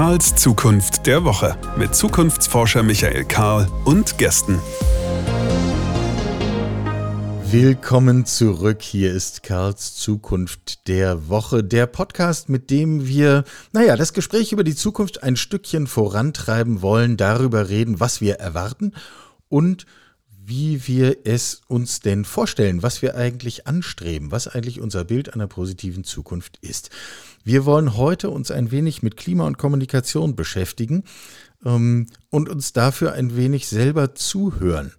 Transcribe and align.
Karls 0.00 0.34
Zukunft 0.34 1.06
der 1.06 1.24
Woche 1.24 1.58
mit 1.76 1.94
Zukunftsforscher 1.94 2.82
Michael 2.82 3.26
Karl 3.26 3.68
und 3.84 4.16
Gästen. 4.16 4.58
Willkommen 7.44 8.24
zurück. 8.24 8.80
Hier 8.80 9.12
ist 9.12 9.42
Karls 9.42 9.96
Zukunft 9.96 10.88
der 10.88 11.28
Woche, 11.28 11.62
der 11.62 11.86
Podcast, 11.86 12.48
mit 12.48 12.70
dem 12.70 13.06
wir, 13.06 13.44
naja, 13.72 13.94
das 13.94 14.14
Gespräch 14.14 14.52
über 14.52 14.64
die 14.64 14.74
Zukunft 14.74 15.22
ein 15.22 15.36
Stückchen 15.36 15.86
vorantreiben 15.86 16.80
wollen, 16.80 17.18
darüber 17.18 17.68
reden, 17.68 18.00
was 18.00 18.22
wir 18.22 18.36
erwarten 18.36 18.94
und 19.50 19.84
wie 20.42 20.88
wir 20.88 21.18
es 21.24 21.60
uns 21.68 22.00
denn 22.00 22.24
vorstellen, 22.24 22.82
was 22.82 23.02
wir 23.02 23.16
eigentlich 23.16 23.66
anstreben, 23.66 24.32
was 24.32 24.48
eigentlich 24.48 24.80
unser 24.80 25.04
Bild 25.04 25.34
einer 25.34 25.46
positiven 25.46 26.04
Zukunft 26.04 26.56
ist. 26.62 26.88
Wir 27.44 27.64
wollen 27.64 27.96
heute 27.96 28.30
uns 28.30 28.50
ein 28.50 28.70
wenig 28.70 29.02
mit 29.02 29.16
Klima 29.16 29.46
und 29.46 29.56
Kommunikation 29.56 30.36
beschäftigen 30.36 31.04
ähm, 31.64 32.06
und 32.28 32.48
uns 32.48 32.72
dafür 32.72 33.12
ein 33.12 33.36
wenig 33.36 33.66
selber 33.66 34.14
zuhören. 34.14 34.92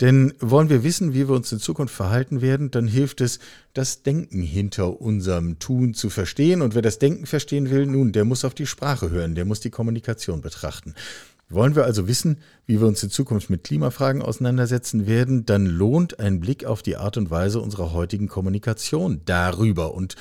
Denn 0.00 0.32
wollen 0.38 0.70
wir 0.70 0.84
wissen, 0.84 1.12
wie 1.12 1.28
wir 1.28 1.34
uns 1.34 1.50
in 1.50 1.58
Zukunft 1.58 1.94
verhalten 1.94 2.40
werden, 2.40 2.70
dann 2.70 2.86
hilft 2.86 3.20
es, 3.20 3.40
das 3.74 4.02
Denken 4.04 4.42
hinter 4.42 5.00
unserem 5.00 5.58
Tun 5.58 5.92
zu 5.92 6.08
verstehen. 6.08 6.62
Und 6.62 6.74
wer 6.74 6.82
das 6.82 7.00
Denken 7.00 7.26
verstehen 7.26 7.70
will, 7.70 7.86
nun, 7.86 8.12
der 8.12 8.24
muss 8.24 8.44
auf 8.44 8.54
die 8.54 8.66
Sprache 8.66 9.10
hören, 9.10 9.34
der 9.34 9.44
muss 9.44 9.60
die 9.60 9.70
Kommunikation 9.70 10.40
betrachten. 10.40 10.94
Wollen 11.50 11.74
wir 11.74 11.84
also 11.84 12.06
wissen, 12.06 12.38
wie 12.66 12.78
wir 12.78 12.86
uns 12.86 13.02
in 13.02 13.10
Zukunft 13.10 13.48
mit 13.48 13.64
Klimafragen 13.64 14.20
auseinandersetzen 14.20 15.06
werden, 15.06 15.46
dann 15.46 15.64
lohnt 15.64 16.20
ein 16.20 16.40
Blick 16.40 16.66
auf 16.66 16.82
die 16.82 16.96
Art 16.96 17.16
und 17.16 17.30
Weise 17.30 17.60
unserer 17.60 17.92
heutigen 17.92 18.28
Kommunikation 18.28 19.22
darüber. 19.24 19.94
Und 19.94 20.14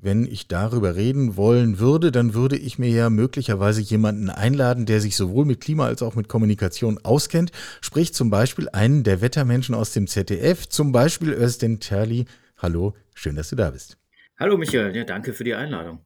wenn 0.00 0.24
ich 0.24 0.48
darüber 0.48 0.94
reden 0.94 1.36
wollen 1.36 1.78
würde, 1.78 2.10
dann 2.10 2.34
würde 2.34 2.56
ich 2.56 2.78
mir 2.78 2.88
ja 2.88 3.10
möglicherweise 3.10 3.82
jemanden 3.82 4.30
einladen, 4.30 4.86
der 4.86 5.00
sich 5.00 5.16
sowohl 5.16 5.44
mit 5.44 5.60
Klima 5.60 5.86
als 5.86 6.02
auch 6.02 6.14
mit 6.14 6.28
Kommunikation 6.28 6.98
auskennt, 7.02 7.52
sprich 7.80 8.14
zum 8.14 8.30
Beispiel 8.30 8.68
einen 8.70 9.04
der 9.04 9.20
Wettermenschen 9.20 9.74
aus 9.74 9.92
dem 9.92 10.06
ZDF, 10.06 10.68
zum 10.68 10.92
Beispiel 10.92 11.32
Özden 11.32 11.80
Terli. 11.80 12.24
Hallo, 12.56 12.94
schön, 13.14 13.36
dass 13.36 13.50
du 13.50 13.56
da 13.56 13.70
bist. 13.70 13.98
Hallo 14.38 14.56
Michael, 14.56 14.96
ja, 14.96 15.04
danke 15.04 15.32
für 15.32 15.44
die 15.44 15.54
Einladung. 15.54 16.00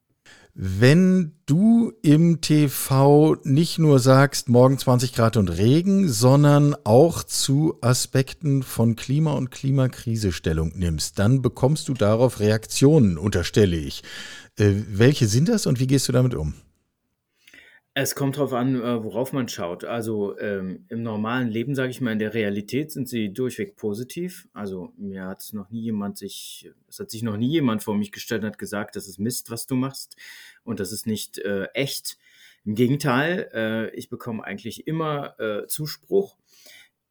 Wenn 0.54 1.32
du 1.46 1.92
im 2.02 2.40
TV 2.40 3.36
nicht 3.44 3.78
nur 3.78 4.00
sagst, 4.00 4.48
morgen 4.48 4.78
20 4.78 5.14
Grad 5.14 5.36
und 5.36 5.48
Regen, 5.48 6.08
sondern 6.08 6.74
auch 6.84 7.22
zu 7.22 7.78
Aspekten 7.80 8.62
von 8.62 8.96
Klima 8.96 9.32
und 9.32 9.50
Klimakrise 9.50 10.32
Stellung 10.32 10.72
nimmst, 10.74 11.18
dann 11.18 11.42
bekommst 11.42 11.88
du 11.88 11.94
darauf 11.94 12.40
Reaktionen, 12.40 13.18
unterstelle 13.18 13.76
ich. 13.76 14.02
Äh, 14.56 14.72
welche 14.88 15.26
sind 15.28 15.48
das 15.48 15.66
und 15.66 15.78
wie 15.78 15.86
gehst 15.86 16.08
du 16.08 16.12
damit 16.12 16.34
um? 16.34 16.54
Es 18.00 18.14
kommt 18.14 18.36
darauf 18.36 18.52
an, 18.52 18.76
äh, 18.76 19.02
worauf 19.02 19.32
man 19.32 19.48
schaut. 19.48 19.82
Also 19.82 20.38
ähm, 20.38 20.84
im 20.88 21.02
normalen 21.02 21.48
Leben, 21.48 21.74
sage 21.74 21.90
ich 21.90 22.00
mal, 22.00 22.12
in 22.12 22.20
der 22.20 22.32
Realität 22.32 22.92
sind 22.92 23.08
sie 23.08 23.32
durchweg 23.32 23.74
positiv. 23.74 24.46
Also 24.52 24.92
mir 24.96 25.24
hat 25.24 25.44
noch 25.52 25.68
nie 25.70 25.80
jemand 25.80 26.16
sich, 26.16 26.70
es 26.88 27.00
hat 27.00 27.10
sich 27.10 27.24
noch 27.24 27.36
nie 27.36 27.50
jemand 27.50 27.82
vor 27.82 27.96
mich 27.96 28.12
gestellt 28.12 28.44
und 28.44 28.50
hat 28.50 28.58
gesagt, 28.58 28.94
das 28.94 29.08
ist 29.08 29.18
Mist, 29.18 29.50
was 29.50 29.66
du 29.66 29.74
machst 29.74 30.14
und 30.62 30.78
das 30.78 30.92
ist 30.92 31.08
nicht 31.08 31.38
äh, 31.38 31.64
echt. 31.74 32.18
Im 32.64 32.76
Gegenteil, 32.76 33.50
äh, 33.52 33.90
ich 33.96 34.08
bekomme 34.08 34.44
eigentlich 34.44 34.86
immer 34.86 35.34
äh, 35.40 35.66
Zuspruch 35.66 36.36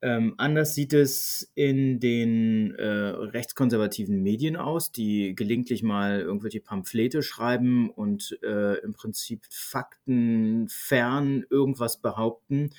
ähm, 0.02 0.36
anders 0.38 0.76
sieht 0.76 0.94
es 0.94 1.52
in 1.56 2.00
den 2.00 2.76
äh, 2.76 2.86
rechtskonservativen 2.86 4.22
Medien 4.22 4.56
aus, 4.56 4.92
die 4.92 5.34
gelegentlich 5.36 5.82
mal 5.82 6.22
irgendwelche 6.22 6.60
Pamphlete 6.60 7.24
schreiben 7.24 7.90
und 7.90 8.38
äh, 8.44 8.76
im 8.82 8.94
Prinzip 8.94 9.46
faktenfern 9.50 11.46
irgendwas 11.50 12.00
behaupten, 12.00 12.70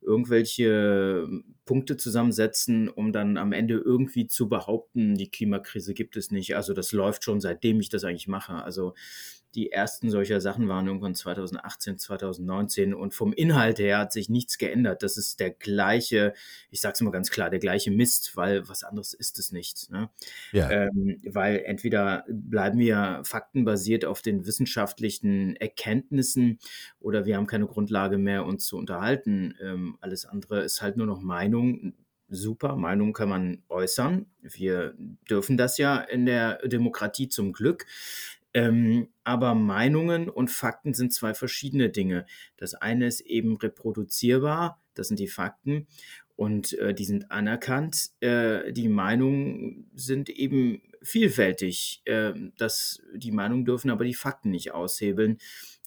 irgendwelche 0.00 1.28
Punkte 1.66 1.96
zusammensetzen, 1.96 2.88
um 2.88 3.12
dann 3.12 3.36
am 3.36 3.52
Ende 3.52 3.74
irgendwie 3.74 4.26
zu 4.26 4.48
behaupten, 4.48 5.14
die 5.14 5.30
Klimakrise 5.30 5.94
gibt 5.94 6.16
es 6.16 6.32
nicht. 6.32 6.56
Also 6.56 6.74
das 6.74 6.92
läuft 6.92 7.22
schon 7.24 7.40
seitdem 7.40 7.80
ich 7.80 7.90
das 7.90 8.04
eigentlich 8.04 8.28
mache. 8.28 8.54
Also 8.54 8.94
die 9.56 9.72
ersten 9.72 10.10
solcher 10.10 10.40
Sachen 10.40 10.68
waren 10.68 10.86
irgendwann 10.86 11.14
2018, 11.14 11.98
2019 11.98 12.94
und 12.94 13.14
vom 13.14 13.32
Inhalt 13.32 13.78
her 13.78 13.98
hat 13.98 14.12
sich 14.12 14.28
nichts 14.28 14.58
geändert. 14.58 15.02
Das 15.02 15.16
ist 15.16 15.40
der 15.40 15.50
gleiche, 15.50 16.34
ich 16.70 16.82
sage 16.82 16.92
es 16.94 17.00
mal 17.00 17.10
ganz 17.10 17.30
klar, 17.30 17.48
der 17.48 17.58
gleiche 17.58 17.90
Mist, 17.90 18.36
weil 18.36 18.68
was 18.68 18.84
anderes 18.84 19.14
ist 19.14 19.38
es 19.38 19.52
nicht. 19.52 19.90
Ne? 19.90 20.10
Ja. 20.52 20.70
Ähm, 20.70 21.22
weil 21.24 21.62
entweder 21.64 22.24
bleiben 22.28 22.78
wir 22.78 23.22
faktenbasiert 23.24 24.04
auf 24.04 24.20
den 24.20 24.46
wissenschaftlichen 24.46 25.56
Erkenntnissen 25.56 26.58
oder 27.00 27.24
wir 27.24 27.36
haben 27.36 27.46
keine 27.46 27.66
Grundlage 27.66 28.18
mehr, 28.18 28.44
uns 28.44 28.66
zu 28.66 28.76
unterhalten. 28.76 29.54
Ähm, 29.62 29.96
alles 30.00 30.26
andere 30.26 30.60
ist 30.60 30.82
halt 30.82 30.98
nur 30.98 31.06
noch 31.06 31.22
Meinung 31.22 31.94
super, 32.28 32.76
Meinung 32.76 33.12
kann 33.12 33.28
man 33.28 33.62
äußern. 33.68 34.26
Wir 34.40 34.94
dürfen 35.30 35.56
das 35.56 35.78
ja 35.78 35.98
in 35.98 36.26
der 36.26 36.58
Demokratie 36.66 37.28
zum 37.28 37.52
Glück. 37.52 37.86
Ähm, 38.56 39.08
aber 39.22 39.54
Meinungen 39.54 40.30
und 40.30 40.50
Fakten 40.50 40.94
sind 40.94 41.12
zwei 41.12 41.34
verschiedene 41.34 41.90
Dinge. 41.90 42.24
Das 42.56 42.72
eine 42.72 43.06
ist 43.06 43.20
eben 43.20 43.58
reproduzierbar, 43.58 44.80
das 44.94 45.08
sind 45.08 45.20
die 45.20 45.28
Fakten 45.28 45.86
und 46.36 46.72
äh, 46.78 46.94
die 46.94 47.04
sind 47.04 47.30
anerkannt. 47.30 48.12
Äh, 48.20 48.72
die 48.72 48.88
Meinungen 48.88 49.90
sind 49.94 50.30
eben 50.30 50.80
vielfältig. 51.02 52.00
Äh, 52.06 52.32
das, 52.56 53.02
die 53.14 53.30
Meinungen 53.30 53.66
dürfen 53.66 53.90
aber 53.90 54.06
die 54.06 54.14
Fakten 54.14 54.52
nicht 54.52 54.72
aushebeln. 54.72 55.36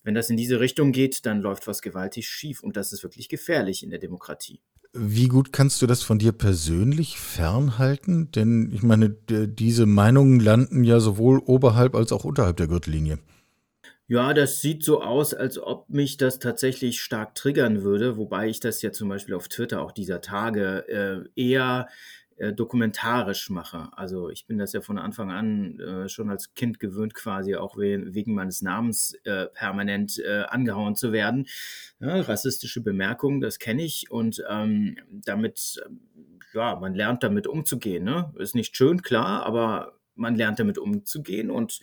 Wenn 0.03 0.13
das 0.13 0.29
in 0.29 0.37
diese 0.37 0.59
Richtung 0.59 0.91
geht, 0.91 1.25
dann 1.25 1.41
läuft 1.41 1.65
was 1.65 1.81
gewaltig 1.81 2.27
schief 2.27 2.61
und 2.61 2.77
das 2.77 2.93
ist 2.93 3.01
wirklich 3.01 3.29
gefährlich 3.29 3.81
in 3.81 3.89
der 3.89 3.99
Demokratie. 3.99 4.61
Wie 4.93 5.27
gut 5.27 5.53
kannst 5.53 5.81
du 5.81 5.87
das 5.87 6.01
von 6.01 6.17
dir 6.17 6.31
persönlich 6.31 7.19
fernhalten? 7.19 8.31
Denn 8.31 8.71
ich 8.73 8.81
meine, 8.81 9.09
diese 9.09 9.85
Meinungen 9.85 10.39
landen 10.39 10.83
ja 10.83 10.99
sowohl 10.99 11.39
oberhalb 11.39 11.95
als 11.95 12.11
auch 12.11 12.23
unterhalb 12.23 12.57
der 12.57 12.67
Gürtellinie. 12.67 13.19
Ja, 14.07 14.33
das 14.33 14.59
sieht 14.59 14.83
so 14.83 15.03
aus, 15.03 15.35
als 15.35 15.59
ob 15.59 15.87
mich 15.89 16.17
das 16.17 16.39
tatsächlich 16.39 16.99
stark 16.99 17.35
triggern 17.35 17.83
würde, 17.83 18.17
wobei 18.17 18.47
ich 18.47 18.59
das 18.59 18.81
ja 18.81 18.91
zum 18.91 19.07
Beispiel 19.07 19.35
auf 19.35 19.49
Twitter 19.49 19.83
auch 19.83 19.91
dieser 19.91 20.19
Tage 20.19 20.87
äh, 20.87 21.29
eher 21.39 21.87
äh, 22.39 22.53
dokumentarisch 22.53 23.49
mache. 23.49 23.89
Also 23.91 24.29
ich 24.29 24.45
bin 24.45 24.57
das 24.57 24.71
ja 24.71 24.79
von 24.79 24.97
Anfang 24.97 25.29
an 25.29 25.77
äh, 25.79 26.07
schon 26.07 26.29
als 26.29 26.53
Kind 26.53 26.79
gewöhnt, 26.79 27.13
quasi 27.13 27.55
auch 27.55 27.75
we 27.75 28.13
wegen 28.13 28.33
meines 28.33 28.61
Namens 28.61 29.13
äh, 29.25 29.47
permanent 29.47 30.19
äh, 30.19 30.43
angehauen 30.47 30.95
zu 30.95 31.11
werden. 31.11 31.47
Ja, 31.99 32.21
rassistische 32.21 32.81
Bemerkungen, 32.81 33.41
das 33.41 33.59
kenne 33.59 33.83
ich 33.83 34.09
und 34.09 34.41
ähm, 34.49 34.95
damit, 35.11 35.83
ja, 36.53 36.77
man 36.77 36.95
lernt 36.95 37.23
damit 37.23 37.45
umzugehen. 37.45 38.05
Ne? 38.05 38.33
Ist 38.37 38.55
nicht 38.55 38.73
schön, 38.77 39.01
klar, 39.01 39.45
aber 39.45 39.99
man 40.15 40.35
lernt 40.35 40.59
damit 40.59 40.77
umzugehen 40.77 41.51
und 41.51 41.81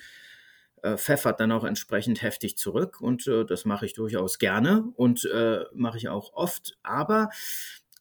äh, 0.82 0.96
pfeffert 0.96 1.38
dann 1.38 1.52
auch 1.52 1.64
entsprechend 1.64 2.22
heftig 2.22 2.56
zurück 2.56 3.02
und 3.02 3.26
äh, 3.26 3.44
das 3.44 3.66
mache 3.66 3.84
ich 3.84 3.92
durchaus 3.92 4.38
gerne 4.38 4.90
und 4.96 5.28
mache 5.74 5.98
ich 5.98 6.08
auch 6.08 6.32
oft, 6.32 6.78
aber 6.82 7.28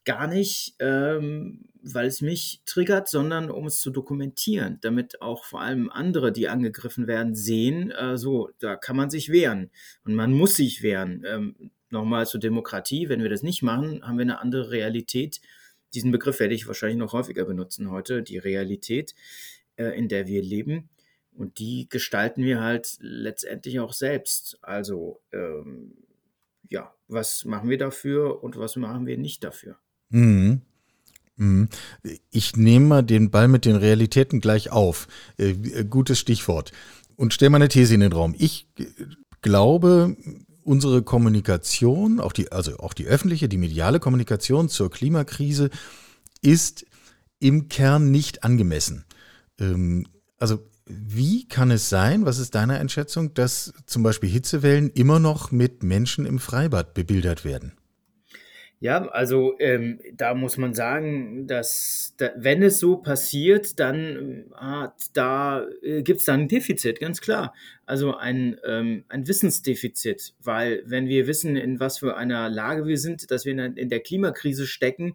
gar 0.06 0.26
nicht, 0.26 0.74
ähm, 0.78 1.66
weil 1.82 2.06
es 2.06 2.22
mich 2.22 2.62
triggert, 2.64 3.08
sondern 3.08 3.50
um 3.50 3.66
es 3.66 3.80
zu 3.80 3.90
dokumentieren, 3.90 4.78
damit 4.80 5.20
auch 5.20 5.44
vor 5.44 5.60
allem 5.60 5.90
andere, 5.90 6.32
die 6.32 6.48
angegriffen 6.48 7.06
werden, 7.06 7.34
sehen, 7.34 7.90
äh, 7.90 8.16
so, 8.16 8.50
da 8.58 8.76
kann 8.76 8.96
man 8.96 9.10
sich 9.10 9.30
wehren 9.30 9.70
und 10.04 10.14
man 10.14 10.32
muss 10.32 10.56
sich 10.56 10.82
wehren. 10.82 11.22
Ähm, 11.26 11.70
Nochmal 11.88 12.26
zur 12.26 12.40
Demokratie, 12.40 13.08
wenn 13.08 13.22
wir 13.22 13.30
das 13.30 13.44
nicht 13.44 13.62
machen, 13.62 14.04
haben 14.04 14.18
wir 14.18 14.22
eine 14.22 14.40
andere 14.40 14.70
Realität. 14.70 15.40
Diesen 15.94 16.10
Begriff 16.10 16.40
werde 16.40 16.54
ich 16.54 16.66
wahrscheinlich 16.66 16.98
noch 16.98 17.12
häufiger 17.12 17.44
benutzen 17.44 17.90
heute, 17.90 18.22
die 18.22 18.38
Realität, 18.38 19.14
äh, 19.76 19.96
in 19.96 20.08
der 20.08 20.26
wir 20.26 20.42
leben. 20.42 20.88
Und 21.32 21.58
die 21.60 21.88
gestalten 21.88 22.42
wir 22.42 22.60
halt 22.60 22.96
letztendlich 23.00 23.78
auch 23.78 23.92
selbst. 23.92 24.58
Also, 24.62 25.20
ähm, 25.32 25.96
ja, 26.68 26.92
was 27.06 27.44
machen 27.44 27.70
wir 27.70 27.78
dafür 27.78 28.42
und 28.42 28.58
was 28.58 28.74
machen 28.74 29.06
wir 29.06 29.16
nicht 29.16 29.44
dafür? 29.44 29.78
Mhm. 30.10 30.62
Mhm. 31.36 31.68
Ich 32.30 32.56
nehme 32.56 32.86
mal 32.86 33.02
den 33.02 33.30
Ball 33.30 33.48
mit 33.48 33.64
den 33.64 33.76
Realitäten 33.76 34.40
gleich 34.40 34.70
auf. 34.70 35.06
Äh, 35.38 35.50
äh, 35.50 35.84
gutes 35.84 36.18
Stichwort. 36.18 36.72
Und 37.16 37.34
stelle 37.34 37.50
mal 37.50 37.56
eine 37.56 37.68
These 37.68 37.94
in 37.94 38.00
den 38.00 38.12
Raum. 38.12 38.34
Ich 38.38 38.66
glaube, 39.42 40.16
unsere 40.62 41.02
Kommunikation, 41.02 42.20
auch 42.20 42.32
die, 42.32 42.52
also 42.52 42.78
auch 42.78 42.94
die 42.94 43.06
öffentliche, 43.06 43.48
die 43.48 43.58
mediale 43.58 44.00
Kommunikation 44.00 44.68
zur 44.68 44.90
Klimakrise 44.90 45.70
ist 46.42 46.86
im 47.38 47.68
Kern 47.68 48.10
nicht 48.10 48.44
angemessen. 48.44 49.04
Ähm, 49.60 50.06
also 50.38 50.58
wie 50.86 51.46
kann 51.48 51.70
es 51.70 51.88
sein, 51.88 52.26
was 52.26 52.38
ist 52.38 52.54
deine 52.54 52.78
Einschätzung, 52.78 53.34
dass 53.34 53.72
zum 53.86 54.02
Beispiel 54.02 54.30
Hitzewellen 54.30 54.90
immer 54.90 55.18
noch 55.18 55.50
mit 55.50 55.82
Menschen 55.82 56.26
im 56.26 56.38
Freibad 56.38 56.94
bebildert 56.94 57.44
werden? 57.44 57.72
Ja, 58.78 59.06
also 59.08 59.54
ähm, 59.58 60.00
da 60.12 60.34
muss 60.34 60.58
man 60.58 60.74
sagen, 60.74 61.46
dass 61.46 62.12
da, 62.18 62.30
wenn 62.36 62.62
es 62.62 62.78
so 62.78 62.98
passiert, 62.98 63.80
dann 63.80 64.44
hat 64.54 64.94
da 65.14 65.66
äh, 65.82 66.02
gibt 66.02 66.20
es 66.20 66.26
dann 66.26 66.40
ein 66.40 66.48
Defizit, 66.48 67.00
ganz 67.00 67.22
klar. 67.22 67.54
Also 67.86 68.14
ein, 68.16 68.58
ähm, 68.66 69.04
ein 69.08 69.26
Wissensdefizit, 69.26 70.34
weil 70.42 70.82
wenn 70.84 71.08
wir 71.08 71.26
wissen, 71.26 71.56
in 71.56 71.80
was 71.80 71.98
für 71.98 72.16
einer 72.18 72.50
Lage 72.50 72.86
wir 72.86 72.98
sind, 72.98 73.30
dass 73.30 73.46
wir 73.46 73.52
in, 73.52 73.76
in 73.78 73.88
der 73.88 74.00
Klimakrise 74.00 74.66
stecken, 74.66 75.14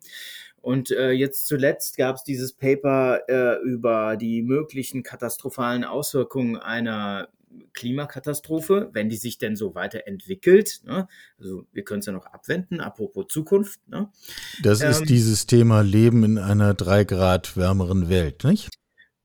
und 0.61 0.91
äh, 0.91 1.11
jetzt 1.11 1.47
zuletzt 1.47 1.97
gab 1.97 2.17
es 2.17 2.23
dieses 2.23 2.53
Paper 2.53 3.21
äh, 3.27 3.59
über 3.63 4.15
die 4.15 4.43
möglichen 4.43 5.01
katastrophalen 5.01 5.83
Auswirkungen 5.83 6.55
einer 6.55 7.29
Klimakatastrophe, 7.73 8.89
wenn 8.93 9.09
die 9.09 9.17
sich 9.17 9.37
denn 9.37 9.55
so 9.55 9.75
weiterentwickelt. 9.75 10.81
Ne? 10.85 11.07
Also 11.37 11.65
wir 11.71 11.83
können 11.83 11.99
es 11.99 12.05
ja 12.05 12.13
noch 12.13 12.25
abwenden, 12.25 12.81
apropos 12.81 13.27
Zukunft. 13.29 13.79
Ne? 13.87 14.09
Das 14.61 14.81
ähm, 14.81 14.91
ist 14.91 15.09
dieses 15.09 15.45
Thema 15.45 15.81
Leben 15.81 16.23
in 16.23 16.37
einer 16.37 16.73
drei 16.73 17.03
Grad 17.03 17.57
wärmeren 17.57 18.09
Welt, 18.09 18.43
nicht? 18.43 18.69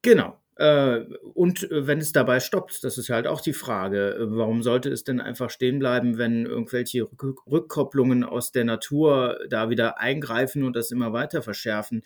Genau. 0.03 0.41
Äh, 0.57 1.01
und 1.35 1.71
äh, 1.71 1.87
wenn 1.87 1.99
es 1.99 2.13
dabei 2.13 2.41
stoppt, 2.41 2.83
das 2.83 2.97
ist 2.97 3.11
halt 3.11 3.27
auch 3.27 3.43
die 3.43 3.53
Frage, 3.53 4.15
äh, 4.15 4.37
warum 4.37 4.63
sollte 4.63 4.91
es 4.91 5.05
denn 5.05 5.21
einfach 5.21 5.51
stehen 5.51 5.79
bleiben, 5.79 6.17
wenn 6.17 6.47
irgendwelche 6.47 7.07
Rückkopplungen 7.51 8.25
aus 8.25 8.53
der 8.53 8.65
Natur 8.65 9.39
da 9.51 9.69
wieder 9.69 10.01
eingreifen 10.01 10.65
und 10.65 10.75
das 10.75 10.91
immer 10.91 11.13
weiter 11.13 11.43
verschärfen? 11.43 12.03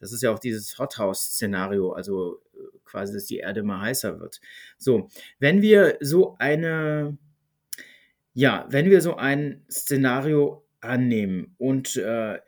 Das 0.00 0.10
ist 0.12 0.22
ja 0.22 0.32
auch 0.32 0.38
dieses 0.38 0.78
Hothouse-Szenario, 0.78 1.92
also 1.92 2.40
quasi, 2.92 3.12
dass 3.12 3.26
die 3.26 3.38
Erde 3.38 3.60
immer 3.60 3.80
heißer 3.80 4.20
wird. 4.20 4.40
So, 4.78 5.08
wenn 5.40 5.62
wir 5.62 5.96
so 6.00 6.36
eine, 6.38 7.18
ja, 8.34 8.66
wenn 8.68 8.88
wir 8.90 9.00
so 9.00 9.16
ein 9.16 9.64
Szenario 9.70 10.64
annehmen 10.80 11.54
und 11.58 11.96
äh, 11.96 12.38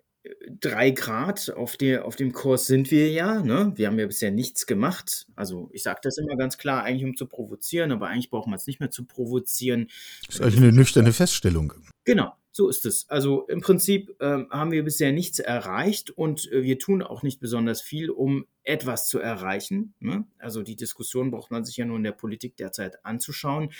drei 0.60 0.90
Grad 0.90 1.50
auf, 1.50 1.76
der, 1.76 2.06
auf 2.06 2.16
dem 2.16 2.32
Kurs 2.32 2.66
sind 2.66 2.90
wir 2.90 3.10
ja. 3.10 3.42
Ne? 3.42 3.72
Wir 3.76 3.88
haben 3.88 3.98
ja 3.98 4.06
bisher 4.06 4.30
nichts 4.30 4.66
gemacht. 4.66 5.26
Also 5.36 5.68
ich 5.72 5.82
sage 5.82 6.00
das 6.02 6.18
immer 6.18 6.36
ganz 6.36 6.56
klar, 6.56 6.82
eigentlich 6.82 7.04
um 7.04 7.16
zu 7.16 7.26
provozieren, 7.26 7.92
aber 7.92 8.08
eigentlich 8.08 8.30
braucht 8.30 8.46
man 8.46 8.56
es 8.56 8.66
nicht 8.66 8.80
mehr 8.80 8.90
zu 8.90 9.04
provozieren. 9.04 9.88
Das 10.26 10.36
ist 10.36 10.40
eigentlich 10.40 10.58
eine 10.58 10.72
nüchterne 10.72 11.12
Feststellung. 11.12 11.74
Genau, 12.04 12.32
so 12.56 12.68
ist 12.68 12.86
es. 12.86 13.10
Also 13.10 13.48
im 13.48 13.60
Prinzip 13.60 14.14
ähm, 14.20 14.46
haben 14.48 14.70
wir 14.70 14.84
bisher 14.84 15.10
nichts 15.10 15.40
erreicht 15.40 16.10
und 16.10 16.50
äh, 16.52 16.62
wir 16.62 16.78
tun 16.78 17.02
auch 17.02 17.24
nicht 17.24 17.40
besonders 17.40 17.82
viel, 17.82 18.10
um 18.10 18.46
etwas 18.62 19.08
zu 19.08 19.18
erreichen. 19.18 19.92
Ne? 19.98 20.24
Also 20.38 20.62
die 20.62 20.76
Diskussion 20.76 21.32
braucht 21.32 21.50
man 21.50 21.64
sich 21.64 21.78
ja 21.78 21.84
nur 21.84 21.96
in 21.96 22.04
der 22.04 22.12
Politik 22.12 22.56
derzeit 22.56 23.04
anzuschauen. 23.04 23.70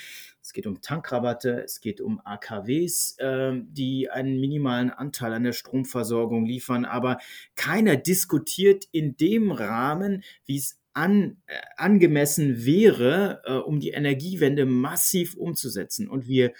Es 0.41 0.51
geht 0.51 0.67
um 0.67 0.81
Tankrabatte, 0.81 1.63
es 1.63 1.79
geht 1.79 2.01
um 2.01 2.19
AKWs, 2.25 3.15
äh, 3.19 3.53
die 3.63 4.09
einen 4.09 4.41
minimalen 4.41 4.89
Anteil 4.89 5.31
an 5.31 5.45
der 5.45 5.53
Stromversorgung 5.53 6.45
liefern, 6.45 6.83
aber 6.83 7.19
keiner 7.55 7.95
diskutiert 7.95 8.89
in 8.91 9.15
dem 9.15 9.53
Rahmen, 9.53 10.21
wie 10.45 10.57
es 10.57 10.81
an, 10.91 11.37
äh, 11.47 11.53
angemessen 11.77 12.65
wäre, 12.65 13.41
äh, 13.45 13.53
um 13.53 13.79
die 13.79 13.91
Energiewende 13.91 14.65
massiv 14.65 15.37
umzusetzen. 15.37 16.09
Und 16.09 16.27
wir 16.27 16.51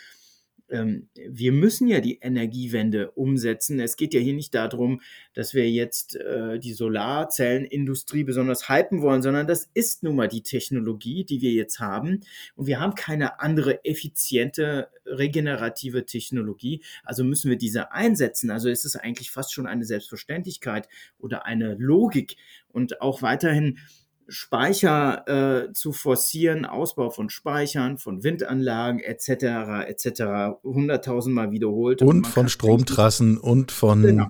ähm, 0.70 1.10
wir 1.16 1.52
müssen 1.52 1.88
ja 1.88 2.00
die 2.00 2.20
Energiewende 2.20 3.12
umsetzen. 3.12 3.80
Es 3.80 3.98
geht 3.98 4.14
ja 4.14 4.20
hier 4.20 4.34
nicht 4.34 4.54
darum, 4.56 5.02
dass 5.34 5.54
wir 5.54 5.70
jetzt 5.70 6.16
äh, 6.16 6.60
die 6.60 6.74
Solarzellenindustrie 6.74 8.24
besonders 8.24 8.70
hypen 8.70 9.02
wollen, 9.02 9.22
sondern 9.22 9.48
das 9.48 9.70
ist 9.74 10.04
nun 10.04 10.16
mal 10.16 10.28
die 10.28 10.42
Technologie, 10.42 11.24
die 11.24 11.42
wir 11.42 11.52
jetzt 11.52 11.80
haben. 11.80 12.22
Und 12.56 12.68
wir 12.68 12.80
haben 12.80 12.96
keine 12.96 13.40
andere 13.40 13.86
effiziente 13.86 14.90
regenerative 15.06 16.06
Technologie. 16.06 16.84
Also 17.04 17.24
müssen 17.24 17.50
wir 17.50 17.58
diese 17.58 17.92
einsetzen. 17.92 18.50
Also 18.50 18.70
ist 18.70 18.86
es 18.86 18.96
eigentlich 18.96 19.32
fast 19.32 19.54
schon 19.54 19.68
eine 19.68 19.86
Selbstverständlichkeit 19.86 20.88
oder 21.20 21.46
eine 21.46 21.76
Logik. 21.76 22.38
Und 22.68 23.02
auch 23.02 23.22
weiterhin 23.22 23.78
Speicher 24.27 25.68
äh, 25.68 25.74
zu 25.74 25.92
forcieren, 25.92 26.66
Ausbau 26.66 27.10
von 27.10 27.30
Speichern, 27.30 27.98
von 27.98 28.24
Windanlagen 28.24 29.00
etc. 29.00 29.88
etc. 29.88 30.57
hunderttausendmal 30.63 31.51
wiederholt. 31.51 32.01
Und, 32.01 32.10
und 32.10 32.27
von 32.27 32.50
Stromtrassen 32.50 33.38
und 33.38 33.72
von. 33.72 34.01
Genau. 34.01 34.27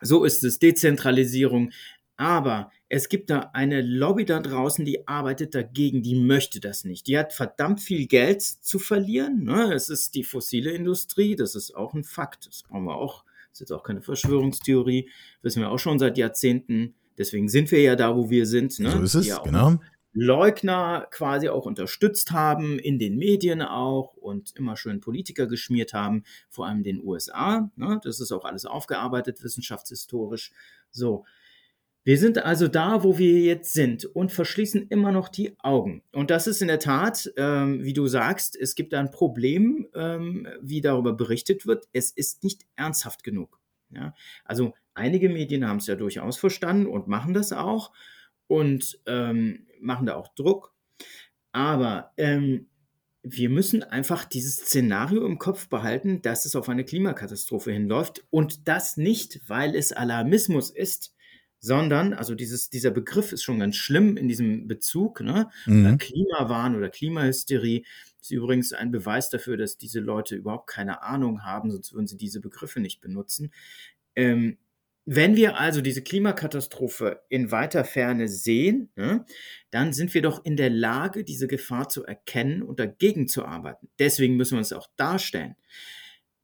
So 0.00 0.24
ist 0.24 0.44
es, 0.44 0.58
Dezentralisierung. 0.58 1.70
Aber 2.16 2.70
es 2.88 3.08
gibt 3.08 3.30
da 3.30 3.50
eine 3.52 3.80
Lobby 3.80 4.24
da 4.24 4.38
draußen, 4.38 4.84
die 4.84 5.08
arbeitet 5.08 5.54
dagegen, 5.54 6.02
die 6.02 6.14
möchte 6.14 6.60
das 6.60 6.84
nicht. 6.84 7.06
Die 7.06 7.18
hat 7.18 7.32
verdammt 7.32 7.80
viel 7.80 8.06
Geld 8.06 8.42
zu 8.42 8.78
verlieren. 8.78 9.44
Ne? 9.44 9.72
Es 9.72 9.88
ist 9.88 10.14
die 10.14 10.22
fossile 10.24 10.72
Industrie, 10.72 11.34
das 11.34 11.54
ist 11.54 11.74
auch 11.74 11.94
ein 11.94 12.04
Fakt. 12.04 12.46
Das 12.46 12.62
brauchen 12.62 12.84
wir 12.84 12.94
auch. 12.94 13.24
Das 13.50 13.54
ist 13.54 13.60
jetzt 13.60 13.72
auch 13.72 13.82
keine 13.82 14.02
Verschwörungstheorie, 14.02 15.10
wissen 15.42 15.60
wir 15.60 15.70
auch 15.70 15.78
schon 15.78 15.98
seit 15.98 16.16
Jahrzehnten. 16.16 16.94
Deswegen 17.18 17.48
sind 17.48 17.70
wir 17.70 17.80
ja 17.80 17.96
da, 17.96 18.16
wo 18.16 18.30
wir 18.30 18.46
sind. 18.46 18.78
Ne? 18.78 18.90
So 18.90 19.00
ist 19.00 19.14
es, 19.14 19.26
ja 19.26 19.38
genau. 19.38 19.78
Leugner 20.14 21.06
quasi 21.10 21.48
auch 21.48 21.64
unterstützt 21.64 22.32
haben, 22.32 22.78
in 22.78 22.98
den 22.98 23.16
Medien 23.16 23.62
auch 23.62 24.14
und 24.14 24.54
immer 24.56 24.76
schön 24.76 25.00
Politiker 25.00 25.46
geschmiert 25.46 25.94
haben, 25.94 26.24
vor 26.50 26.66
allem 26.66 26.82
den 26.82 27.02
USA. 27.02 27.70
Ne? 27.76 28.00
Das 28.04 28.20
ist 28.20 28.32
auch 28.32 28.44
alles 28.44 28.66
aufgearbeitet, 28.66 29.42
wissenschaftshistorisch. 29.42 30.52
So. 30.90 31.24
Wir 32.04 32.18
sind 32.18 32.38
also 32.38 32.66
da, 32.66 33.04
wo 33.04 33.16
wir 33.16 33.40
jetzt 33.40 33.74
sind 33.74 34.04
und 34.04 34.32
verschließen 34.32 34.88
immer 34.88 35.12
noch 35.12 35.28
die 35.28 35.56
Augen. 35.60 36.02
Und 36.10 36.30
das 36.30 36.48
ist 36.48 36.60
in 36.60 36.66
der 36.66 36.80
Tat, 36.80 37.32
ähm, 37.36 37.84
wie 37.84 37.92
du 37.92 38.08
sagst, 38.08 38.56
es 38.56 38.74
gibt 38.74 38.92
ein 38.92 39.12
Problem, 39.12 39.86
ähm, 39.94 40.48
wie 40.60 40.80
darüber 40.80 41.12
berichtet 41.12 41.64
wird. 41.64 41.86
Es 41.92 42.10
ist 42.10 42.42
nicht 42.42 42.62
ernsthaft 42.74 43.22
genug. 43.22 43.61
Ja? 43.94 44.14
Also 44.44 44.74
einige 44.94 45.28
Medien 45.28 45.66
haben 45.66 45.78
es 45.78 45.86
ja 45.86 45.94
durchaus 45.94 46.36
verstanden 46.38 46.86
und 46.86 47.08
machen 47.08 47.34
das 47.34 47.52
auch 47.52 47.92
und 48.46 49.00
ähm, 49.06 49.66
machen 49.80 50.06
da 50.06 50.16
auch 50.16 50.28
Druck. 50.34 50.74
Aber 51.52 52.12
ähm, 52.16 52.68
wir 53.22 53.50
müssen 53.50 53.82
einfach 53.82 54.24
dieses 54.24 54.56
Szenario 54.56 55.24
im 55.24 55.38
Kopf 55.38 55.68
behalten, 55.68 56.22
dass 56.22 56.44
es 56.44 56.56
auf 56.56 56.68
eine 56.68 56.84
Klimakatastrophe 56.84 57.72
hinläuft 57.72 58.24
und 58.30 58.66
das 58.68 58.96
nicht, 58.96 59.40
weil 59.46 59.76
es 59.76 59.92
Alarmismus 59.92 60.70
ist, 60.70 61.14
sondern, 61.60 62.12
also 62.12 62.34
dieses, 62.34 62.70
dieser 62.70 62.90
Begriff 62.90 63.32
ist 63.32 63.44
schon 63.44 63.60
ganz 63.60 63.76
schlimm 63.76 64.16
in 64.16 64.26
diesem 64.26 64.66
Bezug, 64.66 65.20
ne? 65.20 65.48
Mhm. 65.66 65.96
Klimawahn 65.98 66.74
oder 66.74 66.90
Klimahysterie 66.90 67.84
ist 68.22 68.30
übrigens 68.30 68.72
ein 68.72 68.90
Beweis 68.90 69.30
dafür, 69.30 69.56
dass 69.56 69.76
diese 69.76 70.00
Leute 70.00 70.36
überhaupt 70.36 70.68
keine 70.68 71.02
Ahnung 71.02 71.44
haben, 71.44 71.70
sonst 71.70 71.92
würden 71.92 72.06
sie 72.06 72.16
diese 72.16 72.40
Begriffe 72.40 72.80
nicht 72.80 73.00
benutzen. 73.00 73.52
Ähm, 74.14 74.58
wenn 75.04 75.34
wir 75.34 75.58
also 75.58 75.80
diese 75.80 76.02
Klimakatastrophe 76.02 77.22
in 77.28 77.50
weiter 77.50 77.84
Ferne 77.84 78.28
sehen, 78.28 78.90
ne, 78.94 79.26
dann 79.70 79.92
sind 79.92 80.14
wir 80.14 80.22
doch 80.22 80.44
in 80.44 80.56
der 80.56 80.70
Lage, 80.70 81.24
diese 81.24 81.48
Gefahr 81.48 81.88
zu 81.88 82.04
erkennen 82.04 82.62
und 82.62 82.78
dagegen 82.78 83.26
zu 83.26 83.44
arbeiten. 83.44 83.88
Deswegen 83.98 84.36
müssen 84.36 84.52
wir 84.52 84.58
uns 84.58 84.72
auch 84.72 84.88
darstellen. 84.96 85.56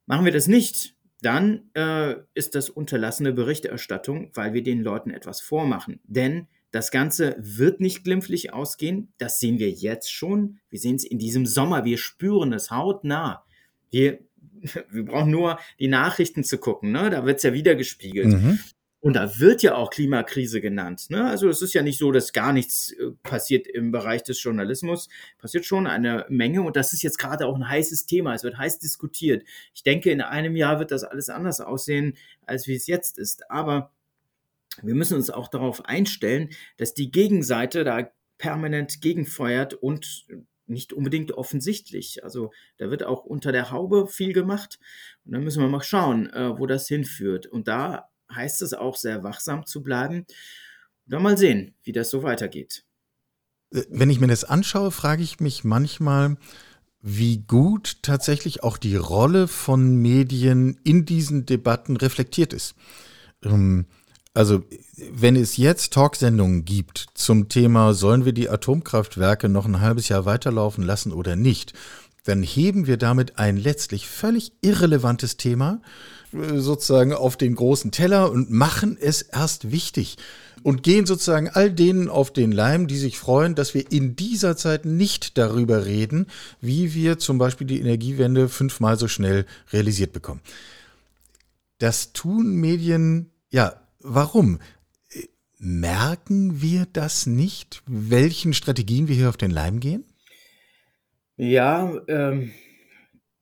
Machen 0.05 0.25
wir 0.25 0.33
das 0.33 0.47
nicht, 0.47 0.95
dann 1.21 1.69
äh, 1.73 2.15
ist 2.33 2.55
das 2.55 2.69
unterlassene 2.69 3.31
Berichterstattung, 3.31 4.31
weil 4.33 4.53
wir 4.53 4.63
den 4.63 4.81
Leuten 4.81 5.11
etwas 5.11 5.39
vormachen. 5.39 6.01
Denn 6.03 6.47
das 6.71 6.91
Ganze 6.91 7.35
wird 7.39 7.79
nicht 7.79 8.03
glimpflich 8.03 8.53
ausgehen. 8.53 9.11
Das 9.17 9.39
sehen 9.39 9.59
wir 9.59 9.69
jetzt 9.69 10.11
schon. 10.11 10.59
Wir 10.69 10.79
sehen 10.79 10.95
es 10.95 11.03
in 11.03 11.17
diesem 11.17 11.45
Sommer. 11.45 11.85
Wir 11.85 11.97
spüren 11.97 12.53
es 12.53 12.71
hautnah. 12.71 13.43
Wir 13.89 14.19
wir 14.89 15.05
brauchen 15.05 15.31
nur 15.31 15.59
die 15.79 15.87
Nachrichten 15.87 16.43
zu 16.43 16.57
gucken, 16.57 16.91
ne? 16.91 17.09
da 17.09 17.25
wird 17.25 17.37
es 17.37 17.43
ja 17.43 17.53
wieder 17.53 17.75
gespiegelt. 17.75 18.27
Mhm. 18.27 18.59
Und 19.01 19.13
da 19.13 19.39
wird 19.39 19.63
ja 19.63 19.75
auch 19.75 19.91
Klimakrise 19.91 20.59
genannt. 20.59 21.05
Ne? 21.09 21.25
Also 21.25 21.47
es 21.47 21.61
ist 21.61 21.73
ja 21.73 21.81
nicht 21.81 21.97
so, 21.97 22.11
dass 22.11 22.33
gar 22.33 22.51
nichts 22.51 22.91
äh, 22.91 23.11
passiert 23.23 23.65
im 23.65 23.93
Bereich 23.93 24.23
des 24.23 24.43
Journalismus. 24.43 25.07
Passiert 25.37 25.65
schon 25.65 25.87
eine 25.87 26.25
Menge 26.27 26.63
und 26.63 26.75
das 26.75 26.91
ist 26.91 27.01
jetzt 27.01 27.17
gerade 27.17 27.45
auch 27.45 27.55
ein 27.55 27.69
heißes 27.69 28.07
Thema. 28.07 28.33
Es 28.33 28.43
wird 28.43 28.57
heiß 28.57 28.79
diskutiert. 28.79 29.45
Ich 29.73 29.83
denke, 29.83 30.11
in 30.11 30.19
einem 30.19 30.57
Jahr 30.57 30.79
wird 30.79 30.91
das 30.91 31.05
alles 31.05 31.29
anders 31.29 31.61
aussehen, 31.61 32.17
als 32.45 32.67
wie 32.67 32.75
es 32.75 32.87
jetzt 32.87 33.17
ist. 33.17 33.49
Aber 33.49 33.93
wir 34.81 34.95
müssen 34.95 35.15
uns 35.15 35.29
auch 35.29 35.47
darauf 35.47 35.85
einstellen, 35.85 36.49
dass 36.77 36.93
die 36.93 37.11
Gegenseite 37.11 37.83
da 37.83 38.09
permanent 38.37 39.01
gegenfeuert 39.01 39.73
und 39.73 40.25
nicht 40.69 40.93
unbedingt 40.93 41.31
offensichtlich. 41.31 42.23
Also 42.23 42.51
da 42.77 42.89
wird 42.89 43.03
auch 43.03 43.25
unter 43.25 43.51
der 43.51 43.71
Haube 43.71 44.07
viel 44.07 44.33
gemacht 44.33 44.79
und 45.25 45.33
dann 45.33 45.43
müssen 45.43 45.61
wir 45.61 45.69
mal 45.69 45.81
schauen, 45.81 46.29
äh, 46.29 46.57
wo 46.57 46.67
das 46.67 46.87
hinführt. 46.87 47.47
Und 47.47 47.67
da 47.67 48.09
heißt 48.33 48.61
es 48.61 48.73
auch 48.73 48.95
sehr 48.95 49.23
wachsam 49.23 49.65
zu 49.65 49.81
bleiben 49.81 50.19
und 50.19 50.27
dann 51.05 51.23
mal 51.23 51.37
sehen, 51.37 51.75
wie 51.83 51.91
das 51.91 52.09
so 52.09 52.23
weitergeht. 52.23 52.85
Äh, 53.73 53.83
wenn 53.89 54.09
ich 54.09 54.19
mir 54.19 54.27
das 54.27 54.43
anschaue, 54.43 54.91
frage 54.91 55.23
ich 55.23 55.39
mich 55.39 55.63
manchmal, 55.63 56.37
wie 57.01 57.39
gut 57.39 58.03
tatsächlich 58.03 58.61
auch 58.63 58.77
die 58.77 58.95
Rolle 58.95 59.47
von 59.47 59.95
Medien 59.95 60.79
in 60.83 61.05
diesen 61.05 61.45
Debatten 61.45 61.97
reflektiert 61.97 62.53
ist. 62.53 62.75
Ähm, 63.43 63.87
also, 64.33 64.63
wenn 65.11 65.35
es 65.35 65.57
jetzt 65.57 65.93
Talksendungen 65.93 66.63
gibt 66.63 67.07
zum 67.13 67.49
Thema, 67.49 67.93
sollen 67.93 68.25
wir 68.25 68.33
die 68.33 68.49
Atomkraftwerke 68.49 69.49
noch 69.49 69.65
ein 69.65 69.81
halbes 69.81 70.07
Jahr 70.09 70.25
weiterlaufen 70.25 70.83
lassen 70.83 71.11
oder 71.11 71.35
nicht, 71.35 71.73
dann 72.25 72.43
heben 72.43 72.85
wir 72.85 72.97
damit 72.97 73.39
ein 73.39 73.57
letztlich 73.57 74.07
völlig 74.07 74.51
irrelevantes 74.61 75.37
Thema 75.37 75.81
äh, 76.31 76.59
sozusagen 76.59 77.13
auf 77.13 77.37
den 77.37 77.55
großen 77.55 77.91
Teller 77.91 78.31
und 78.31 78.51
machen 78.51 78.97
es 78.99 79.23
erst 79.23 79.71
wichtig 79.71 80.17
und 80.61 80.83
gehen 80.83 81.05
sozusagen 81.05 81.49
all 81.49 81.71
denen 81.71 82.09
auf 82.09 82.31
den 82.31 82.51
Leim, 82.51 82.87
die 82.87 82.97
sich 82.97 83.17
freuen, 83.17 83.55
dass 83.55 83.73
wir 83.73 83.91
in 83.91 84.15
dieser 84.15 84.57
Zeit 84.57 84.85
nicht 84.85 85.37
darüber 85.37 85.85
reden, 85.85 86.27
wie 86.61 86.93
wir 86.93 87.17
zum 87.17 87.37
Beispiel 87.37 87.65
die 87.65 87.79
Energiewende 87.79 88.49
fünfmal 88.49 88.97
so 88.97 89.07
schnell 89.07 89.45
realisiert 89.71 90.13
bekommen. 90.13 90.41
Das 91.77 92.11
tun 92.11 92.55
Medien, 92.55 93.31
ja, 93.49 93.73
warum? 93.99 94.59
Merken 95.57 96.61
wir 96.61 96.87
das 96.91 97.25
nicht, 97.25 97.83
welchen 97.85 98.53
Strategien 98.53 99.07
wir 99.07 99.15
hier 99.15 99.29
auf 99.29 99.37
den 99.37 99.51
Leim 99.51 99.79
gehen? 99.79 100.05
Ja, 101.35 102.01
ähm, 102.07 102.51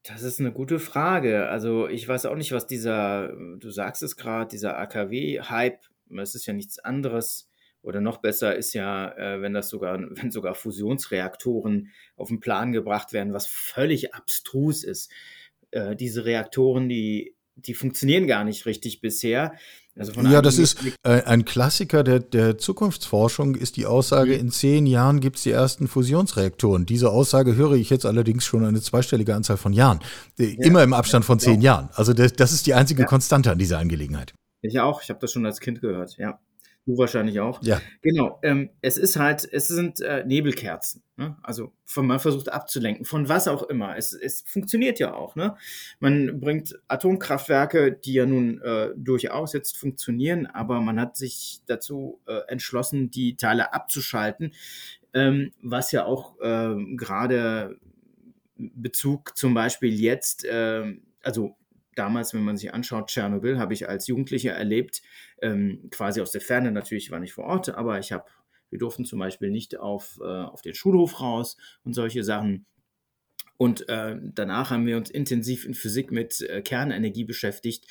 das 0.03 0.23
ist 0.23 0.39
eine 0.39 0.51
gute 0.51 0.79
Frage. 0.79 1.47
Also 1.49 1.87
ich 1.87 2.07
weiß 2.07 2.25
auch 2.25 2.35
nicht, 2.35 2.51
was 2.51 2.65
dieser, 2.65 3.33
du 3.57 3.69
sagst 3.69 4.01
es 4.01 4.15
gerade, 4.15 4.49
dieser 4.49 4.77
AKW-Hype 4.77 5.79
es 6.21 6.35
ist 6.35 6.45
ja 6.45 6.53
nichts 6.53 6.79
anderes. 6.79 7.49
Oder 7.81 8.01
noch 8.01 8.17
besser 8.17 8.55
ist 8.55 8.73
ja, 8.73 9.11
äh, 9.17 9.41
wenn 9.41 9.53
das 9.53 9.69
sogar, 9.69 9.99
wenn 10.09 10.31
sogar 10.31 10.55
Fusionsreaktoren 10.55 11.91
auf 12.15 12.29
den 12.29 12.39
Plan 12.39 12.71
gebracht 12.71 13.13
werden, 13.13 13.33
was 13.33 13.47
völlig 13.47 14.13
abstrus 14.13 14.83
ist. 14.83 15.11
Äh, 15.71 15.95
diese 15.95 16.25
Reaktoren, 16.25 16.89
die, 16.89 17.35
die 17.55 17.73
funktionieren 17.73 18.27
gar 18.27 18.43
nicht 18.43 18.65
richtig 18.65 19.01
bisher. 19.01 19.55
Also 19.99 20.13
ja, 20.21 20.41
das 20.41 20.59
ist 20.59 20.77
äh, 21.03 21.23
ein 21.23 21.43
Klassiker 21.43 22.03
der, 22.03 22.19
der 22.19 22.57
Zukunftsforschung, 22.57 23.55
ist 23.55 23.77
die 23.77 23.85
Aussage, 23.85 24.35
in 24.35 24.51
zehn 24.51 24.85
Jahren 24.85 25.19
gibt 25.19 25.37
es 25.37 25.43
die 25.43 25.51
ersten 25.51 25.87
Fusionsreaktoren. 25.87 26.85
Diese 26.85 27.09
Aussage 27.09 27.55
höre 27.55 27.73
ich 27.73 27.89
jetzt 27.89 28.05
allerdings 28.05 28.45
schon 28.45 28.63
eine 28.63 28.81
zweistellige 28.81 29.33
Anzahl 29.33 29.57
von 29.57 29.73
Jahren. 29.73 29.99
Äh, 30.37 30.55
ja. 30.57 30.65
Immer 30.65 30.83
im 30.83 30.93
Abstand 30.93 31.25
von 31.25 31.39
zehn 31.39 31.61
ja. 31.61 31.73
Jahren. 31.73 31.89
Also 31.93 32.13
das, 32.13 32.33
das 32.33 32.51
ist 32.51 32.67
die 32.67 32.73
einzige. 32.73 33.07
Konstante 33.07 33.51
an 33.51 33.57
dieser 33.57 33.79
Angelegenheit. 33.79 34.33
Ich 34.61 34.79
auch, 34.79 35.01
ich 35.01 35.09
habe 35.09 35.19
das 35.19 35.31
schon 35.31 35.45
als 35.45 35.59
Kind 35.59 35.81
gehört, 35.81 36.17
ja. 36.17 36.39
Du 36.87 36.97
wahrscheinlich 36.97 37.41
auch. 37.41 37.61
Ja. 37.63 37.81
Genau. 38.01 38.39
Ähm, 38.43 38.69
es 38.81 38.97
ist 38.97 39.17
halt, 39.17 39.45
es 39.51 39.67
sind 39.67 39.99
äh, 39.99 40.23
Nebelkerzen. 40.25 41.03
Ne? 41.17 41.35
Also 41.43 41.73
von, 41.83 42.07
man 42.07 42.21
versucht 42.21 42.47
abzulenken, 42.49 43.03
von 43.03 43.27
was 43.27 43.49
auch 43.49 43.63
immer. 43.63 43.97
Es, 43.97 44.13
es 44.13 44.45
funktioniert 44.47 44.97
ja 44.97 45.13
auch. 45.13 45.35
Ne? 45.35 45.57
Man 45.99 46.39
bringt 46.39 46.79
Atomkraftwerke, 46.87 47.91
die 47.91 48.13
ja 48.13 48.25
nun 48.25 48.61
äh, 48.61 48.91
durchaus 48.95 49.51
jetzt 49.51 49.77
funktionieren, 49.77 50.45
aber 50.45 50.79
man 50.79 50.97
hat 50.97 51.17
sich 51.17 51.59
dazu 51.65 52.21
äh, 52.25 52.39
entschlossen, 52.47 53.11
die 53.11 53.35
Teile 53.35 53.73
abzuschalten, 53.73 54.53
ähm, 55.13 55.51
was 55.61 55.91
ja 55.91 56.05
auch 56.05 56.35
ähm, 56.41 56.95
gerade 56.95 57.77
Bezug 58.55 59.37
zum 59.37 59.53
Beispiel 59.53 59.93
jetzt, 59.93 60.47
ähm, 60.49 61.01
also 61.21 61.57
damals, 61.97 62.33
wenn 62.33 62.43
man 62.43 62.57
sich 62.57 62.73
anschaut, 62.73 63.07
Tschernobyl 63.07 63.59
habe 63.59 63.73
ich 63.73 63.87
als 63.89 64.07
Jugendlicher 64.07 64.53
erlebt, 64.53 65.01
ähm, 65.41 65.87
quasi 65.91 66.21
aus 66.21 66.31
der 66.31 66.41
Ferne 66.41 66.71
natürlich, 66.71 67.11
war 67.11 67.19
nicht 67.19 67.33
vor 67.33 67.45
Ort, 67.45 67.69
aber 67.69 67.99
ich 67.99 68.11
habe, 68.11 68.25
wir 68.69 68.79
durften 68.79 69.05
zum 69.05 69.19
Beispiel 69.19 69.49
nicht 69.49 69.77
auf, 69.77 70.19
äh, 70.21 70.25
auf 70.25 70.61
den 70.61 70.73
Schulhof 70.73 71.21
raus 71.21 71.57
und 71.83 71.93
solche 71.93 72.23
Sachen. 72.23 72.65
Und 73.57 73.89
äh, 73.89 74.15
danach 74.21 74.69
haben 74.69 74.85
wir 74.85 74.97
uns 74.97 75.09
intensiv 75.09 75.65
in 75.65 75.73
Physik 75.73 76.11
mit 76.11 76.41
äh, 76.41 76.61
Kernenergie 76.61 77.23
beschäftigt. 77.23 77.87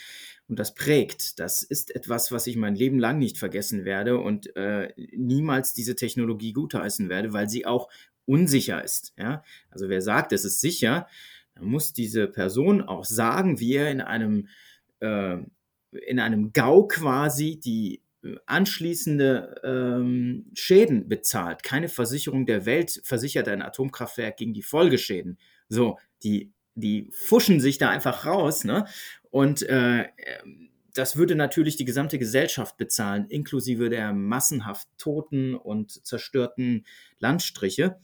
Und 0.49 0.61
das 0.61 0.75
prägt. 0.75 1.41
Das 1.41 1.63
ist 1.63 1.95
etwas, 1.95 2.31
was 2.31 2.47
ich 2.47 2.57
mein 2.57 2.77
Leben 2.77 3.01
lang 3.01 3.19
nicht 3.19 3.37
vergessen 3.37 3.85
werde 3.85 4.19
und 4.19 4.55
äh, 4.55 4.93
niemals 4.97 5.73
diese 5.73 5.97
Technologie 5.97 6.53
gutheißen 6.53 7.09
werde, 7.09 7.33
weil 7.33 7.49
sie 7.49 7.67
auch 7.67 7.89
unsicher 8.27 8.85
ist. 8.85 9.13
Ja? 9.19 9.43
Also 9.71 9.89
wer 9.89 10.03
sagt, 10.03 10.33
es 10.33 10.45
ist 10.45 10.61
sicher, 10.61 11.09
dann 11.57 11.65
muss 11.67 11.93
diese 11.93 12.29
Person 12.29 12.83
auch 12.83 13.05
sagen, 13.05 13.59
wie 13.59 13.75
er 13.75 13.91
in 13.91 14.01
einem, 14.01 14.49
äh, 15.01 15.39
in 15.91 16.21
einem 16.21 16.53
GAU 16.53 16.87
quasi 16.87 17.59
die 17.59 18.03
äh, 18.23 18.37
anschließende 18.47 19.61
ähm, 19.65 20.47
Schäden 20.55 21.09
bezahlt. 21.09 21.63
Keine 21.63 21.89
Versicherung 21.89 22.47
der 22.47 22.67
Welt 22.67 23.01
versichert 23.05 23.49
ein 23.49 23.63
Atomkraftwerk 23.63 24.37
gegen 24.37 24.53
die 24.53 24.63
Folgeschäden. 24.63 25.39
So, 25.69 25.99
die, 26.23 26.53
die 26.75 27.09
fuschen 27.11 27.61
sich 27.61 27.79
da 27.79 27.89
einfach 27.89 28.27
raus, 28.27 28.65
ne? 28.65 28.87
Und 29.31 29.63
äh, 29.63 30.05
das 30.95 31.17
würde 31.17 31.35
natürlich 31.35 31.77
die 31.77 31.85
gesamte 31.85 32.19
Gesellschaft 32.19 32.77
bezahlen, 32.79 33.27
inklusive 33.29 33.91
der 33.91 34.13
massenhaft 34.13 34.89
toten 34.99 35.55
und 35.55 36.07
zerstörten 36.07 36.87
Landstriche. 37.19 37.99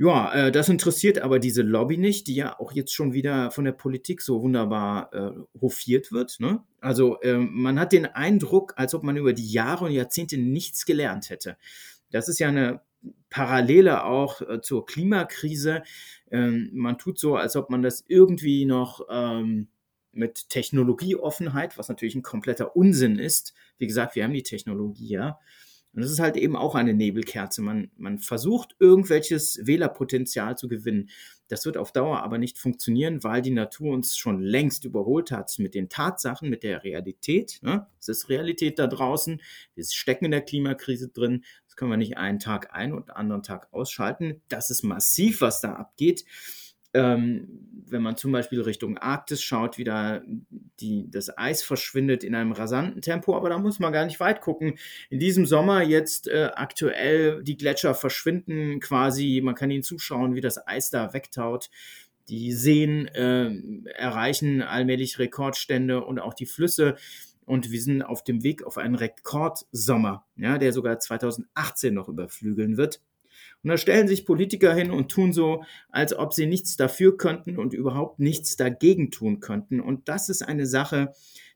Ja, 0.00 0.32
äh, 0.32 0.52
das 0.52 0.68
interessiert 0.68 1.18
aber 1.18 1.40
diese 1.40 1.62
Lobby 1.62 1.98
nicht, 1.98 2.28
die 2.28 2.36
ja 2.36 2.58
auch 2.60 2.70
jetzt 2.70 2.94
schon 2.94 3.12
wieder 3.12 3.50
von 3.50 3.64
der 3.64 3.72
Politik 3.72 4.22
so 4.22 4.42
wunderbar 4.42 5.12
äh, 5.12 5.32
hofiert 5.60 6.12
wird. 6.12 6.38
Ne? 6.38 6.62
Also 6.80 7.20
äh, 7.20 7.36
man 7.36 7.80
hat 7.80 7.92
den 7.92 8.06
Eindruck, 8.06 8.74
als 8.76 8.94
ob 8.94 9.02
man 9.02 9.16
über 9.16 9.32
die 9.32 9.50
Jahre 9.50 9.86
und 9.86 9.90
Jahrzehnte 9.90 10.38
nichts 10.38 10.86
gelernt 10.86 11.30
hätte. 11.30 11.56
Das 12.12 12.28
ist 12.28 12.38
ja 12.38 12.46
eine 12.46 12.80
Parallele 13.28 14.04
auch 14.04 14.40
äh, 14.40 14.60
zur 14.60 14.86
Klimakrise. 14.86 15.82
Ähm, 16.30 16.70
man 16.74 16.96
tut 16.96 17.18
so, 17.18 17.34
als 17.34 17.56
ob 17.56 17.68
man 17.68 17.82
das 17.82 18.04
irgendwie 18.06 18.66
noch 18.66 19.00
ähm, 19.10 19.66
mit 20.12 20.48
Technologieoffenheit, 20.48 21.76
was 21.76 21.88
natürlich 21.88 22.14
ein 22.14 22.22
kompletter 22.22 22.76
Unsinn 22.76 23.18
ist. 23.18 23.52
Wie 23.78 23.88
gesagt, 23.88 24.14
wir 24.14 24.22
haben 24.22 24.32
die 24.32 24.44
Technologie 24.44 25.08
ja 25.08 25.40
und 25.98 26.02
das 26.02 26.12
ist 26.12 26.20
halt 26.20 26.36
eben 26.36 26.54
auch 26.54 26.76
eine 26.76 26.94
Nebelkerze. 26.94 27.60
Man, 27.60 27.90
man 27.96 28.20
versucht, 28.20 28.76
irgendwelches 28.78 29.58
Wählerpotenzial 29.66 30.56
zu 30.56 30.68
gewinnen. 30.68 31.10
Das 31.48 31.66
wird 31.66 31.76
auf 31.76 31.90
Dauer 31.90 32.22
aber 32.22 32.38
nicht 32.38 32.56
funktionieren, 32.56 33.24
weil 33.24 33.42
die 33.42 33.50
Natur 33.50 33.94
uns 33.94 34.16
schon 34.16 34.40
längst 34.40 34.84
überholt 34.84 35.32
hat 35.32 35.52
mit 35.58 35.74
den 35.74 35.88
Tatsachen, 35.88 36.50
mit 36.50 36.62
der 36.62 36.84
Realität. 36.84 37.58
Ne? 37.62 37.88
Es 37.98 38.06
ist 38.06 38.28
Realität 38.28 38.78
da 38.78 38.86
draußen. 38.86 39.42
Wir 39.74 39.84
stecken 39.84 40.26
in 40.26 40.30
der 40.30 40.42
Klimakrise 40.42 41.08
drin. 41.08 41.44
Das 41.66 41.74
können 41.74 41.90
wir 41.90 41.96
nicht 41.96 42.16
einen 42.16 42.38
Tag 42.38 42.72
ein 42.72 42.92
und 42.92 43.16
anderen 43.16 43.42
Tag 43.42 43.66
ausschalten. 43.72 44.40
Das 44.48 44.70
ist 44.70 44.84
massiv, 44.84 45.40
was 45.40 45.60
da 45.60 45.72
abgeht 45.72 46.24
ähm, 46.98 47.68
wenn 47.90 48.02
man 48.02 48.16
zum 48.16 48.32
Beispiel 48.32 48.60
Richtung 48.60 48.98
Arktis 48.98 49.42
schaut, 49.42 49.78
wie 49.78 49.84
da 49.84 50.22
die, 50.80 51.10
das 51.10 51.36
Eis 51.36 51.62
verschwindet 51.62 52.24
in 52.24 52.34
einem 52.34 52.52
rasanten 52.52 53.02
Tempo, 53.02 53.36
aber 53.36 53.48
da 53.48 53.58
muss 53.58 53.78
man 53.78 53.92
gar 53.92 54.04
nicht 54.04 54.20
weit 54.20 54.40
gucken. 54.40 54.78
In 55.10 55.18
diesem 55.18 55.46
Sommer 55.46 55.82
jetzt 55.82 56.28
äh, 56.28 56.50
aktuell 56.54 57.42
die 57.42 57.56
Gletscher 57.56 57.94
verschwinden 57.94 58.80
quasi, 58.80 59.40
man 59.42 59.54
kann 59.54 59.70
ihnen 59.70 59.82
zuschauen, 59.82 60.34
wie 60.34 60.40
das 60.40 60.66
Eis 60.66 60.90
da 60.90 61.12
wegtaut. 61.12 61.70
Die 62.28 62.52
Seen 62.52 63.06
äh, 63.08 63.50
erreichen 63.94 64.62
allmählich 64.62 65.18
Rekordstände 65.18 66.04
und 66.04 66.18
auch 66.18 66.34
die 66.34 66.46
Flüsse. 66.46 66.96
Und 67.46 67.70
wir 67.70 67.80
sind 67.80 68.02
auf 68.02 68.22
dem 68.22 68.42
Weg 68.42 68.62
auf 68.62 68.76
einen 68.76 68.94
Rekordsommer, 68.94 70.26
ja, 70.36 70.58
der 70.58 70.74
sogar 70.74 70.98
2018 70.98 71.94
noch 71.94 72.08
überflügeln 72.08 72.76
wird. 72.76 73.00
Und 73.62 73.70
da 73.70 73.76
stellen 73.76 74.08
sich 74.08 74.24
Politiker 74.24 74.74
hin 74.74 74.90
und 74.90 75.10
tun 75.10 75.32
so, 75.32 75.64
als 75.90 76.14
ob 76.16 76.32
sie 76.32 76.46
nichts 76.46 76.76
dafür 76.76 77.16
könnten 77.16 77.58
und 77.58 77.74
überhaupt 77.74 78.20
nichts 78.20 78.56
dagegen 78.56 79.10
tun 79.10 79.40
könnten. 79.40 79.80
Und 79.80 80.08
das 80.08 80.28
ist 80.28 80.42
eine 80.42 80.66
Sache, 80.66 81.12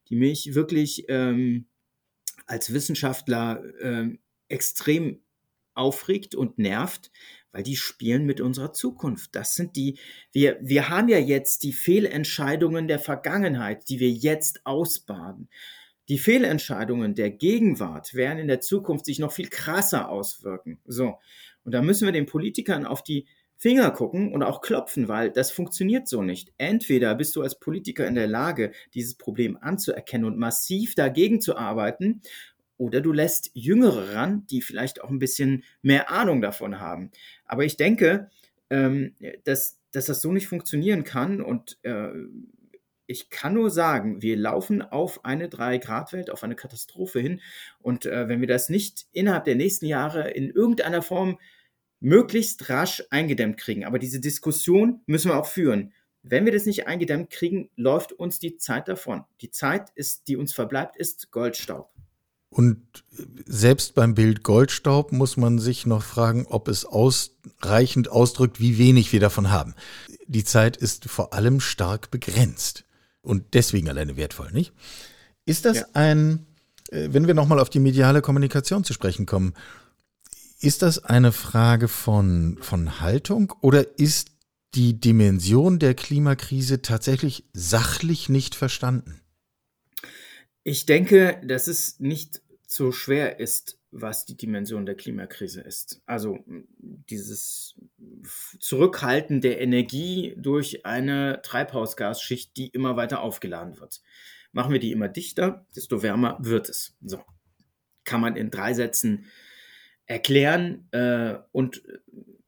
die 0.09 0.17
mich 0.17 0.55
wirklich 0.55 1.07
ähm, 1.09 1.67
als 2.47 2.73
Wissenschaftler 2.73 3.63
ähm, 3.81 4.19
extrem 4.49 5.21
aufregt 5.75 6.35
und 6.35 6.59
nervt, 6.59 7.11
weil 7.53 7.63
die 7.63 7.77
spielen 7.77 8.27
mit 8.27 8.41
unserer 8.41 8.73
Zukunft. 8.73 9.35
Das 9.35 9.55
sind 9.55 9.77
die, 9.77 9.99
wir, 10.33 10.59
wir 10.61 10.89
haben 10.89 11.09
ja 11.09 11.19
jetzt 11.19 11.63
die 11.63 11.73
Fehlentscheidungen 11.73 12.89
der 12.89 12.99
Vergangenheit, 12.99 13.89
die 13.89 14.01
wir 14.01 14.11
jetzt 14.11 14.67
ausbaden. 14.67 15.49
Die 16.09 16.19
Fehlentscheidungen 16.19 17.15
der 17.15 17.31
Gegenwart 17.31 18.15
werden 18.15 18.39
in 18.39 18.49
der 18.49 18.61
Zukunft 18.61 19.07
sich 19.07 19.19
noch 19.19 19.33
viel 19.33 19.49
krasser 19.49 20.09
auswirken. 20.09 20.81
So. 20.85 21.19
Und 21.65 21.73
da 21.73 21.83
müssen 21.83 22.07
wir 22.07 22.13
den 22.13 22.27
Politikern 22.27 22.87
auf 22.87 23.03
die 23.03 23.27
Finger 23.57 23.93
gucken 23.93 24.33
und 24.33 24.43
auch 24.43 24.61
klopfen, 24.61 25.07
weil 25.07 25.31
das 25.31 25.53
funktioniert 25.53 26.09
so 26.09 26.23
nicht. 26.23 26.53
Entweder 26.59 27.15
bist 27.15 27.37
du 27.37 27.43
als 27.43 27.61
Politiker 27.61 28.07
in 28.07 28.17
der 28.17 28.27
Lage, 28.27 28.73
dieses 28.95 29.15
Problem 29.15 29.57
anzuerkennen 29.61 30.27
und 30.27 30.37
massiv 30.37 30.97
dagegen 30.97 31.41
zu 31.41 31.57
arbeiten, 31.57 32.23
oder 32.77 33.01
du 33.01 33.13
lässt 33.13 33.53
Jüngere 33.55 34.15
ran, 34.15 34.45
die 34.51 34.61
vielleicht 34.61 35.03
auch 35.03 35.11
ein 35.11 35.21
bisschen 35.21 35.63
mehr 35.83 36.11
Ahnung 36.11 36.41
davon 36.41 36.81
haben. 36.81 37.13
Aber 37.45 37.65
ich 37.65 37.77
denke, 37.77 38.31
ähm, 38.71 39.15
dass, 39.45 39.79
dass 39.93 40.07
das 40.07 40.21
so 40.21 40.33
nicht 40.33 40.49
funktionieren 40.49 41.05
kann 41.05 41.41
und 41.41 41.79
äh, 41.83 42.09
ich 43.13 43.31
kann 43.31 43.55
nur 43.55 43.71
sagen, 43.71 44.23
wir 44.23 44.37
laufen 44.37 44.83
auf 44.83 45.25
eine 45.25 45.49
3-Grad-Welt, 45.49 46.31
auf 46.31 46.43
eine 46.43 46.57
Katastrophe 46.57 47.21
hin. 47.21 47.41
Und 47.81 48.07
äh, 48.07 48.29
wenn 48.29 48.41
wir 48.41 48.49
das 48.49 48.71
nicht 48.71 49.07
innerhalb 49.13 49.45
der 49.45 49.55
nächsten 49.55 49.87
Jahre 49.87 50.31
in 50.31 50.51
irgendeiner 50.51 51.03
Form 51.03 51.39
möglichst 52.01 52.69
rasch 52.69 53.05
eingedämmt 53.11 53.59
kriegen, 53.59 53.85
aber 53.85 53.99
diese 53.99 54.19
Diskussion 54.19 55.03
müssen 55.07 55.31
wir 55.31 55.39
auch 55.39 55.47
führen. 55.47 55.93
Wenn 56.25 56.45
wir 56.45 56.53
das 56.53 56.67
nicht 56.67 56.87
eingedämmt 56.87 57.31
kriegen, 57.31 57.71
läuft 57.77 58.13
uns 58.13 58.39
die 58.39 58.57
Zeit 58.57 58.89
davon. 58.89 59.25
Die 59.41 59.51
Zeit, 59.51 59.91
ist, 59.95 60.29
die 60.29 60.37
uns 60.37 60.53
verbleibt, 60.53 60.97
ist 60.97 61.31
Goldstaub. 61.31 61.91
Und 62.49 63.05
selbst 63.47 63.95
beim 63.95 64.15
Bild 64.15 64.43
Goldstaub 64.43 65.11
muss 65.11 65.37
man 65.37 65.59
sich 65.59 65.87
noch 65.87 66.03
fragen, 66.03 66.47
ob 66.49 66.69
es 66.69 66.85
ausreichend 66.85 68.11
ausdrückt, 68.11 68.61
wie 68.61 68.79
wenig 68.79 69.13
wir 69.13 69.21
davon 69.21 69.51
haben. 69.51 69.75
Die 70.27 70.45
Zeit 70.45 70.77
ist 70.77 71.07
vor 71.07 71.33
allem 71.33 71.61
stark 71.61 72.11
begrenzt. 72.11 72.85
Und 73.23 73.55
deswegen 73.55 73.89
alleine 73.89 74.17
wertvoll, 74.17 74.53
nicht? 74.53 74.73
Ist 75.45 75.65
das 75.65 75.79
ja. 75.79 75.87
ein, 75.95 76.47
äh, 76.91 77.09
wenn 77.11 77.27
wir 77.27 77.35
nochmal 77.35 77.61
auf 77.61 77.71
die 77.71 77.81
mediale 77.81 78.23
Kommunikation 78.23 78.85
zu 78.85 78.93
sprechen 78.93 79.27
kommen, 79.27 79.55
ist 80.61 80.83
das 80.83 81.05
eine 81.05 81.33
Frage 81.33 81.89
von, 81.89 82.59
von 82.61 83.01
Haltung 83.01 83.53
oder 83.61 83.99
ist 83.99 84.29
die 84.75 84.99
Dimension 84.99 85.79
der 85.79 85.95
Klimakrise 85.95 86.83
tatsächlich 86.83 87.45
sachlich 87.53 88.29
nicht 88.29 88.55
verstanden? 88.55 89.21
Ich 90.65 90.87
denke, 90.87 91.41
dass 91.45 91.67
es 91.67 91.99
nicht 91.99 92.43
so 92.67 92.93
schwer 92.93 93.41
ist, 93.41 93.79
was 93.93 94.25
die 94.25 94.37
Dimension 94.37 94.87
der 94.87 94.95
Klimakrise 94.95 95.61
ist. 95.61 96.03
Also 96.07 96.39
dieses 96.79 97.79
Zurückhalten 98.59 99.41
der 99.41 99.61
Energie 99.61 100.35
durch 100.37 100.85
eine 100.87 101.41
Treibhausgasschicht, 101.43 102.57
die 102.57 102.69
immer 102.69 102.97
weiter 102.97 103.21
aufgeladen 103.21 103.79
wird. 103.79 104.01
Machen 104.51 104.73
wir 104.73 104.81
die 104.81 104.93
immer 104.93 105.09
dichter, 105.09 105.67
desto 105.77 106.03
wärmer 106.03 106.39
wird 106.41 106.69
es. 106.69 106.97
So 107.03 107.23
kann 108.05 108.21
man 108.21 108.37
in 108.37 108.51
drei 108.51 108.75
Sätzen 108.75 109.27
erklären 110.07 110.89
äh, 110.91 111.37
und, 111.53 111.83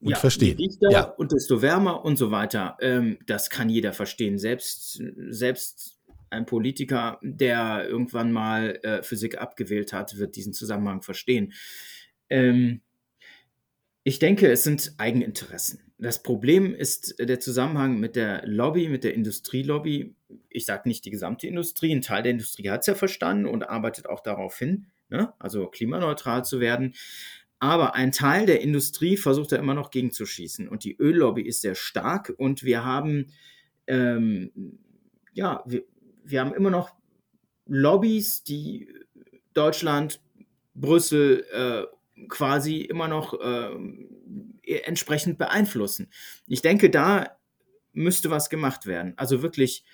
und 0.01 0.11
ja, 0.11 0.17
verstehen. 0.17 0.57
Dichter 0.57 0.91
ja. 0.91 1.05
und 1.05 1.33
desto 1.33 1.63
wärmer 1.63 2.05
und 2.05 2.17
so 2.17 2.31
weiter. 2.31 2.77
Ähm, 2.81 3.19
das 3.27 3.51
kann 3.51 3.69
jeder 3.69 3.93
verstehen. 3.93 4.39
Selbst, 4.39 5.01
selbst 5.29 5.94
ein 6.35 6.47
Politiker, 6.47 7.19
der 7.23 7.87
irgendwann 7.89 8.33
mal 8.33 8.79
äh, 8.83 9.03
Physik 9.03 9.41
abgewählt 9.41 9.93
hat, 9.93 10.19
wird 10.19 10.37
diesen 10.37 10.53
Zusammenhang 10.53 11.03
verstehen. 11.03 11.53
Ähm, 12.29 12.81
ich 14.03 14.19
denke, 14.19 14.51
es 14.51 14.65
sind 14.65 14.95
Eigeninteressen. 14.99 15.81
Das 15.99 16.23
Problem 16.23 16.75
ist 16.75 17.15
der 17.19 17.41
Zusammenhang 17.41 17.99
mit 17.99 18.17
der 18.17 18.47
Lobby, 18.47 18.89
mit 18.89 19.05
der 19.05 19.15
Industrielobby. 19.15 20.15
Ich 20.51 20.67
sage 20.67 20.89
nicht 20.89 21.05
die 21.07 21.11
gesamte 21.11 21.47
Industrie, 21.47 21.95
ein 21.95 22.03
Teil 22.03 22.23
der 22.23 22.33
Industrie 22.33 22.69
hat 22.69 22.81
es 22.81 22.87
ja 22.89 22.95
verstanden 22.95 23.47
und 23.47 23.63
arbeitet 23.63 24.07
auch 24.07 24.21
darauf 24.21 24.59
hin, 24.59 24.87
ne? 25.09 25.33
also 25.39 25.69
klimaneutral 25.69 26.45
zu 26.45 26.61
werden. 26.61 26.95
Aber 27.61 27.95
ein 27.95 28.13
Teil 28.13 28.45
der 28.45 28.61
Industrie 28.61 29.17
versucht 29.17 29.53
da 29.53 29.57
immer 29.57 29.73
noch 29.73 29.91
gegenzuschießen. 29.91 30.69
Und 30.69 30.85
die 30.85 31.01
Öllobby 31.01 31.41
ist 31.41 31.63
sehr 31.63 31.75
stark 31.75 32.35
und 32.37 32.63
wir 32.65 32.85
haben, 32.85 33.29
ähm, 33.87 34.51
ja, 35.33 35.63
wir, 35.65 35.85
wir 36.25 36.41
haben 36.41 36.55
immer 36.55 36.71
noch 36.71 36.93
Lobbys, 37.67 38.43
die 38.43 38.89
Deutschland, 39.53 40.21
Brüssel 40.75 41.45
äh, 41.53 42.27
quasi 42.29 42.81
immer 42.81 43.09
noch 43.09 43.35
äh, 43.41 44.77
entsprechend 44.85 45.39
beeinflussen. 45.39 46.09
Ich 46.47 46.63
denke, 46.63 46.91
da 46.91 47.37
müsste 47.93 48.31
was 48.31 48.51
gemacht 48.51 48.87
werden. 48.87 49.15
Also 49.17 49.43
wirklich 49.43 49.85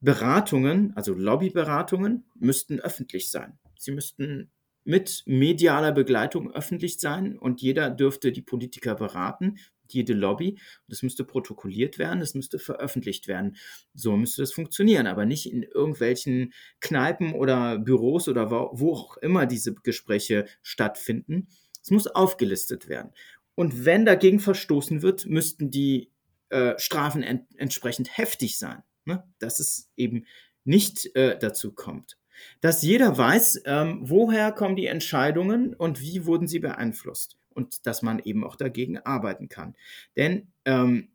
Beratungen, 0.00 0.96
also 0.96 1.14
Lobbyberatungen, 1.14 2.24
müssten 2.34 2.80
öffentlich 2.80 3.30
sein. 3.30 3.58
Sie 3.76 3.92
müssten 3.92 4.50
mit 4.84 5.22
medialer 5.26 5.92
Begleitung 5.92 6.52
öffentlich 6.52 6.98
sein 7.00 7.38
und 7.38 7.62
jeder 7.62 7.90
dürfte 7.90 8.32
die 8.32 8.42
Politiker 8.42 8.94
beraten 8.94 9.56
jede 9.88 10.12
Lobby. 10.14 10.58
Das 10.88 11.02
müsste 11.02 11.24
protokolliert 11.24 11.98
werden, 11.98 12.20
das 12.20 12.34
müsste 12.34 12.58
veröffentlicht 12.58 13.28
werden. 13.28 13.56
So 13.94 14.16
müsste 14.16 14.42
das 14.42 14.52
funktionieren, 14.52 15.06
aber 15.06 15.26
nicht 15.26 15.50
in 15.50 15.62
irgendwelchen 15.62 16.52
Kneipen 16.80 17.34
oder 17.34 17.78
Büros 17.78 18.28
oder 18.28 18.50
wo, 18.50 18.92
auch 18.92 19.16
immer 19.18 19.46
diese 19.46 19.74
Gespräche 19.74 20.46
stattfinden. 20.62 21.48
Es 21.82 21.90
muss 21.90 22.06
aufgelistet 22.06 22.88
werden. 22.88 23.12
Und 23.54 23.84
wenn 23.84 24.04
dagegen 24.04 24.40
verstoßen 24.40 25.02
wird, 25.02 25.26
müssten 25.26 25.70
die 25.70 26.10
äh, 26.48 26.74
Strafen 26.78 27.22
ent 27.22 27.46
entsprechend 27.56 28.16
heftig 28.16 28.58
sein, 28.58 28.82
ne? 29.04 29.24
dass 29.38 29.60
es 29.60 29.90
eben 29.96 30.26
nicht 30.64 31.14
äh, 31.14 31.38
dazu 31.38 31.72
kommt. 31.72 32.18
Dass 32.60 32.82
jeder 32.82 33.16
weiß, 33.16 33.62
ähm, 33.66 34.00
woher 34.02 34.50
kommen 34.50 34.74
die 34.74 34.86
Entscheidungen 34.86 35.74
und 35.74 36.00
wie 36.00 36.26
wurden 36.26 36.48
sie 36.48 36.58
beeinflusst 36.58 37.38
und 37.54 37.86
dass 37.86 38.02
man 38.02 38.18
eben 38.18 38.44
auch 38.44 38.56
dagegen 38.56 38.98
arbeiten 38.98 39.48
kann. 39.48 39.74
Denn 40.16 40.48
ähm, 40.64 41.08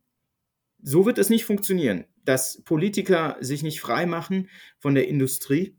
so 0.81 1.05
wird 1.05 1.17
es 1.17 1.29
nicht 1.29 1.45
funktionieren, 1.45 2.05
dass 2.23 2.61
Politiker 2.63 3.37
sich 3.39 3.63
nicht 3.63 3.81
frei 3.81 4.05
machen 4.05 4.49
von 4.77 4.95
der 4.95 5.07
Industrie. 5.07 5.75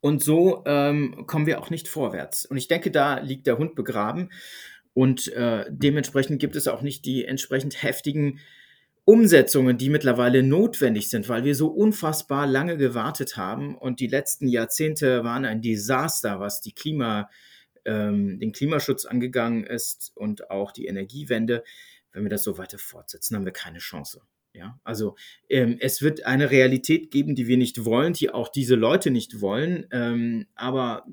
Und 0.00 0.22
so 0.22 0.64
ähm, 0.66 1.26
kommen 1.26 1.46
wir 1.46 1.60
auch 1.60 1.70
nicht 1.70 1.88
vorwärts. 1.88 2.44
Und 2.44 2.56
ich 2.56 2.68
denke, 2.68 2.90
da 2.90 3.20
liegt 3.20 3.46
der 3.46 3.58
Hund 3.58 3.74
begraben. 3.74 4.30
Und 4.94 5.32
äh, 5.32 5.64
dementsprechend 5.70 6.40
gibt 6.40 6.56
es 6.56 6.68
auch 6.68 6.82
nicht 6.82 7.04
die 7.04 7.24
entsprechend 7.24 7.82
heftigen 7.82 8.40
Umsetzungen, 9.04 9.78
die 9.78 9.90
mittlerweile 9.90 10.42
notwendig 10.42 11.08
sind, 11.08 11.28
weil 11.28 11.44
wir 11.44 11.54
so 11.54 11.68
unfassbar 11.68 12.46
lange 12.46 12.76
gewartet 12.76 13.36
haben. 13.36 13.76
Und 13.76 14.00
die 14.00 14.06
letzten 14.06 14.48
Jahrzehnte 14.48 15.24
waren 15.24 15.44
ein 15.44 15.62
Desaster, 15.62 16.40
was 16.40 16.60
die 16.60 16.74
Klima, 16.74 17.28
ähm, 17.84 18.38
den 18.38 18.52
Klimaschutz 18.52 19.04
angegangen 19.04 19.64
ist 19.64 20.12
und 20.14 20.50
auch 20.50 20.72
die 20.72 20.86
Energiewende. 20.86 21.64
Wenn 22.12 22.24
wir 22.24 22.30
das 22.30 22.42
so 22.42 22.58
weiter 22.58 22.78
fortsetzen, 22.78 23.36
haben 23.36 23.44
wir 23.44 23.52
keine 23.52 23.78
Chance. 23.78 24.22
Ja, 24.54 24.78
also 24.84 25.16
ähm, 25.48 25.78
es 25.80 26.02
wird 26.02 26.26
eine 26.26 26.50
Realität 26.50 27.10
geben, 27.10 27.34
die 27.34 27.46
wir 27.46 27.56
nicht 27.56 27.86
wollen, 27.86 28.12
die 28.12 28.30
auch 28.30 28.48
diese 28.50 28.74
Leute 28.74 29.10
nicht 29.10 29.40
wollen. 29.40 29.86
Ähm, 29.90 30.46
aber 30.54 31.06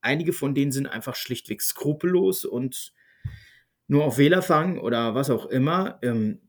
einige 0.00 0.32
von 0.32 0.54
denen 0.54 0.72
sind 0.72 0.86
einfach 0.86 1.14
schlichtweg 1.14 1.62
skrupellos 1.62 2.44
und 2.44 2.92
nur 3.86 4.04
auf 4.04 4.18
Wähler 4.18 4.42
fangen 4.42 4.78
oder 4.78 5.14
was 5.14 5.30
auch 5.30 5.46
immer. 5.46 5.98
Ähm, 6.02 6.40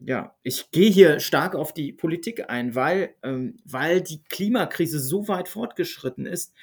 ja, 0.00 0.36
ich 0.42 0.70
gehe 0.72 0.90
hier 0.90 1.20
stark 1.20 1.54
auf 1.54 1.72
die 1.72 1.92
Politik 1.92 2.50
ein, 2.50 2.74
weil, 2.74 3.14
ähm, 3.22 3.56
weil 3.64 4.00
die 4.00 4.22
Klimakrise 4.24 4.98
so 4.98 5.28
weit 5.28 5.48
fortgeschritten 5.48 6.26
ist, 6.26 6.54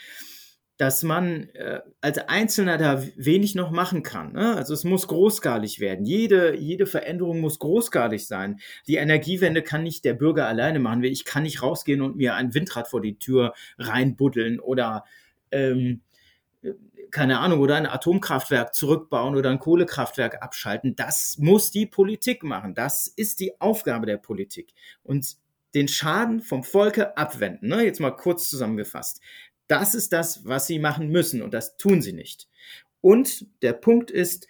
dass 0.79 1.03
man 1.03 1.49
äh, 1.55 1.81
als 1.99 2.19
Einzelner 2.19 2.77
da 2.77 3.03
wenig 3.17 3.53
noch 3.53 3.69
machen 3.69 4.01
kann. 4.01 4.31
Ne? 4.31 4.55
Also 4.55 4.73
es 4.73 4.85
muss 4.85 5.09
großskalig 5.09 5.81
werden. 5.81 6.05
Jede, 6.05 6.55
jede 6.55 6.85
Veränderung 6.85 7.41
muss 7.41 7.59
großskalig 7.59 8.25
sein. 8.25 8.61
Die 8.87 8.95
Energiewende 8.95 9.61
kann 9.61 9.83
nicht 9.83 10.05
der 10.05 10.13
Bürger 10.13 10.47
alleine 10.47 10.79
machen. 10.79 11.03
Ich 11.03 11.25
kann 11.25 11.43
nicht 11.43 11.61
rausgehen 11.61 12.01
und 12.01 12.15
mir 12.15 12.35
ein 12.35 12.53
Windrad 12.53 12.87
vor 12.87 13.01
die 13.01 13.19
Tür 13.19 13.53
reinbuddeln 13.77 14.61
oder 14.61 15.03
ähm, 15.51 15.99
keine 17.11 17.39
Ahnung, 17.39 17.59
oder 17.59 17.75
ein 17.75 17.85
Atomkraftwerk 17.85 18.73
zurückbauen 18.73 19.35
oder 19.35 19.49
ein 19.49 19.59
Kohlekraftwerk 19.59 20.41
abschalten. 20.41 20.95
Das 20.95 21.37
muss 21.39 21.71
die 21.71 21.87
Politik 21.87 22.43
machen. 22.43 22.73
Das 22.73 23.07
ist 23.07 23.41
die 23.41 23.59
Aufgabe 23.59 24.05
der 24.05 24.17
Politik. 24.17 24.73
Und 25.03 25.35
den 25.75 25.87
Schaden 25.87 26.41
vom 26.41 26.63
Volke 26.63 27.15
abwenden. 27.17 27.67
Ne? 27.67 27.83
Jetzt 27.83 27.99
mal 27.99 28.11
kurz 28.11 28.49
zusammengefasst. 28.49 29.21
Das 29.69 29.95
ist 29.95 30.11
das, 30.11 30.45
was 30.45 30.67
sie 30.67 30.79
machen 30.79 31.09
müssen 31.09 31.41
und 31.41 31.53
das 31.53 31.77
tun 31.77 32.01
sie 32.01 32.11
nicht. 32.11 32.49
Und 33.01 33.45
der 33.61 33.73
Punkt 33.73 34.11
ist, 34.11 34.47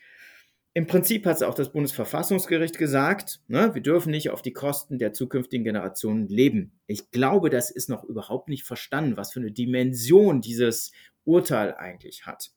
im 0.73 0.88
Prinzip 0.88 1.25
hat 1.25 1.36
es 1.36 1.43
auch 1.43 1.55
das 1.55 1.71
Bundesverfassungsgericht 1.71 2.77
gesagt, 2.77 3.41
ne, 3.47 3.73
wir 3.73 3.82
dürfen 3.82 4.12
nicht 4.12 4.29
auf 4.29 4.41
die 4.41 4.53
Kosten 4.53 4.97
der 4.97 5.13
zukünftigen 5.13 5.65
Generationen 5.65 6.27
leben. 6.27 6.79
Ich 6.88 7.12
glaube, 7.12 7.49
das 7.49 7.69
ist 7.69 7.89
noch 7.89 8.03
überhaupt 8.05 8.49
nicht 8.49 8.63
verstanden, 8.63 9.17
was 9.17 9.34
für 9.34 9.41
eine 9.41 9.51
Dimension 9.51 10.41
dieses 10.41 10.91
Urteil 11.25 11.75
eigentlich 11.75 12.25
hat. 12.25 12.51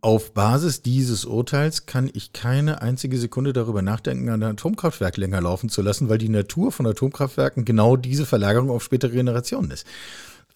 Auf 0.00 0.32
Basis 0.32 0.80
dieses 0.80 1.24
Urteils 1.24 1.84
kann 1.84 2.08
ich 2.14 2.32
keine 2.32 2.82
einzige 2.82 3.18
Sekunde 3.18 3.52
darüber 3.52 3.82
nachdenken, 3.82 4.28
ein 4.28 4.42
Atomkraftwerk 4.44 5.16
länger 5.16 5.40
laufen 5.40 5.68
zu 5.68 5.82
lassen, 5.82 6.08
weil 6.08 6.18
die 6.18 6.28
Natur 6.28 6.70
von 6.70 6.86
Atomkraftwerken 6.86 7.64
genau 7.64 7.96
diese 7.96 8.24
Verlagerung 8.24 8.70
auf 8.70 8.84
spätere 8.84 9.10
Generationen 9.10 9.72
ist. 9.72 9.86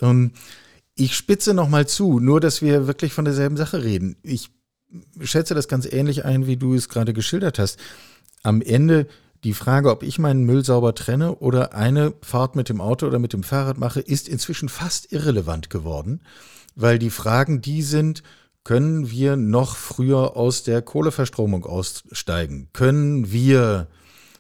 Ähm, 0.01 0.33
ich 0.95 1.17
spitze 1.17 1.55
nochmal 1.55 1.87
zu, 1.87 2.21
nur 2.21 2.41
dass 2.41 2.63
wir 2.63 2.87
wirklich 2.87 3.13
von 3.13 3.25
derselben 3.25 3.57
Sache 3.57 3.83
reden. 3.83 4.17
Ich 4.23 4.51
schätze 5.21 5.55
das 5.55 5.69
ganz 5.69 5.87
ähnlich 5.87 6.25
ein, 6.25 6.47
wie 6.47 6.57
du 6.57 6.75
es 6.75 6.89
gerade 6.89 7.13
geschildert 7.13 7.59
hast. 7.59 7.79
Am 8.43 8.61
Ende 8.61 9.07
die 9.45 9.55
Frage, 9.55 9.91
ob 9.91 10.03
ich 10.03 10.19
meinen 10.19 10.45
Müll 10.45 10.65
sauber 10.65 10.95
trenne 10.95 11.37
oder 11.37 11.75
eine 11.75 12.13
Fahrt 12.23 12.55
mit 12.55 12.69
dem 12.69 12.81
Auto 12.81 13.07
oder 13.07 13.19
mit 13.19 13.33
dem 13.33 13.43
Fahrrad 13.43 13.79
mache, 13.79 14.01
ist 14.01 14.29
inzwischen 14.29 14.69
fast 14.69 15.13
irrelevant 15.13 15.71
geworden, 15.71 16.21
weil 16.77 16.99
die 16.99 17.11
Fragen 17.11 17.61
die 17.61 17.83
sind, 17.83 18.23
können 18.65 19.11
wir 19.11 19.37
noch 19.37 19.75
früher 19.75 20.37
aus 20.37 20.63
der 20.63 20.83
Kohleverstromung 20.83 21.65
aussteigen? 21.65 22.69
Können 22.73 23.33
wir 23.33 23.89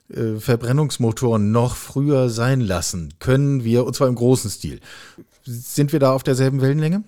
äh, 0.08 0.36
Verbrennungsmotoren 0.38 1.50
noch 1.50 1.74
früher 1.74 2.30
sein 2.30 2.60
lassen? 2.60 3.14
Können 3.18 3.64
wir, 3.64 3.84
und 3.84 3.96
zwar 3.96 4.06
im 4.06 4.14
großen 4.14 4.48
Stil, 4.48 4.78
sind 5.44 5.92
wir 5.92 6.00
da 6.00 6.12
auf 6.12 6.22
derselben 6.22 6.60
Wellenlänge? 6.60 7.04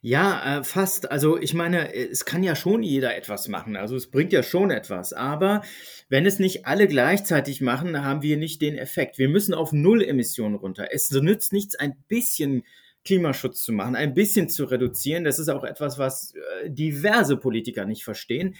Ja, 0.00 0.60
äh, 0.60 0.64
fast. 0.64 1.10
Also 1.10 1.38
ich 1.38 1.54
meine, 1.54 1.92
es 1.92 2.24
kann 2.24 2.44
ja 2.44 2.54
schon 2.54 2.84
jeder 2.84 3.16
etwas 3.16 3.48
machen. 3.48 3.76
Also 3.76 3.96
es 3.96 4.10
bringt 4.10 4.32
ja 4.32 4.44
schon 4.44 4.70
etwas. 4.70 5.12
Aber 5.12 5.62
wenn 6.08 6.24
es 6.24 6.38
nicht 6.38 6.66
alle 6.66 6.86
gleichzeitig 6.86 7.60
machen, 7.60 8.04
haben 8.04 8.22
wir 8.22 8.36
nicht 8.36 8.62
den 8.62 8.76
Effekt. 8.76 9.18
Wir 9.18 9.28
müssen 9.28 9.54
auf 9.54 9.72
Null 9.72 10.04
Emissionen 10.04 10.54
runter. 10.54 10.88
Es 10.92 11.10
nützt 11.10 11.52
nichts, 11.52 11.74
ein 11.74 11.96
bisschen 12.06 12.62
Klimaschutz 13.04 13.62
zu 13.62 13.72
machen, 13.72 13.96
ein 13.96 14.14
bisschen 14.14 14.48
zu 14.48 14.66
reduzieren. 14.66 15.24
Das 15.24 15.38
ist 15.38 15.48
auch 15.48 15.64
etwas, 15.64 15.98
was 15.98 16.34
äh, 16.34 16.70
diverse 16.70 17.36
Politiker 17.36 17.84
nicht 17.84 18.04
verstehen. 18.04 18.54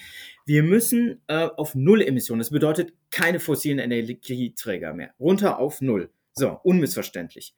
Wir 0.45 0.63
müssen 0.63 1.21
äh, 1.29 1.49
auf 1.57 1.75
Null 1.75 2.03
Emissionen. 2.03 2.41
Das 2.41 2.51
bedeutet 2.51 2.95
keine 3.11 3.39
fossilen 3.41 3.79
Energieträger 3.79 4.93
mehr. 4.95 5.13
Runter 5.21 5.59
auf 5.59 5.81
Null. 5.83 6.11
So, 6.39 6.61
unmissverständlich. 6.63 7.55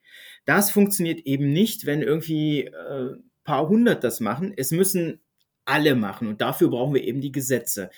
Das 0.46 0.70
funktioniert 0.70 1.20
eben 1.26 1.52
nicht, 1.52 1.84
wenn 1.84 2.00
irgendwie 2.00 2.64
äh, 2.64 3.16
paar 3.44 3.68
hundert 3.68 4.04
das 4.04 4.20
machen. 4.20 4.54
Es 4.56 4.70
müssen 4.70 5.20
alle 5.66 5.94
machen 5.94 6.28
und 6.28 6.40
dafür 6.40 6.70
brauchen 6.70 6.94
wir 6.94 7.04
eben 7.04 7.20
die 7.20 7.30
Gesetze. 7.30 7.90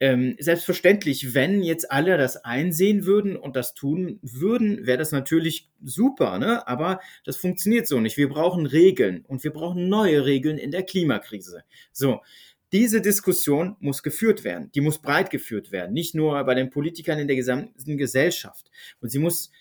Ähm, 0.00 0.34
selbstverständlich, 0.38 1.34
wenn 1.34 1.62
jetzt 1.62 1.90
alle 1.90 2.16
das 2.16 2.42
einsehen 2.44 3.04
würden 3.04 3.36
und 3.36 3.54
das 3.54 3.74
tun 3.74 4.18
würden, 4.22 4.86
wäre 4.86 4.98
das 4.98 5.12
natürlich 5.12 5.70
super, 5.82 6.38
ne? 6.38 6.66
aber 6.66 7.00
das 7.24 7.36
funktioniert 7.36 7.86
so 7.86 8.00
nicht. 8.00 8.16
Wir 8.16 8.28
brauchen 8.28 8.66
Regeln 8.66 9.24
und 9.28 9.44
wir 9.44 9.52
brauchen 9.52 9.88
neue 9.88 10.24
Regeln 10.24 10.56
in 10.58 10.70
der 10.70 10.84
Klimakrise. 10.84 11.64
So, 11.92 12.22
diese 12.74 13.00
Diskussion 13.00 13.76
muss 13.78 14.02
geführt 14.02 14.42
werden. 14.42 14.72
Die 14.74 14.80
muss 14.80 15.00
breit 15.00 15.30
geführt 15.30 15.70
werden, 15.70 15.92
nicht 15.92 16.16
nur 16.16 16.42
bei 16.42 16.54
den 16.54 16.70
Politikern 16.70 17.20
in 17.20 17.28
der 17.28 17.36
gesamten 17.36 17.96
Gesellschaft. 17.96 18.68
Und 19.00 19.10
sie 19.10 19.20
muss, 19.20 19.52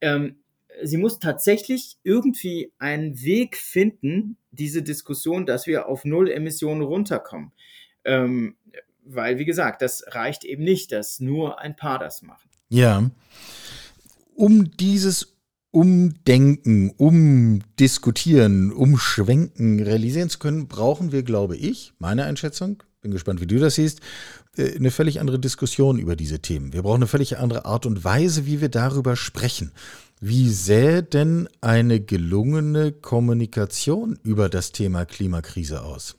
ähm, 0.00 0.36
sie 0.82 0.96
muss 0.96 1.18
tatsächlich 1.18 1.98
irgendwie 2.02 2.72
einen 2.78 3.22
Weg 3.22 3.56
finden, 3.56 4.36
diese 4.50 4.82
Diskussion, 4.82 5.46
dass 5.46 5.66
wir 5.66 5.86
auf 5.86 6.04
Null 6.04 6.30
Emissionen 6.30 6.82
runterkommen. 6.82 7.52
Ähm, 8.04 8.56
weil, 9.04 9.38
wie 9.38 9.44
gesagt, 9.44 9.82
das 9.82 10.04
reicht 10.08 10.44
eben 10.44 10.64
nicht, 10.64 10.92
dass 10.92 11.20
nur 11.20 11.60
ein 11.60 11.76
paar 11.76 11.98
das 11.98 12.22
machen. 12.22 12.48
Ja. 12.68 13.10
Um 14.34 14.70
dieses 14.76 15.36
Umdenken, 15.72 16.90
umdiskutieren, 16.90 18.72
umschwenken 18.72 19.80
realisieren 19.80 20.28
zu 20.28 20.38
können, 20.38 20.68
brauchen 20.68 21.12
wir, 21.12 21.22
glaube 21.22 21.56
ich, 21.56 21.92
meine 21.98 22.24
Einschätzung, 22.24 22.82
bin 23.00 23.12
gespannt, 23.12 23.40
wie 23.40 23.46
du 23.46 23.58
das 23.58 23.76
siehst, 23.76 24.00
eine 24.58 24.90
völlig 24.90 25.20
andere 25.20 25.38
Diskussion 25.38 25.98
über 25.98 26.16
diese 26.16 26.40
Themen. 26.40 26.72
Wir 26.72 26.82
brauchen 26.82 26.96
eine 26.96 27.06
völlig 27.06 27.38
andere 27.38 27.64
Art 27.64 27.86
und 27.86 28.04
Weise, 28.04 28.46
wie 28.46 28.60
wir 28.60 28.68
darüber 28.68 29.16
sprechen. 29.16 29.72
Wie 30.20 30.50
sähe 30.50 31.02
denn 31.02 31.48
eine 31.60 32.00
gelungene 32.00 32.92
Kommunikation 32.92 34.18
über 34.22 34.48
das 34.48 34.72
Thema 34.72 35.04
Klimakrise 35.06 35.82
aus? 35.82 36.16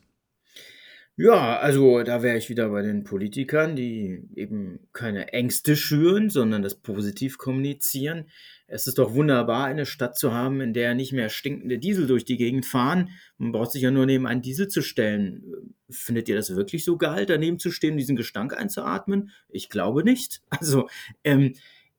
Ja, 1.17 1.59
also 1.59 2.01
da 2.01 2.23
wäre 2.23 2.37
ich 2.37 2.49
wieder 2.49 2.69
bei 2.69 2.81
den 2.81 3.03
Politikern, 3.03 3.75
die 3.75 4.23
eben 4.35 4.79
keine 4.91 5.33
Ängste 5.33 5.75
schüren, 5.75 6.29
sondern 6.29 6.63
das 6.63 6.75
positiv 6.75 7.37
kommunizieren. 7.37 8.25
Es 8.71 8.87
ist 8.87 8.97
doch 8.97 9.13
wunderbar, 9.13 9.65
eine 9.65 9.85
Stadt 9.85 10.17
zu 10.17 10.33
haben, 10.33 10.61
in 10.61 10.73
der 10.73 10.93
nicht 10.93 11.11
mehr 11.11 11.27
stinkende 11.27 11.77
Diesel 11.77 12.07
durch 12.07 12.23
die 12.23 12.37
Gegend 12.37 12.65
fahren. 12.65 13.09
Man 13.37 13.51
braucht 13.51 13.73
sich 13.73 13.81
ja 13.81 13.91
nur 13.91 14.05
neben 14.05 14.25
einen 14.25 14.41
Diesel 14.41 14.69
zu 14.69 14.81
stellen. 14.81 15.75
Findet 15.89 16.29
ihr 16.29 16.35
das 16.35 16.55
wirklich 16.55 16.85
so 16.85 16.97
geil, 16.97 17.25
daneben 17.25 17.59
zu 17.59 17.69
stehen, 17.69 17.97
diesen 17.97 18.15
Gestank 18.15 18.57
einzuatmen? 18.57 19.31
Ich 19.49 19.69
glaube 19.69 20.03
nicht. 20.03 20.41
Also, 20.61 20.87
ähm, 21.23 21.55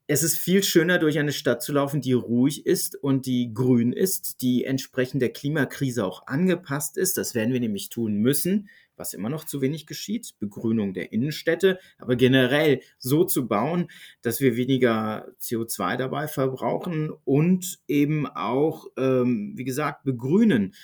es 0.06 0.22
ist 0.22 0.38
viel 0.38 0.62
schöner, 0.62 0.98
durch 0.98 1.18
eine 1.18 1.32
Stadt 1.32 1.62
zu 1.62 1.72
laufen, 1.72 2.00
die 2.00 2.12
ruhig 2.12 2.66
ist 2.66 2.96
und 2.96 3.26
die 3.26 3.52
grün 3.52 3.92
ist, 3.92 4.40
die 4.40 4.64
entsprechend 4.64 5.20
der 5.22 5.32
Klimakrise 5.32 6.04
auch 6.04 6.26
angepasst 6.26 6.96
ist. 6.96 7.18
Das 7.18 7.35
werden 7.35 7.52
wir 7.52 7.61
nämlich 7.61 7.88
tun 7.88 8.14
müssen 8.14 8.68
was 9.02 9.14
immer 9.14 9.28
noch 9.28 9.44
zu 9.44 9.60
wenig 9.60 9.86
geschieht, 9.86 10.34
Begrünung 10.38 10.94
der 10.94 11.12
Innenstädte, 11.12 11.80
aber 11.98 12.14
generell 12.14 12.80
so 12.98 13.24
zu 13.24 13.48
bauen, 13.48 13.90
dass 14.22 14.40
wir 14.40 14.56
weniger 14.56 15.26
CO2 15.40 15.96
dabei 15.96 16.28
verbrauchen 16.28 17.10
und 17.24 17.80
eben 17.88 18.28
auch, 18.28 18.86
ähm, 18.96 19.54
wie 19.56 19.64
gesagt, 19.64 20.04
begrünen. 20.04 20.74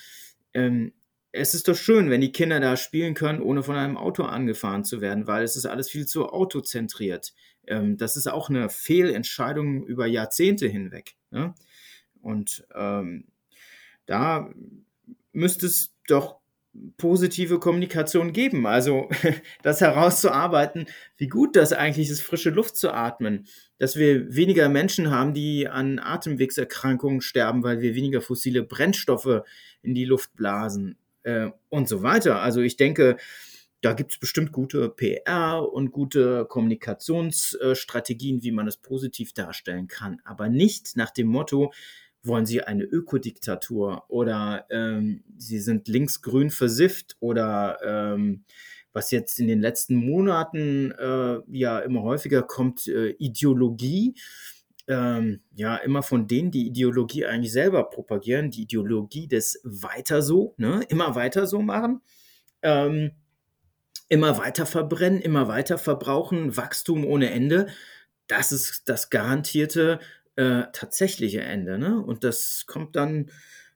Ähm, 0.53 0.91
es 1.31 1.53
ist 1.53 1.69
doch 1.69 1.75
schön, 1.75 2.09
wenn 2.09 2.21
die 2.21 2.33
Kinder 2.33 2.59
da 2.59 2.75
spielen 2.75 3.13
können, 3.13 3.41
ohne 3.41 3.63
von 3.63 3.77
einem 3.77 3.95
Auto 3.95 4.23
angefahren 4.23 4.83
zu 4.83 4.99
werden, 4.99 5.25
weil 5.27 5.43
es 5.43 5.55
ist 5.55 5.65
alles 5.65 5.89
viel 5.89 6.05
zu 6.05 6.27
autozentriert. 6.27 7.33
Ähm, 7.67 7.95
das 7.95 8.17
ist 8.17 8.27
auch 8.27 8.49
eine 8.49 8.69
Fehlentscheidung 8.69 9.85
über 9.85 10.07
Jahrzehnte 10.07 10.67
hinweg. 10.67 11.15
Ne? 11.31 11.53
Und 12.21 12.67
ähm, 12.75 13.25
da 14.05 14.49
müsste 15.31 15.67
es 15.67 15.93
doch 16.07 16.38
positive 16.97 17.59
Kommunikation 17.59 18.33
geben. 18.33 18.65
Also 18.65 19.09
das 19.63 19.81
herauszuarbeiten, 19.81 20.87
wie 21.17 21.27
gut 21.27 21.55
das 21.55 21.73
eigentlich 21.73 22.09
ist, 22.09 22.21
frische 22.21 22.49
Luft 22.49 22.75
zu 22.77 22.91
atmen, 22.93 23.47
dass 23.77 23.95
wir 23.95 24.35
weniger 24.35 24.69
Menschen 24.69 25.11
haben, 25.11 25.33
die 25.33 25.67
an 25.67 25.99
Atemwegserkrankungen 25.99 27.21
sterben, 27.21 27.63
weil 27.63 27.81
wir 27.81 27.95
weniger 27.95 28.21
fossile 28.21 28.63
Brennstoffe 28.63 29.43
in 29.81 29.93
die 29.93 30.05
Luft 30.05 30.35
blasen 30.35 30.97
äh, 31.23 31.49
und 31.69 31.87
so 31.87 32.03
weiter. 32.03 32.41
Also 32.41 32.61
ich 32.61 32.77
denke, 32.77 33.17
da 33.81 33.93
gibt 33.93 34.11
es 34.11 34.17
bestimmt 34.17 34.51
gute 34.51 34.89
PR 34.89 35.65
und 35.71 35.91
gute 35.91 36.45
Kommunikationsstrategien, 36.45 38.43
wie 38.43 38.51
man 38.51 38.67
es 38.67 38.77
positiv 38.77 39.33
darstellen 39.33 39.87
kann, 39.87 40.21
aber 40.25 40.49
nicht 40.49 40.97
nach 40.97 41.11
dem 41.11 41.27
Motto, 41.27 41.71
wollen 42.23 42.45
sie 42.45 42.61
eine 42.63 42.83
Ökodiktatur 42.83 44.03
oder 44.09 44.65
ähm, 44.69 45.23
sie 45.37 45.59
sind 45.59 45.87
linksgrün 45.87 46.49
versifft 46.49 47.15
oder 47.19 47.79
ähm, 47.83 48.43
was 48.93 49.11
jetzt 49.11 49.39
in 49.39 49.47
den 49.47 49.61
letzten 49.61 49.95
Monaten 49.95 50.91
äh, 50.91 51.39
ja 51.47 51.79
immer 51.79 52.01
häufiger 52.01 52.43
kommt, 52.43 52.87
äh, 52.87 53.11
Ideologie. 53.11 54.15
Ähm, 54.87 55.41
ja, 55.53 55.77
immer 55.77 56.01
von 56.01 56.27
denen, 56.27 56.49
die 56.49 56.65
Ideologie 56.65 57.25
eigentlich 57.25 57.51
selber 57.51 57.83
propagieren, 57.83 58.49
die 58.49 58.63
Ideologie 58.63 59.27
des 59.27 59.61
Weiter 59.63 60.23
so, 60.23 60.55
ne? 60.57 60.81
immer 60.89 61.13
weiter 61.13 61.45
so 61.45 61.61
machen, 61.61 62.01
ähm, 62.63 63.11
immer 64.07 64.39
weiter 64.39 64.65
verbrennen, 64.65 65.21
immer 65.21 65.47
weiter 65.47 65.77
verbrauchen, 65.77 66.57
Wachstum 66.57 67.05
ohne 67.05 67.29
Ende. 67.29 67.67
Das 68.25 68.51
ist 68.51 68.89
das 68.89 69.11
garantierte 69.11 69.99
äh, 70.39 70.71
tatsächliche 70.71 71.41
Ende. 71.41 71.77
Ne? 71.77 71.99
Und 72.01 72.23
das 72.23 72.63
kommt 72.65 72.95
dann, 72.95 73.29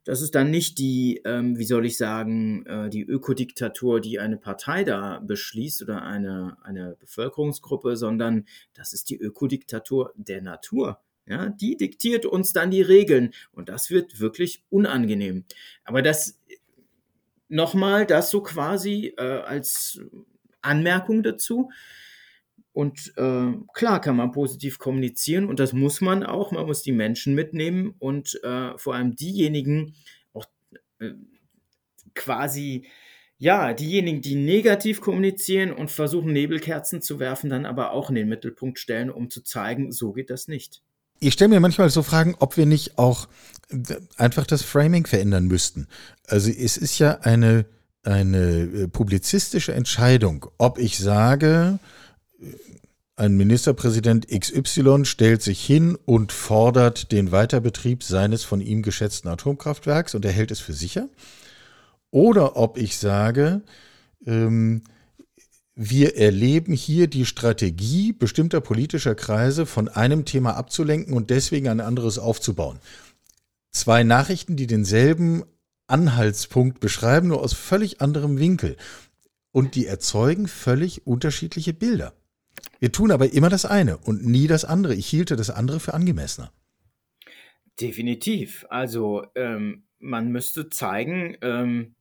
das 0.06 0.22
ist 0.22 0.34
dann 0.34 0.50
nicht 0.50 0.78
die, 0.78 1.22
ähm, 1.26 1.58
wie 1.58 1.66
soll 1.66 1.86
ich 1.86 1.98
sagen, 1.98 2.66
äh, 2.66 2.90
die 2.90 3.04
Ökodiktatur, 3.04 4.00
die 4.00 4.18
eine 4.18 4.38
Partei 4.38 4.86
da 4.86 5.20
beschließt 5.20 5.82
oder 5.82 6.04
eine, 6.04 6.58
eine 6.64 6.96
Bevölkerungsgruppe, 7.02 7.98
sondern 7.98 8.46
das 8.74 8.94
ist 8.94 9.10
die 9.10 9.18
Ökodiktatur 9.18 10.14
der 10.16 10.42
Natur. 10.42 11.02
Ja, 11.26 11.50
die 11.50 11.76
diktiert 11.76 12.26
uns 12.26 12.54
dann 12.54 12.72
die 12.72 12.82
Regeln 12.82 13.34
und 13.52 13.68
das 13.68 13.90
wird 13.90 14.22
wirklich 14.22 14.64
unangenehm. 14.70 15.46
Aber 15.84 16.02
das 16.02 16.40
nochmal, 17.50 18.06
das 18.06 18.30
so 18.30 18.42
quasi 18.42 19.14
äh, 19.18 19.22
als 19.22 20.00
Anmerkung 20.62 21.24
dazu. 21.24 21.72
Und 22.74 23.14
äh, 23.18 23.54
klar 23.74 24.02
kann 24.02 24.16
man 24.16 24.32
positiv 24.32 24.80
kommunizieren 24.80 25.46
und 25.46 25.60
das 25.60 25.74
muss 25.74 26.02
man 26.02 26.24
auch. 26.24 26.52
Man 26.52 26.66
muss 26.66 26.82
die 26.82 26.92
Menschen 26.92 27.36
mitnehmen 27.36 27.94
und 28.00 28.40
äh, 28.44 28.76
vor 28.78 28.96
allem 28.96 29.16
diejenigen 29.16 29.94
auch 30.34 30.46
äh, 31.00 31.12
quasi, 32.16 32.88
ja, 33.38 33.74
diejenigen, 33.74 34.22
die 34.22 34.36
negativ 34.36 35.02
kommunizieren 35.02 35.72
und 35.72 35.92
versuchen, 35.92 36.34
Nebelkerzen 36.34 37.02
zu 37.04 37.20
werfen, 37.20 37.52
dann 37.52 37.68
aber 37.68 37.92
auch 37.92 38.10
in 38.10 38.16
den 38.16 38.28
Mittelpunkt 38.28 38.80
stellen, 38.80 39.12
um 39.12 39.30
zu 39.30 39.44
zeigen, 39.44 39.92
so 39.92 40.12
geht 40.12 40.32
das 40.32 40.48
nicht. 40.48 40.82
Ich 41.20 41.34
stelle 41.34 41.50
mir 41.50 41.60
manchmal 41.60 41.92
so 41.92 42.02
Fragen, 42.02 42.36
ob 42.40 42.58
wir 42.58 42.66
nicht 42.66 42.98
auch 42.98 43.28
äh, 43.70 43.78
einfach 44.18 44.48
das 44.48 44.64
Framing 44.64 45.06
verändern 45.06 45.46
müssten. 45.46 45.88
Also 46.26 46.50
es 46.50 46.78
ist 46.78 46.98
ja 46.98 47.20
eine, 47.20 47.66
eine 48.02 48.64
äh, 48.64 48.88
publizistische 48.88 49.74
Entscheidung, 49.74 50.48
ob 50.58 50.80
ich 50.80 50.98
sage, 50.98 51.78
ein 53.16 53.36
Ministerpräsident 53.36 54.28
XY 54.28 55.06
stellt 55.06 55.44
sich 55.44 55.64
hin 55.64 55.98
und 56.06 56.32
fordert 56.32 57.12
den 57.12 57.32
Weiterbetrieb 57.32 58.04
seines 58.04 58.44
von 58.44 58.60
ihm 58.60 58.82
geschätzten 58.82 59.30
Atomkraftwerks 59.30 60.16
und 60.16 60.26
er 60.26 60.32
hält 60.32 60.50
es 60.50 60.60
für 60.60 60.74
sicher. 60.74 61.10
Oder 62.10 62.58
ob 62.58 62.78
ich 62.78 62.98
sage, 62.98 63.62
ähm, 64.26 64.82
wir 65.76 66.18
erleben 66.18 66.74
hier 66.74 67.08
die 67.08 67.26
Strategie 67.26 68.14
bestimmter 68.14 68.62
politischer 68.62 69.16
Kreise 69.16 69.66
von 69.66 69.90
einem 69.90 70.26
Thema 70.26 70.56
abzulenken 70.56 71.14
und 71.14 71.30
deswegen 71.30 71.68
ein 71.68 71.82
anderes 71.82 72.20
aufzubauen. 72.20 72.80
Zwei 73.72 74.04
Nachrichten, 74.04 74.56
die 74.56 74.68
denselben 74.68 75.44
Anhaltspunkt 75.88 76.80
beschreiben, 76.80 77.28
nur 77.28 77.42
aus 77.42 77.54
völlig 77.54 78.02
anderem 78.02 78.38
Winkel. 78.38 78.78
Und 79.52 79.76
die 79.76 79.88
erzeugen 79.88 80.48
völlig 80.48 81.06
unterschiedliche 81.06 81.74
Bilder. 81.74 82.14
Wir 82.80 82.92
tun 82.92 83.12
aber 83.12 83.32
immer 83.34 83.50
das 83.50 83.66
eine 83.66 83.98
und 83.98 84.26
nie 84.26 84.48
das 84.48 84.66
andere. 84.66 84.96
Ich 84.96 85.08
hielte 85.08 85.36
das 85.36 85.50
andere 85.50 85.80
für 85.80 85.94
angemessener. 85.94 86.52
Definitiv. 87.80 88.66
Also 88.70 89.26
ähm, 89.36 89.84
man 90.00 90.32
müsste 90.32 90.70
zeigen, 90.70 91.38
ähm, 91.42 91.96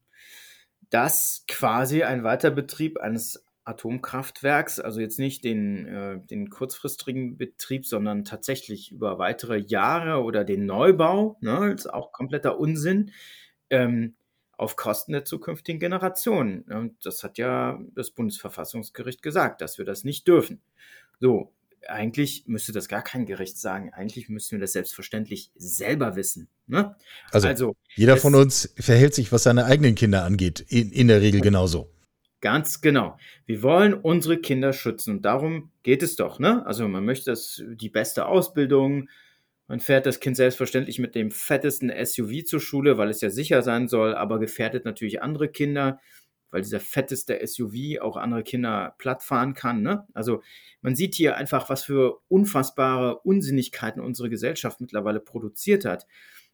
dass 0.90 1.44
quasi 1.48 2.02
ein 2.02 2.24
Weiterbetrieb 2.24 2.98
eines 2.98 3.44
Atomkraftwerks, 3.64 4.80
also 4.80 5.00
jetzt 5.00 5.18
nicht 5.18 5.44
den, 5.44 5.86
äh, 5.86 6.20
den 6.26 6.50
kurzfristigen 6.50 7.36
Betrieb, 7.36 7.86
sondern 7.86 8.24
tatsächlich 8.24 8.90
über 8.90 9.18
weitere 9.18 9.58
Jahre 9.58 10.22
oder 10.22 10.44
den 10.44 10.66
Neubau, 10.66 11.38
ne, 11.40 11.72
ist 11.72 11.86
auch 11.86 12.12
kompletter 12.12 12.58
Unsinn, 12.58 13.12
ähm, 13.70 14.16
auf 14.56 14.76
Kosten 14.76 15.12
der 15.12 15.24
zukünftigen 15.24 15.80
Generationen. 15.80 16.62
Und 16.62 17.04
das 17.04 17.24
hat 17.24 17.38
ja 17.38 17.80
das 17.94 18.10
Bundesverfassungsgericht 18.10 19.22
gesagt, 19.22 19.60
dass 19.60 19.78
wir 19.78 19.84
das 19.84 20.04
nicht 20.04 20.28
dürfen. 20.28 20.60
So, 21.20 21.52
eigentlich 21.88 22.44
müsste 22.46 22.72
das 22.72 22.88
gar 22.88 23.02
kein 23.02 23.26
Gericht 23.26 23.58
sagen. 23.58 23.92
Eigentlich 23.92 24.28
müssten 24.28 24.56
wir 24.56 24.60
das 24.60 24.72
selbstverständlich 24.72 25.50
selber 25.56 26.16
wissen. 26.16 26.48
Ne? 26.66 26.94
Also, 27.30 27.48
also, 27.48 27.76
jeder 27.94 28.16
von 28.16 28.34
uns 28.34 28.72
verhält 28.78 29.14
sich, 29.14 29.32
was 29.32 29.44
seine 29.44 29.64
eigenen 29.64 29.94
Kinder 29.94 30.24
angeht, 30.24 30.60
in, 30.68 30.90
in 30.92 31.08
der 31.08 31.20
Regel 31.20 31.40
genauso. 31.40 31.90
Ganz 32.40 32.80
genau. 32.80 33.18
Wir 33.46 33.62
wollen 33.62 33.94
unsere 33.94 34.36
Kinder 34.36 34.72
schützen 34.72 35.16
und 35.16 35.22
darum 35.22 35.70
geht 35.84 36.02
es 36.02 36.16
doch. 36.16 36.40
Ne? 36.40 36.66
Also 36.66 36.88
man 36.88 37.04
möchte 37.04 37.30
das, 37.30 37.62
die 37.64 37.88
beste 37.88 38.26
Ausbildung. 38.26 39.08
Man 39.72 39.80
fährt 39.80 40.04
das 40.04 40.20
Kind 40.20 40.36
selbstverständlich 40.36 40.98
mit 40.98 41.14
dem 41.14 41.30
fettesten 41.30 41.90
SUV 41.90 42.44
zur 42.44 42.60
Schule, 42.60 42.98
weil 42.98 43.08
es 43.08 43.22
ja 43.22 43.30
sicher 43.30 43.62
sein 43.62 43.88
soll, 43.88 44.14
aber 44.14 44.38
gefährdet 44.38 44.84
natürlich 44.84 45.22
andere 45.22 45.48
Kinder 45.48 45.98
weil 46.52 46.60
dieser 46.60 46.80
fetteste 46.80 47.40
SUV 47.44 47.98
auch 48.00 48.16
andere 48.16 48.42
Kinder 48.42 48.94
platt 48.98 49.22
fahren 49.22 49.54
kann. 49.54 49.80
Ne? 49.80 50.06
Also 50.12 50.42
man 50.82 50.94
sieht 50.94 51.14
hier 51.14 51.36
einfach, 51.36 51.70
was 51.70 51.84
für 51.84 52.20
unfassbare 52.28 53.20
Unsinnigkeiten 53.20 54.02
unsere 54.02 54.28
Gesellschaft 54.28 54.80
mittlerweile 54.80 55.18
produziert 55.18 55.86
hat. 55.86 56.06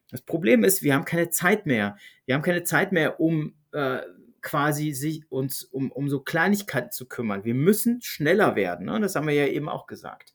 Das 0.09 0.21
Problem 0.21 0.63
ist, 0.63 0.81
wir 0.81 0.95
haben 0.95 1.03
keine 1.03 1.29
Zeit 1.31 1.65
mehr. 1.65 1.97
Wir 2.25 2.35
haben 2.35 2.41
keine 2.41 2.63
Zeit 2.63 2.93
mehr, 2.93 3.19
um 3.19 3.55
äh, 3.73 3.99
quasi 4.41 4.93
sich 4.93 5.29
uns 5.29 5.65
um, 5.65 5.91
um 5.91 6.07
so 6.07 6.21
Kleinigkeiten 6.21 6.91
zu 6.91 7.05
kümmern. 7.05 7.43
Wir 7.43 7.53
müssen 7.53 8.01
schneller 8.01 8.55
werden. 8.55 8.85
Ne? 8.85 9.01
Das 9.01 9.15
haben 9.15 9.27
wir 9.27 9.33
ja 9.33 9.47
eben 9.47 9.67
auch 9.67 9.85
gesagt. 9.85 10.33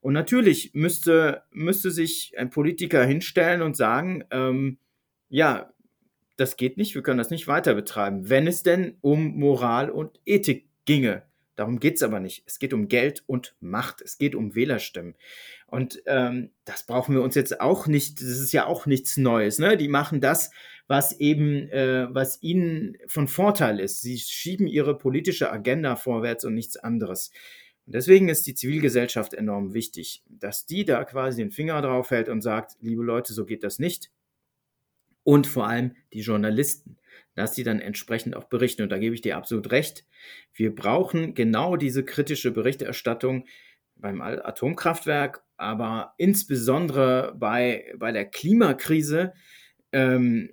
Und 0.00 0.14
natürlich 0.14 0.72
müsste, 0.74 1.42
müsste 1.50 1.90
sich 1.90 2.34
ein 2.38 2.50
Politiker 2.50 3.04
hinstellen 3.04 3.62
und 3.62 3.76
sagen, 3.76 4.24
ähm, 4.30 4.78
ja, 5.28 5.72
das 6.36 6.56
geht 6.56 6.76
nicht, 6.76 6.94
wir 6.94 7.02
können 7.02 7.18
das 7.18 7.30
nicht 7.30 7.48
weiter 7.48 7.74
betreiben, 7.74 8.30
wenn 8.30 8.46
es 8.46 8.62
denn 8.62 8.96
um 9.00 9.36
Moral 9.36 9.90
und 9.90 10.20
Ethik 10.24 10.68
ginge. 10.84 11.24
Darum 11.58 11.80
geht 11.80 11.96
es 11.96 12.04
aber 12.04 12.20
nicht. 12.20 12.44
Es 12.46 12.60
geht 12.60 12.72
um 12.72 12.86
Geld 12.86 13.24
und 13.26 13.56
Macht. 13.58 14.00
Es 14.00 14.16
geht 14.16 14.36
um 14.36 14.54
Wählerstimmen. 14.54 15.16
Und 15.66 16.00
ähm, 16.06 16.52
das 16.64 16.86
brauchen 16.86 17.16
wir 17.16 17.22
uns 17.22 17.34
jetzt 17.34 17.60
auch 17.60 17.88
nicht. 17.88 18.20
Das 18.20 18.28
ist 18.28 18.52
ja 18.52 18.66
auch 18.66 18.86
nichts 18.86 19.16
Neues. 19.16 19.58
Ne? 19.58 19.76
Die 19.76 19.88
machen 19.88 20.20
das, 20.20 20.52
was 20.86 21.18
eben, 21.18 21.68
äh, 21.70 22.06
was 22.14 22.40
ihnen 22.44 22.96
von 23.08 23.26
Vorteil 23.26 23.80
ist. 23.80 24.02
Sie 24.02 24.18
schieben 24.18 24.68
ihre 24.68 24.96
politische 24.96 25.50
Agenda 25.50 25.96
vorwärts 25.96 26.44
und 26.44 26.54
nichts 26.54 26.76
anderes. 26.76 27.32
Und 27.88 27.94
deswegen 27.94 28.28
ist 28.28 28.46
die 28.46 28.54
Zivilgesellschaft 28.54 29.32
enorm 29.32 29.72
wichtig, 29.72 30.22
dass 30.28 30.66
die 30.66 30.84
da 30.84 31.04
quasi 31.04 31.40
den 31.40 31.50
Finger 31.50 31.80
drauf 31.80 32.10
hält 32.10 32.28
und 32.28 32.42
sagt, 32.42 32.76
liebe 32.82 33.02
Leute, 33.02 33.32
so 33.32 33.46
geht 33.46 33.64
das 33.64 33.78
nicht 33.78 34.10
und 35.24 35.46
vor 35.46 35.66
allem 35.66 35.96
die 36.12 36.20
Journalisten, 36.20 36.98
dass 37.34 37.54
sie 37.54 37.62
dann 37.62 37.80
entsprechend 37.80 38.36
auch 38.36 38.44
berichten. 38.44 38.82
Und 38.82 38.90
da 38.90 38.98
gebe 38.98 39.14
ich 39.14 39.22
dir 39.22 39.38
absolut 39.38 39.70
recht. 39.70 40.04
Wir 40.52 40.74
brauchen 40.74 41.32
genau 41.32 41.76
diese 41.76 42.04
kritische 42.04 42.50
Berichterstattung 42.50 43.46
beim 43.96 44.20
Atomkraftwerk, 44.20 45.42
aber 45.56 46.12
insbesondere 46.18 47.34
bei, 47.38 47.90
bei 47.96 48.12
der 48.12 48.26
Klimakrise. 48.26 49.32
Ähm, 49.92 50.50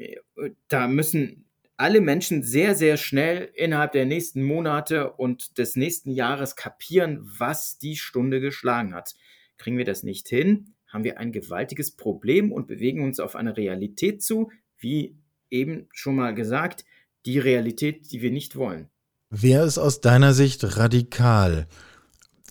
da 0.69 0.87
müssen 0.87 1.44
alle 1.77 2.01
Menschen 2.01 2.43
sehr, 2.43 2.75
sehr 2.75 2.97
schnell 2.97 3.49
innerhalb 3.53 3.91
der 3.91 4.05
nächsten 4.05 4.43
Monate 4.43 5.11
und 5.11 5.57
des 5.57 5.75
nächsten 5.75 6.11
Jahres 6.11 6.55
kapieren, 6.55 7.19
was 7.21 7.77
die 7.77 7.97
Stunde 7.97 8.39
geschlagen 8.39 8.93
hat. 8.93 9.15
Kriegen 9.57 9.77
wir 9.77 9.85
das 9.85 10.03
nicht 10.03 10.27
hin, 10.27 10.73
haben 10.87 11.03
wir 11.03 11.19
ein 11.19 11.31
gewaltiges 11.31 11.91
Problem 11.91 12.51
und 12.51 12.67
bewegen 12.67 13.03
uns 13.03 13.19
auf 13.19 13.35
eine 13.35 13.57
Realität 13.57 14.23
zu, 14.23 14.51
wie 14.77 15.17
eben 15.49 15.87
schon 15.91 16.15
mal 16.15 16.33
gesagt, 16.33 16.85
die 17.25 17.39
Realität, 17.39 18.11
die 18.11 18.21
wir 18.21 18.31
nicht 18.31 18.55
wollen. 18.55 18.89
Wer 19.29 19.63
ist 19.63 19.77
aus 19.77 19.99
deiner 19.99 20.33
Sicht 20.33 20.77
radikal? 20.77 21.67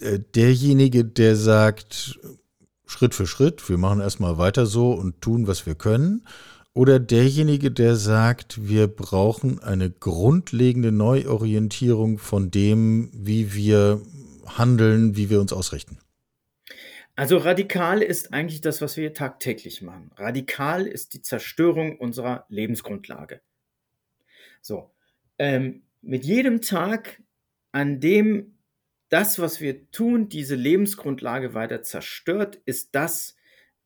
Äh, 0.01 0.19
derjenige, 0.35 1.05
der 1.05 1.37
sagt, 1.37 2.19
Schritt 2.87 3.15
für 3.15 3.27
Schritt, 3.27 3.69
wir 3.69 3.79
machen 3.79 4.01
erstmal 4.01 4.39
weiter 4.39 4.67
so 4.67 4.93
und 4.93 5.21
tun, 5.21 5.47
was 5.47 5.65
wir 5.67 5.75
können? 5.75 6.27
Oder 6.75 6.99
derjenige, 6.99 7.71
der 7.71 7.95
sagt, 7.95 8.69
wir 8.69 8.89
brauchen 8.89 9.63
eine 9.63 9.91
grundlegende 9.91 10.91
Neuorientierung 10.91 12.19
von 12.19 12.51
dem, 12.51 13.11
wie 13.15 13.55
wir 13.55 14.03
handeln, 14.45 15.17
wie 15.17 15.31
wir 15.31 15.41
uns 15.41 15.53
ausrichten? 15.53 15.99
Also 17.15 17.37
radikal 17.37 18.03
ist 18.03 18.33
eigentlich 18.33 18.61
das, 18.61 18.83
was 18.83 18.97
wir 18.97 19.15
tagtäglich 19.15 19.83
machen. 19.83 20.11
Radikal 20.17 20.87
ist 20.89 21.15
die 21.15 21.23
Zerstörung 21.23 21.97
unserer 21.97 22.45
Lebensgrundlage. 22.49 23.41
So, 24.61 24.91
ähm, 25.39 25.83
mit 26.03 26.25
jedem 26.25 26.61
Tag, 26.61 27.23
an 27.71 28.01
dem 28.01 28.59
das, 29.11 29.39
was 29.39 29.61
wir 29.61 29.93
tun, 29.93 30.29
diese 30.29 30.57
Lebensgrundlage 30.57 31.55
weiter 31.55 31.83
zerstört, 31.83 32.61
ist 32.65 32.97
das 32.97 33.37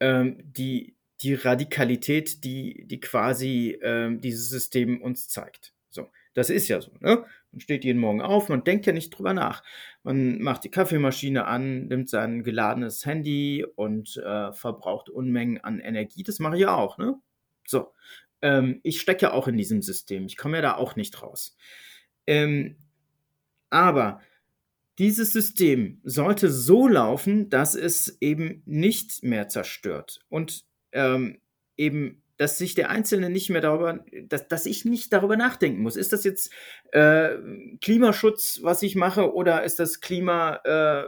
ähm, 0.01 0.39
die, 0.43 0.97
die 1.21 1.35
Radikalität, 1.35 2.45
die, 2.45 2.85
die 2.87 3.01
quasi 3.01 3.79
ähm, 3.83 4.21
dieses 4.21 4.51
System 4.51 5.03
uns 5.03 5.29
zeigt. 5.29 5.75
So, 5.91 6.11
das 6.35 6.51
ist 6.51 6.69
ja 6.69 6.81
so. 6.81 6.93
Ne? 7.01 7.25
Man 7.51 7.61
steht 7.61 7.85
jeden 7.85 7.99
Morgen 7.99 8.21
auf, 8.21 8.49
man 8.49 8.63
denkt 8.65 8.87
ja 8.87 8.93
nicht 8.93 9.11
drüber 9.11 9.35
nach. 9.35 9.63
Man 10.03 10.41
macht 10.41 10.65
die 10.65 10.71
Kaffeemaschine 10.71 11.47
an, 11.47 11.87
nimmt 11.89 12.09
sein 12.09 12.45
geladenes 12.45 13.05
Handy 13.07 13.65
und 13.75 14.17
äh, 14.19 14.53
verbraucht 14.53 15.11
Unmengen 15.11 15.59
an 15.59 15.81
Energie. 15.81 16.23
Das 16.23 16.39
mache 16.39 16.57
ich 16.57 16.63
ja 16.63 16.75
auch, 16.75 16.99
ne? 16.99 17.17
So. 17.67 17.93
Ähm, 18.41 18.81
ich 18.85 19.01
stecke 19.01 19.23
ja 19.23 19.33
auch 19.33 19.49
in 19.49 19.57
diesem 19.57 19.83
System. 19.83 20.27
Ich 20.27 20.37
komme 20.37 20.59
ja 20.59 20.63
da 20.63 20.77
auch 20.77 20.95
nicht 20.95 21.23
raus. 21.23 21.57
Ähm, 22.27 22.77
aber 23.71 24.21
dieses 24.99 25.33
System 25.33 26.01
sollte 26.05 26.51
so 26.51 26.87
laufen, 26.87 27.49
dass 27.51 27.75
es 27.75 28.19
eben 28.21 28.63
nicht 28.67 29.23
mehr 29.23 29.49
zerstört 29.49 30.21
und 30.29 30.68
ähm, 30.93 31.41
eben 31.77 32.23
dass 32.39 32.57
sich 32.57 32.75
der 32.75 32.89
Einzelne 32.89 33.31
nicht 33.31 33.51
mehr 33.51 33.61
darüber, 33.61 34.05
dass, 34.29 34.47
dass 34.47 34.65
ich 34.65 34.85
nicht 34.85 35.13
darüber 35.13 35.37
nachdenken 35.37 35.83
muss. 35.83 35.97
Ist 35.97 36.13
das 36.13 36.23
jetzt 36.23 36.53
äh, 36.93 37.31
Klimaschutz, 37.81 38.61
was 38.63 38.83
ich 38.83 38.95
mache, 38.95 39.35
oder 39.35 39.65
ist 39.65 39.81
das 39.81 40.01
Klima, 40.01 40.61
äh, 40.65 41.05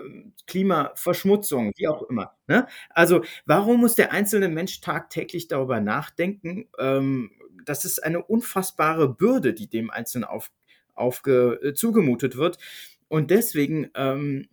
Klimaverschmutzung, 0.48 1.72
wie 1.76 1.86
auch 1.86 2.02
immer? 2.02 2.36
Ne? 2.48 2.66
Also 2.90 3.22
warum 3.46 3.80
muss 3.80 3.94
der 3.94 4.12
einzelne 4.12 4.48
Mensch 4.48 4.80
tagtäglich 4.80 5.46
darüber 5.46 5.80
nachdenken? 5.80 6.68
Ähm, 6.78 7.30
das 7.64 7.84
ist 7.84 8.02
eine 8.02 8.24
unfassbare 8.24 9.08
Bürde, 9.08 9.54
die 9.54 9.68
dem 9.68 9.90
Einzelnen 9.90 10.24
auf, 10.24 10.50
aufge, 10.94 11.60
äh, 11.62 11.74
zugemutet 11.74 12.36
wird. 12.36 12.58
Und 13.06 13.30
deswegen 13.30 13.90
ähm, 13.94 14.48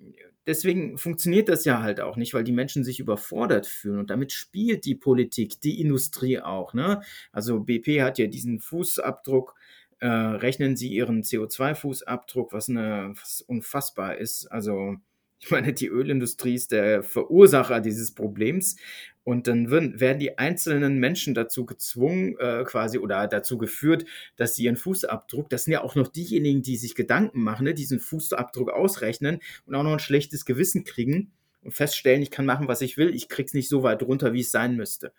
deswegen 0.47 0.97
funktioniert 0.97 1.49
das 1.49 1.65
ja 1.65 1.81
halt 1.81 1.99
auch 1.99 2.15
nicht, 2.15 2.33
weil 2.33 2.43
die 2.43 2.53
Menschen 2.53 2.83
sich 2.83 2.99
überfordert 2.99 3.67
fühlen 3.67 3.99
und 3.99 4.09
damit 4.09 4.31
spielt 4.31 4.85
die 4.85 4.95
Politik, 4.95 5.61
die 5.61 5.79
Industrie 5.81 6.39
auch. 6.39 6.73
Ne? 6.73 7.01
Also 7.31 7.59
BP 7.59 8.01
hat 8.01 8.17
ja 8.17 8.27
diesen 8.27 8.59
Fußabdruck, 8.59 9.55
äh, 9.99 10.07
rechnen 10.07 10.75
Sie 10.77 10.89
Ihren 10.89 11.23
CO2-Fußabdruck, 11.23 12.53
was, 12.53 12.69
was 12.69 13.41
unfassbar 13.41 14.17
ist. 14.17 14.47
Also 14.47 14.95
ich 15.39 15.51
meine, 15.51 15.73
die 15.73 15.87
Ölindustrie 15.87 16.55
ist 16.55 16.71
der 16.71 17.03
Verursacher 17.03 17.79
dieses 17.79 18.13
Problems. 18.13 18.77
Und 19.23 19.47
dann 19.47 19.69
werden 19.69 20.19
die 20.19 20.37
einzelnen 20.37 20.99
Menschen 20.99 21.33
dazu 21.33 21.65
gezwungen, 21.65 22.37
äh, 22.39 22.63
quasi, 22.63 22.97
oder 22.97 23.27
dazu 23.27 23.57
geführt, 23.57 24.05
dass 24.37 24.55
sie 24.55 24.63
ihren 24.63 24.77
Fußabdruck, 24.77 25.49
das 25.49 25.65
sind 25.65 25.73
ja 25.73 25.83
auch 25.83 25.95
noch 25.95 26.07
diejenigen, 26.07 26.61
die 26.61 26.77
sich 26.77 26.95
Gedanken 26.95 27.41
machen, 27.41 27.65
ne, 27.65 27.73
diesen 27.73 27.99
Fußabdruck 27.99 28.69
ausrechnen 28.69 29.39
und 29.65 29.75
auch 29.75 29.83
noch 29.83 29.91
ein 29.91 29.99
schlechtes 29.99 30.45
Gewissen 30.45 30.85
kriegen 30.85 31.33
und 31.61 31.73
feststellen, 31.73 32.21
ich 32.21 32.31
kann 32.31 32.45
machen, 32.45 32.69
was 32.69 32.79
ich 32.79 32.97
will, 32.97 33.13
ich 33.13 33.27
krieg's 33.27 33.53
nicht 33.53 33.67
so 33.67 33.83
weit 33.83 34.01
runter, 34.01 34.31
wie 34.31 34.39
es 34.39 34.51
sein 34.51 34.77
müsste. 34.77 35.11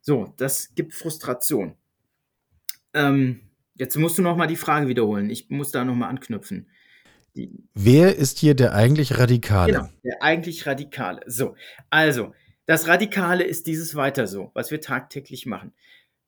So, 0.00 0.32
das 0.38 0.74
gibt 0.74 0.94
Frustration. 0.94 1.74
Ähm, 2.94 3.40
jetzt 3.74 3.96
musst 3.96 4.16
du 4.16 4.22
noch 4.22 4.38
mal 4.38 4.46
die 4.46 4.56
Frage 4.56 4.88
wiederholen. 4.88 5.28
Ich 5.28 5.50
muss 5.50 5.70
da 5.70 5.84
noch 5.84 5.94
mal 5.94 6.08
anknüpfen. 7.36 7.68
Wer 7.74 8.16
ist 8.16 8.38
hier 8.38 8.54
der 8.54 8.74
eigentlich 8.74 9.18
Radikale? 9.18 9.72
Genau, 9.72 9.88
der 10.04 10.22
eigentlich 10.22 10.66
Radikale. 10.66 11.20
So, 11.26 11.56
also, 11.90 12.32
das 12.66 12.88
Radikale 12.88 13.44
ist 13.44 13.66
dieses 13.66 13.94
weiter 13.94 14.26
so, 14.26 14.50
was 14.54 14.70
wir 14.70 14.80
tagtäglich 14.80 15.46
machen. 15.46 15.72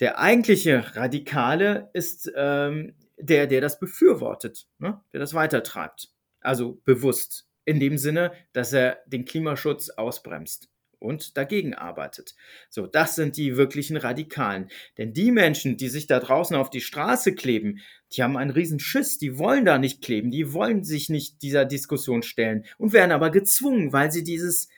Der 0.00 0.18
eigentliche 0.18 0.94
Radikale 0.94 1.88
ist 1.94 2.30
ähm, 2.36 2.94
der, 3.16 3.46
der 3.46 3.62
das 3.62 3.78
befürwortet, 3.78 4.66
ne? 4.78 5.00
der 5.12 5.20
das 5.20 5.32
weitertreibt. 5.32 6.12
Also 6.40 6.80
bewusst. 6.84 7.48
In 7.64 7.80
dem 7.80 7.98
Sinne, 7.98 8.32
dass 8.52 8.72
er 8.72 8.98
den 9.06 9.24
Klimaschutz 9.24 9.90
ausbremst 9.90 10.68
und 10.98 11.37
dagegen 11.37 11.74
arbeitet. 11.74 12.35
So, 12.68 12.87
das 12.87 13.14
sind 13.14 13.37
die 13.37 13.56
wirklichen 13.56 13.96
Radikalen. 13.96 14.68
Denn 14.98 15.12
die 15.12 15.30
Menschen, 15.30 15.76
die 15.76 15.88
sich 15.88 16.06
da 16.06 16.20
draußen 16.20 16.56
auf 16.56 16.70
die 16.70 16.80
Straße 16.80 17.35
kleben, 17.35 17.80
die 18.12 18.22
haben 18.22 18.37
einen 18.37 18.50
riesen 18.50 18.78
Schiss, 18.78 19.18
die 19.18 19.38
wollen 19.38 19.64
da 19.64 19.78
nicht 19.78 20.02
kleben, 20.02 20.30
die 20.30 20.52
wollen 20.52 20.85
sich 20.85 21.09
nicht 21.09 21.42
dieser 21.42 21.64
Diskussion 21.64 22.22
stellen 22.22 22.64
und 22.78 22.92
werden 22.92 23.12
aber 23.12 23.30
gezwungen, 23.30 23.92
weil 23.92 24.11
sie 24.11 24.24
dieses, 24.24 24.68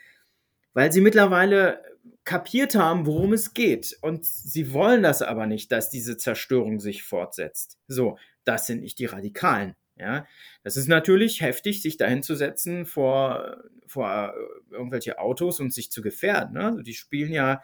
weil 0.72 0.92
sie 0.92 1.00
mittlerweile 1.00 1.82
kapiert 2.24 2.74
haben, 2.74 3.06
worum 3.06 3.32
es 3.32 3.54
geht. 3.54 3.96
Und 4.02 4.26
sie 4.26 4.72
wollen 4.72 5.02
das 5.02 5.22
aber 5.22 5.46
nicht, 5.46 5.72
dass 5.72 5.88
diese 5.90 6.16
Zerstörung 6.16 6.78
sich 6.78 7.02
fortsetzt. 7.02 7.78
So, 7.86 8.18
das 8.44 8.66
sind 8.66 8.82
nicht 8.82 8.98
die 8.98 9.06
Radikalen. 9.06 9.74
Ja, 9.98 10.26
das 10.62 10.76
ist 10.76 10.86
natürlich 10.86 11.40
heftig, 11.40 11.82
sich 11.82 11.96
dahin 11.96 12.22
zu 12.22 12.36
setzen 12.36 12.86
vor, 12.86 13.64
vor 13.86 14.32
irgendwelche 14.70 15.18
Autos 15.18 15.58
und 15.58 15.74
sich 15.74 15.90
zu 15.90 16.02
gefährden. 16.02 16.54
Ne? 16.54 16.66
Also 16.66 16.82
die 16.82 16.94
spielen 16.94 17.32
ja, 17.32 17.62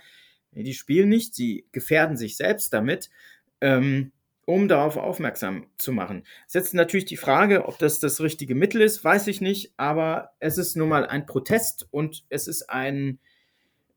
die 0.51 0.75
spielen 0.75 1.09
nicht, 1.09 1.35
sie 1.35 1.67
gefährden 1.71 2.17
sich 2.17 2.37
selbst 2.37 2.73
damit, 2.73 3.09
ähm, 3.61 4.11
um 4.47 4.67
darauf 4.67 4.97
aufmerksam 4.97 5.69
zu 5.79 5.93
machen. 5.93 6.25
Es 6.47 6.55
ist 6.55 6.55
jetzt 6.55 6.75
natürlich 6.75 7.05
die 7.05 7.17
Frage, 7.17 7.67
ob 7.67 7.79
das 7.79 8.01
das 8.01 8.21
richtige 8.21 8.57
Mittel 8.57 8.81
ist, 8.81 9.05
weiß 9.05 9.29
ich 9.29 9.41
nicht, 9.41 9.73
aber 9.77 10.33
es 10.41 10.59
ist 10.59 10.77
nun 10.77 10.89
mal 10.89 11.07
ein 11.07 11.27
Protest 11.27 11.87
und 11.93 12.25
es 12.31 12.49
ist 12.49 12.69
ein 12.69 13.21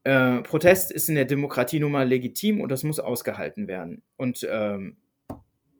äh, 0.03 0.41
Protest 0.43 0.91
ist 0.91 1.09
in 1.09 1.15
der 1.15 1.25
Demokratie 1.25 1.79
nun 1.79 1.91
mal 1.91 2.07
legitim 2.07 2.61
und 2.61 2.71
das 2.71 2.83
muss 2.83 2.99
ausgehalten 2.99 3.67
werden. 3.67 4.03
Und 4.15 4.47
ähm, 4.49 4.97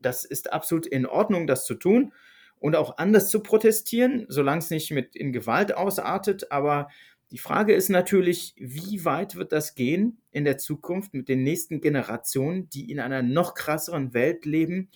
das 0.02 0.26
ist 0.26 0.52
absolut 0.52 0.88
in 0.88 1.06
Ordnung, 1.06 1.48
das 1.48 1.65
zu 1.65 1.76
tun 1.76 2.12
und 2.60 2.76
auch 2.76 2.98
anders 2.98 3.30
zu 3.30 3.41
protestieren, 3.41 4.26
solange 4.30 4.60
es 4.60 4.70
nicht 4.70 4.91
mit 4.91 5.15
in 5.15 5.34
Gewalt 5.34 5.76
ausartet. 5.76 6.52
Aber 6.52 6.89
die 7.32 7.38
Frage 7.38 7.74
ist 7.74 7.89
natürlich, 7.89 8.56
wie 8.58 9.04
weit 9.06 9.36
wird 9.36 9.52
das 9.52 9.76
gehen 9.76 10.22
in 10.32 10.46
der 10.46 10.58
Zukunft 10.58 11.13
mit 11.13 11.28
den 11.28 11.43
nächsten 11.43 11.82
Generationen, 11.82 12.70
die 12.70 12.89
in 12.89 13.00
einer 13.00 13.22
noch 13.22 13.54
krasseren 13.54 14.13
Welt 14.13 14.46
leben, 14.46 14.89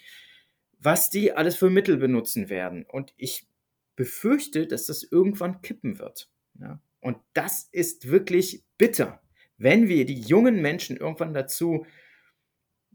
was 0.80 1.10
die 1.10 1.34
alles 1.34 1.56
für 1.56 1.70
Mittel 1.70 1.98
benutzen 1.98 2.50
werden. 2.50 2.86
Und 2.88 3.14
ich 3.18 3.48
befürchte, 3.96 4.66
dass 4.66 4.86
das 4.86 5.04
irgendwann 5.04 5.62
kippen 5.62 6.00
wird. 6.00 6.30
Ja? 6.60 6.80
Und 7.02 7.18
das 7.34 7.68
ist 7.72 8.10
wirklich 8.10 8.64
bitter, 8.78 9.22
wenn 9.58 9.88
wir 9.88 10.06
die 10.06 10.20
jungen 10.20 10.62
Menschen 10.62 10.98
irgendwann 10.98 11.34
dazu 11.34 11.86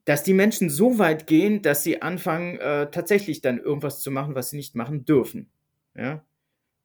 dass 0.06 0.22
die 0.22 0.34
Menschen 0.34 0.70
so 0.70 0.98
weit 0.98 1.26
gehen, 1.26 1.62
dass 1.62 1.82
sie 1.82 2.00
anfangen, 2.00 2.58
äh, 2.58 2.90
tatsächlich 2.90 3.40
dann 3.42 3.58
irgendwas 3.58 4.00
zu 4.00 4.10
machen, 4.10 4.36
was 4.36 4.50
sie 4.50 4.56
nicht 4.56 4.76
machen 4.76 5.04
dürfen. 5.04 5.50
Ja? 5.96 6.24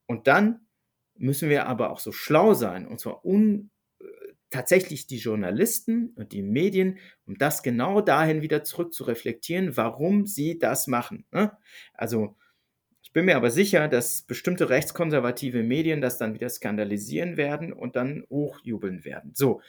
Und 0.08 0.28
dann 0.28 0.62
müssen 1.16 1.48
wir 1.48 1.68
aber 1.68 1.92
auch 1.92 2.00
so 2.00 2.12
schlau 2.12 2.56
sein, 2.56 2.88
und 2.88 3.00
zwar 3.00 3.24
un, 3.24 3.70
äh, 4.00 4.06
tatsächlich 4.50 5.06
die 5.06 5.20
Journalisten 5.20 6.10
und 6.16 6.32
die 6.32 6.42
Medien, 6.42 6.98
um 7.28 7.38
das 7.38 7.62
genau 7.62 8.02
dahin 8.02 8.42
wieder 8.42 8.64
zurück 8.64 8.92
zu 8.92 9.04
reflektieren, 9.04 9.78
warum 9.78 10.26
sie 10.26 10.58
das 10.58 10.88
machen. 10.88 11.26
Ne? 11.32 11.52
Also 11.94 12.36
ich 13.04 13.14
bin 13.14 13.26
mir 13.26 13.36
aber 13.36 13.52
sicher, 13.52 13.88
dass 13.88 14.24
bestimmte 14.24 14.70
rechtskonservative 14.70 15.62
Medien 15.62 16.02
das 16.02 16.18
dann 16.18 16.34
wieder 16.34 16.50
skandalisieren 16.50 17.38
werden 17.38 17.72
und 17.72 17.96
dann 17.96 18.26
hochjubeln 18.32 19.06
werden. 19.06 19.32
So, 19.36 19.62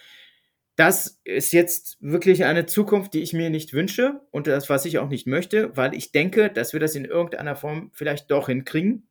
das 0.76 1.20
ist 1.24 1.52
jetzt 1.52 1.98
wirklich 2.00 2.44
eine 2.44 2.66
Zukunft, 2.66 3.14
die 3.14 3.22
ich 3.22 3.32
mir 3.32 3.50
nicht 3.50 3.72
wünsche 3.72 4.20
und 4.30 4.46
das, 4.46 4.70
was 4.70 4.84
ich 4.84 4.98
auch 4.98 5.08
nicht 5.08 5.26
möchte, 5.26 5.76
weil 5.76 5.94
ich 5.94 6.12
denke, 6.12 6.50
dass 6.50 6.72
wir 6.72 6.80
das 6.80 6.94
in 6.94 7.04
irgendeiner 7.04 7.56
Form 7.56 7.90
vielleicht 7.92 8.30
doch 8.30 8.46
hinkriegen. 8.46 9.06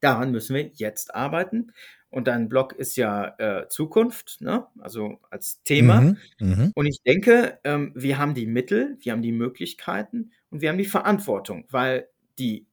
Daran 0.00 0.30
müssen 0.30 0.54
wir 0.54 0.70
jetzt 0.74 1.14
arbeiten. 1.14 1.72
Und 2.10 2.26
dein 2.26 2.48
Blog 2.48 2.72
ist 2.72 2.96
ja 2.96 3.34
äh, 3.38 3.68
Zukunft, 3.68 4.40
ne? 4.40 4.66
also 4.78 5.18
als 5.30 5.62
Thema. 5.64 6.00
Mhm, 6.00 6.16
mh. 6.38 6.70
Und 6.74 6.86
ich 6.86 7.02
denke, 7.02 7.58
ähm, 7.64 7.92
wir 7.94 8.16
haben 8.16 8.34
die 8.34 8.46
Mittel, 8.46 8.96
wir 9.00 9.12
haben 9.12 9.20
die 9.20 9.32
Möglichkeiten 9.32 10.32
und 10.50 10.62
wir 10.62 10.70
haben 10.70 10.78
die 10.78 10.86
Verantwortung, 10.86 11.66
weil 11.70 12.08
die 12.38 12.66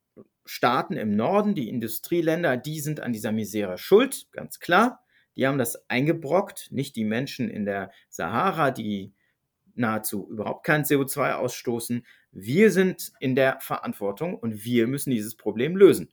Staaten 0.46 0.94
im 0.94 1.16
Norden, 1.16 1.54
die 1.54 1.68
Industrieländer, 1.68 2.56
die 2.56 2.80
sind 2.80 3.02
an 3.02 3.12
dieser 3.12 3.32
Misere 3.34 3.78
schuld, 3.78 4.28
ganz 4.32 4.60
klar. 4.60 5.04
Die 5.36 5.48
haben 5.48 5.58
das 5.58 5.90
eingebrockt, 5.90 6.72
nicht 6.72 6.96
die 6.96 7.06
Menschen 7.06 7.50
in 7.50 7.66
der 7.66 7.92
Sahara, 8.10 8.72
die 8.72 9.14
nahezu 9.76 10.30
überhaupt 10.30 10.66
kein 10.66 10.84
CO2 10.84 11.34
ausstoßen. 11.34 12.06
Wir 12.32 12.72
sind 12.72 13.12
in 13.20 13.36
der 13.36 13.60
Verantwortung 13.60 14.36
und 14.36 14.64
wir 14.64 14.88
müssen 14.88 15.12
dieses 15.12 15.36
Problem 15.36 15.76
lösen. 15.76 16.10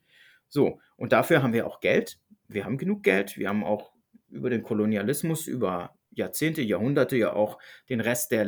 So, 0.48 0.80
und 0.96 1.12
dafür 1.12 1.42
haben 1.42 1.52
wir 1.52 1.66
auch 1.66 1.80
Geld. 1.80 2.18
Wir 2.48 2.64
haben 2.64 2.78
genug 2.78 3.02
Geld. 3.02 3.38
Wir 3.38 3.48
haben 3.48 3.64
auch 3.64 3.92
über 4.28 4.50
den 4.50 4.62
Kolonialismus, 4.62 5.46
über 5.46 5.96
Jahrzehnte, 6.10 6.62
Jahrhunderte 6.62 7.16
ja 7.16 7.32
auch 7.32 7.58
den 7.88 8.00
Rest 8.00 8.32
der, 8.32 8.46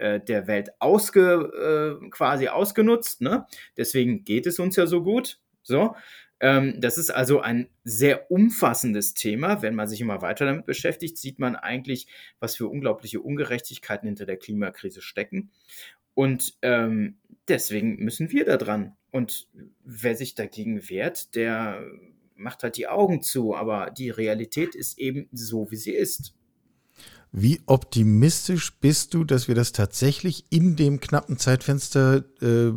äh, 0.00 0.20
der 0.24 0.46
Welt 0.46 0.70
ausge, 0.78 1.98
äh, 2.02 2.08
quasi 2.10 2.48
ausgenutzt. 2.48 3.20
Ne? 3.20 3.46
Deswegen 3.76 4.24
geht 4.24 4.46
es 4.46 4.58
uns 4.58 4.76
ja 4.76 4.86
so 4.86 5.02
gut. 5.02 5.38
So, 5.62 5.94
das 6.42 6.98
ist 6.98 7.10
also 7.10 7.40
ein 7.40 7.68
sehr 7.84 8.28
umfassendes 8.32 9.14
Thema. 9.14 9.62
Wenn 9.62 9.76
man 9.76 9.86
sich 9.86 10.00
immer 10.00 10.22
weiter 10.22 10.44
damit 10.44 10.66
beschäftigt, 10.66 11.16
sieht 11.16 11.38
man 11.38 11.54
eigentlich, 11.54 12.08
was 12.40 12.56
für 12.56 12.66
unglaubliche 12.66 13.20
Ungerechtigkeiten 13.20 14.08
hinter 14.08 14.26
der 14.26 14.38
Klimakrise 14.38 15.02
stecken. 15.02 15.52
Und 16.14 16.54
ähm, 16.62 17.18
deswegen 17.46 18.02
müssen 18.02 18.32
wir 18.32 18.44
da 18.44 18.56
dran. 18.56 18.96
Und 19.12 19.46
wer 19.84 20.16
sich 20.16 20.34
dagegen 20.34 20.88
wehrt, 20.88 21.36
der 21.36 21.86
macht 22.34 22.64
halt 22.64 22.76
die 22.76 22.88
Augen 22.88 23.22
zu. 23.22 23.54
Aber 23.54 23.90
die 23.96 24.10
Realität 24.10 24.74
ist 24.74 24.98
eben 24.98 25.28
so, 25.30 25.70
wie 25.70 25.76
sie 25.76 25.92
ist. 25.92 26.34
Wie 27.30 27.60
optimistisch 27.66 28.80
bist 28.80 29.14
du, 29.14 29.22
dass 29.22 29.46
wir 29.46 29.54
das 29.54 29.70
tatsächlich 29.70 30.46
in 30.50 30.74
dem 30.74 30.98
knappen 30.98 31.38
Zeitfenster 31.38 32.24
äh, 32.40 32.72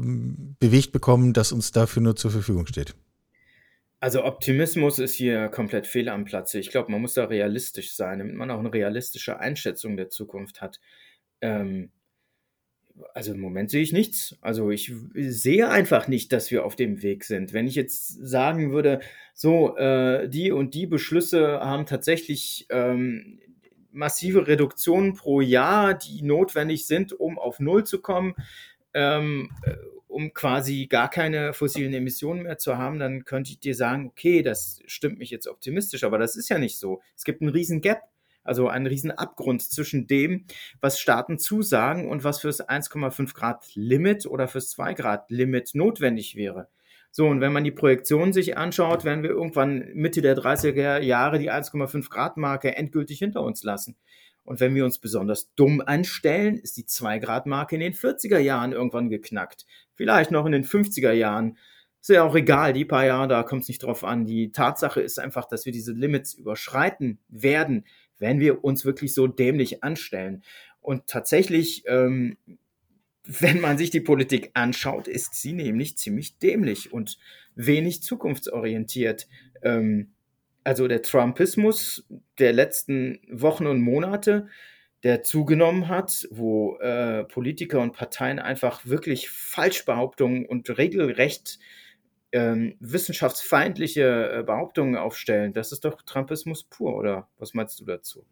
bewegt 0.60 0.92
bekommen, 0.92 1.34
das 1.34 1.52
uns 1.52 1.72
dafür 1.72 2.04
nur 2.04 2.16
zur 2.16 2.30
Verfügung 2.30 2.68
steht? 2.68 2.96
Also 4.00 4.24
Optimismus 4.24 5.00
ist 5.00 5.16
hier 5.16 5.48
komplett 5.48 5.88
fehl 5.88 6.10
am 6.10 6.26
Platze. 6.26 6.60
Ich 6.60 6.70
glaube, 6.70 6.92
man 6.92 7.02
muss 7.02 7.14
da 7.14 7.26
realistisch 7.26 7.96
sein, 7.96 8.20
damit 8.20 8.36
man 8.36 8.52
auch 8.52 8.60
eine 8.60 8.74
realistische 8.74 9.40
Einschätzung 9.40 9.98
der 9.98 10.10
Zukunft 10.10 10.62
hat. 10.62 10.80
Ähm, 11.42 11.92
also 13.14 13.34
im 13.34 13.40
Moment 13.40 13.72
sehe 13.72 13.82
ich 13.82 13.94
nichts. 13.94 14.38
Also 14.42 14.72
ich 14.72 14.94
sehe 15.14 15.70
einfach 15.70 16.08
nicht, 16.08 16.32
dass 16.32 16.52
wir 16.52 16.66
auf 16.66 16.76
dem 16.76 17.02
Weg 17.02 17.24
sind. 17.24 17.54
Wenn 17.54 17.68
ich 17.68 17.76
jetzt 17.76 18.08
sagen 18.26 18.72
würde, 18.72 19.00
so, 19.34 19.76
äh, 19.78 20.30
die 20.30 20.52
und 20.52 20.74
die 20.74 20.88
Beschlüsse 20.88 21.60
haben 21.60 21.86
tatsächlich 21.86 22.68
ähm, 22.70 23.40
massive 23.92 24.48
Reduktionen 24.48 25.14
pro 25.14 25.42
Jahr, 25.42 25.94
die 25.94 26.22
notwendig 26.22 26.88
sind, 26.88 27.14
um 27.14 27.40
auf 27.40 27.60
Null 27.60 27.86
zu 27.86 28.02
kommen, 28.02 28.36
ähm, 28.94 29.50
um 30.16 30.34
quasi 30.34 30.88
gar 30.88 31.10
keine 31.10 31.52
fossilen 31.52 31.94
Emissionen 31.94 32.44
mehr 32.44 32.58
zu 32.58 32.78
haben, 32.78 33.00
dann 33.00 33.26
könnte 33.26 33.52
ich 33.52 33.60
dir 33.60 33.76
sagen, 33.76 34.08
okay, 34.08 34.44
das 34.44 34.80
stimmt 34.86 35.20
mich 35.20 35.30
jetzt 35.30 35.46
optimistisch, 35.46 36.06
aber 36.06 36.18
das 36.18 36.38
ist 36.38 36.48
ja 36.48 36.58
nicht 36.58 36.78
so. 36.78 37.02
Es 37.18 37.26
gibt 37.26 37.42
einen 37.42 37.52
riesen 37.52 37.82
Gap, 37.82 38.00
also 38.42 38.70
einen 38.70 38.88
riesen 38.88 39.12
Abgrund 39.12 39.62
zwischen 39.62 40.08
dem, 40.08 40.46
was 40.80 41.02
Staaten 41.02 41.38
zusagen 41.38 42.08
und 42.10 42.24
was 42.24 42.40
fürs 42.40 42.66
1,5 42.66 43.34
Grad 43.34 43.66
Limit 43.76 44.26
oder 44.26 44.48
fürs 44.48 44.70
2 44.70 44.94
Grad 44.94 45.30
Limit 45.32 45.72
notwendig 45.74 46.38
wäre. 46.38 46.70
So, 47.12 47.28
und 47.28 47.42
wenn 47.42 47.52
man 47.52 47.66
die 47.66 47.72
Projektion 47.72 48.32
sich 48.32 48.58
anschaut, 48.58 49.04
werden 49.04 49.22
wir 49.22 49.32
irgendwann 49.32 49.90
Mitte 49.96 50.22
der 50.22 50.38
30er 50.38 51.00
Jahre 51.00 51.40
die 51.40 51.52
1,5 51.52 52.10
Grad 52.10 52.38
Marke 52.38 52.74
endgültig 52.78 53.20
hinter 53.20 53.42
uns 53.42 53.64
lassen. 53.64 53.98
Und 54.46 54.60
wenn 54.60 54.76
wir 54.76 54.86
uns 54.86 55.00
besonders 55.00 55.54
dumm 55.56 55.82
anstellen, 55.82 56.58
ist 56.58 56.78
die 56.78 56.86
2-Grad-Marke 56.86 57.76
in 57.76 57.82
den 57.82 57.94
40er 57.94 58.38
Jahren 58.38 58.72
irgendwann 58.72 59.10
geknackt. 59.10 59.66
Vielleicht 59.96 60.32
noch 60.32 60.46
in 60.46 60.52
den 60.52 60.64
50er 60.64 61.12
Jahren. 61.12 61.58
Ist 62.00 62.10
ja 62.10 62.24
auch 62.24 62.36
egal, 62.36 62.74
die 62.74 62.86
paar 62.86 63.06
Jahre, 63.06 63.28
da 63.28 63.42
kommt 63.42 63.64
es 63.64 63.68
nicht 63.68 63.82
drauf 63.82 64.04
an. 64.04 64.26
Die 64.26 64.52
Tatsache 64.52 65.02
ist 65.02 65.20
einfach, 65.20 65.48
dass 65.48 65.66
wir 65.66 65.74
diese 65.74 65.92
Limits 65.92 66.36
überschreiten 66.36 67.18
werden, 67.28 67.86
wenn 68.20 68.40
wir 68.40 68.64
uns 68.64 68.86
wirklich 68.86 69.16
so 69.16 69.26
dämlich 69.26 69.84
anstellen. 69.84 70.44
Und 70.80 71.08
tatsächlich, 71.08 71.84
ähm, 71.88 72.38
wenn 73.24 73.60
man 73.60 73.80
sich 73.80 73.90
die 73.90 74.02
Politik 74.02 74.52
anschaut, 74.54 75.08
ist 75.08 75.34
sie 75.34 75.54
nämlich 75.54 75.98
ziemlich 75.98 76.38
dämlich 76.38 76.94
und 76.94 77.18
wenig 77.56 78.04
zukunftsorientiert. 78.04 79.28
Ähm, 79.64 80.15
also 80.66 80.88
der 80.88 81.04
Trumpismus 81.04 82.06
der 82.40 82.52
letzten 82.52 83.20
Wochen 83.32 83.68
und 83.68 83.82
Monate, 83.82 84.48
der 85.04 85.24
zugenommen 85.24 85.88
hat, 85.88 86.28
wo 86.32 86.78
äh, 86.80 87.24
Politiker 87.26 87.80
und 87.80 87.94
Parteien 87.94 88.40
einfach 88.40 88.86
wirklich 88.86 89.30
Falschbehauptungen 89.30 90.46
und 90.46 90.76
regelrecht 90.78 91.60
ähm, 92.32 92.76
wissenschaftsfeindliche 92.80 94.40
äh, 94.40 94.44
Behauptungen 94.44 94.98
aufstellen. 94.98 95.54
Das 95.54 95.72
ist 95.72 95.86
doch 95.86 96.02
Trumpismus 96.02 96.64
pur, 96.64 96.96
oder 96.96 97.30
was 97.38 97.54
meinst 97.54 97.80
du 97.80 97.86
dazu? 97.86 98.26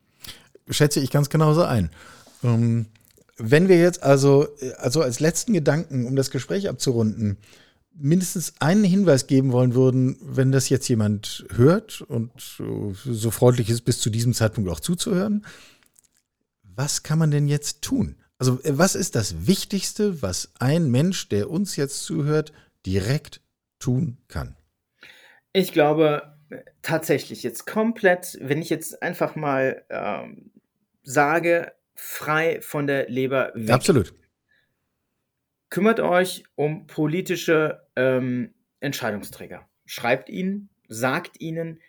Schätze 0.69 0.99
ich 0.99 1.11
ganz 1.11 1.29
genauso 1.29 1.63
ein. 1.63 1.91
Ähm, 2.43 2.87
wenn 3.37 3.69
wir 3.69 3.79
jetzt 3.79 4.01
also, 4.01 4.47
äh, 4.59 4.71
also 4.77 5.03
als 5.03 5.19
letzten 5.19 5.53
Gedanken, 5.53 6.07
um 6.07 6.15
das 6.15 6.31
Gespräch 6.31 6.67
abzurunden, 6.67 7.37
mindestens 7.95 8.53
einen 8.59 8.83
Hinweis 8.83 9.27
geben 9.27 9.51
wollen 9.51 9.75
würden, 9.75 10.17
wenn 10.21 10.51
das 10.51 10.69
jetzt 10.69 10.87
jemand 10.87 11.45
hört 11.53 12.01
und 12.01 12.31
so 12.37 13.31
freundlich 13.31 13.69
ist, 13.69 13.81
bis 13.81 13.99
zu 13.99 14.09
diesem 14.09 14.33
Zeitpunkt 14.33 14.69
auch 14.69 14.79
zuzuhören. 14.79 15.45
Was 16.63 17.03
kann 17.03 17.19
man 17.19 17.31
denn 17.31 17.47
jetzt 17.47 17.81
tun? 17.81 18.15
Also 18.39 18.59
was 18.63 18.95
ist 18.95 19.15
das 19.15 19.47
Wichtigste, 19.47 20.21
was 20.21 20.51
ein 20.59 20.89
Mensch, 20.89 21.29
der 21.29 21.49
uns 21.49 21.75
jetzt 21.75 22.03
zuhört, 22.03 22.51
direkt 22.85 23.41
tun 23.79 24.17
kann? 24.27 24.55
Ich 25.53 25.71
glaube 25.71 26.33
tatsächlich 26.81 27.43
jetzt 27.43 27.65
komplett, 27.65 28.37
wenn 28.41 28.61
ich 28.61 28.69
jetzt 28.69 29.01
einfach 29.01 29.35
mal 29.35 29.83
ähm, 29.89 30.51
sage, 31.03 31.71
frei 31.95 32.59
von 32.61 32.87
der 32.87 33.07
Leber 33.07 33.51
weg. 33.55 33.69
Absolut 33.69 34.13
kümmert 35.73 35.99
euch 35.99 36.43
um 36.53 36.85
politische 36.85 37.81
ähm, 37.95 38.53
Entscheidungsträger. 38.79 39.67
Schreibt 39.87 40.29
ihnen, 40.29 40.69
sagt 40.87 41.41
ihnen, 41.41 41.79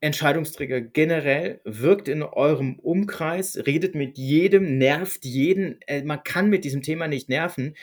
Entscheidungsträger 0.00 0.80
generell, 0.80 1.60
wirkt 1.64 2.08
in 2.08 2.22
eurem 2.22 2.78
Umkreis, 2.78 3.58
redet 3.66 3.94
mit 3.94 4.16
jedem, 4.16 4.78
nervt 4.78 5.26
jeden. 5.26 5.78
Äh, 5.82 6.02
man 6.02 6.24
kann 6.24 6.48
mit 6.48 6.64
diesem 6.64 6.80
Thema 6.80 7.08
nicht 7.08 7.28
nerven, 7.28 7.76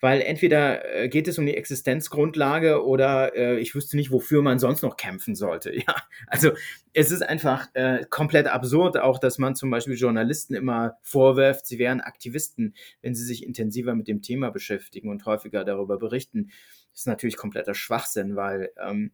weil 0.00 0.22
entweder 0.22 0.84
äh, 0.94 1.08
geht 1.08 1.28
es 1.28 1.38
um 1.38 1.46
die 1.46 1.56
Existenzgrundlage 1.56 2.84
oder 2.84 3.36
äh, 3.36 3.58
ich 3.58 3.74
wüsste 3.74 3.96
nicht, 3.96 4.10
wofür 4.10 4.42
man 4.42 4.58
sonst 4.58 4.82
noch 4.82 4.96
kämpfen 4.96 5.34
sollte. 5.34 5.70
Ja, 5.80 5.94
also 6.26 6.50
es 6.92 7.10
ist 7.10 7.22
einfach 7.22 7.68
äh, 7.72 8.04
komplett 8.10 8.48
absurd, 8.48 8.98
auch 8.98 9.18
dass 9.18 9.38
man 9.38 9.56
zum 9.56 9.70
Beispiel 9.70 9.94
Journalisten 9.94 10.54
immer 10.54 10.98
vorwirft, 11.00 11.66
sie 11.66 11.78
wären 11.78 12.00
Aktivisten, 12.02 12.74
wenn 13.00 13.14
sie 13.14 13.24
sich 13.24 13.46
intensiver 13.46 13.94
mit 13.94 14.08
dem 14.08 14.20
Thema 14.20 14.50
beschäftigen 14.50 15.08
und 15.08 15.24
häufiger 15.24 15.64
darüber 15.64 15.98
berichten. 15.98 16.50
Das 16.92 17.00
ist 17.00 17.06
natürlich 17.06 17.36
kompletter 17.36 17.74
Schwachsinn, 17.74 18.36
weil 18.36 18.72
ähm, 18.78 19.12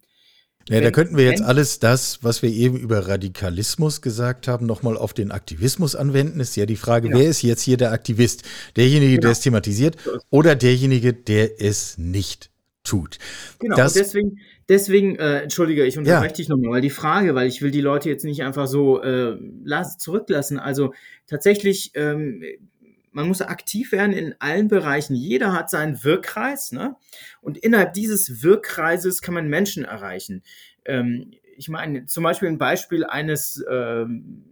ja, 0.68 0.80
da 0.80 0.90
könnten 0.90 1.16
wir 1.16 1.24
jetzt 1.24 1.42
alles 1.42 1.78
das, 1.78 2.18
was 2.22 2.42
wir 2.42 2.50
eben 2.50 2.76
über 2.76 3.06
Radikalismus 3.06 4.02
gesagt 4.02 4.48
haben, 4.48 4.66
nochmal 4.66 4.96
auf 4.96 5.12
den 5.12 5.30
Aktivismus 5.30 5.94
anwenden. 5.94 6.40
Ist 6.40 6.56
ja 6.56 6.66
die 6.66 6.76
Frage, 6.76 7.08
genau. 7.08 7.20
wer 7.20 7.28
ist 7.28 7.42
jetzt 7.42 7.62
hier 7.62 7.76
der 7.76 7.92
Aktivist? 7.92 8.42
Derjenige, 8.76 9.12
genau. 9.12 9.22
der 9.22 9.30
es 9.30 9.40
thematisiert 9.40 9.96
oder 10.30 10.56
derjenige, 10.56 11.12
der 11.12 11.60
es 11.60 11.98
nicht 11.98 12.50
tut? 12.82 13.18
Genau, 13.60 13.76
das, 13.76 13.94
deswegen, 13.94 14.38
deswegen 14.68 15.16
äh, 15.16 15.42
entschuldige, 15.42 15.84
ich 15.84 15.98
unterbreche 15.98 16.26
ja. 16.26 16.36
dich 16.36 16.48
nochmal, 16.48 16.72
weil 16.72 16.80
die 16.80 16.90
Frage, 16.90 17.34
weil 17.34 17.46
ich 17.46 17.62
will 17.62 17.70
die 17.70 17.80
Leute 17.80 18.08
jetzt 18.08 18.24
nicht 18.24 18.42
einfach 18.42 18.66
so 18.66 19.02
äh, 19.02 19.36
zurücklassen. 19.98 20.58
Also 20.58 20.94
tatsächlich, 21.26 21.92
ähm, 21.94 22.42
man 23.16 23.28
muss 23.28 23.40
aktiv 23.40 23.92
werden 23.92 24.12
in 24.12 24.34
allen 24.40 24.68
Bereichen. 24.68 25.14
Jeder 25.14 25.54
hat 25.54 25.70
seinen 25.70 26.04
Wirkkreis, 26.04 26.70
ne? 26.70 26.96
Und 27.40 27.56
innerhalb 27.56 27.94
dieses 27.94 28.42
Wirkkreises 28.42 29.22
kann 29.22 29.32
man 29.32 29.48
Menschen 29.48 29.86
erreichen. 29.86 30.42
Ähm, 30.84 31.30
ich 31.56 31.70
meine, 31.70 32.04
zum 32.04 32.24
Beispiel 32.24 32.50
ein 32.50 32.58
Beispiel 32.58 33.06
eines 33.06 33.64
ähm, 33.70 34.44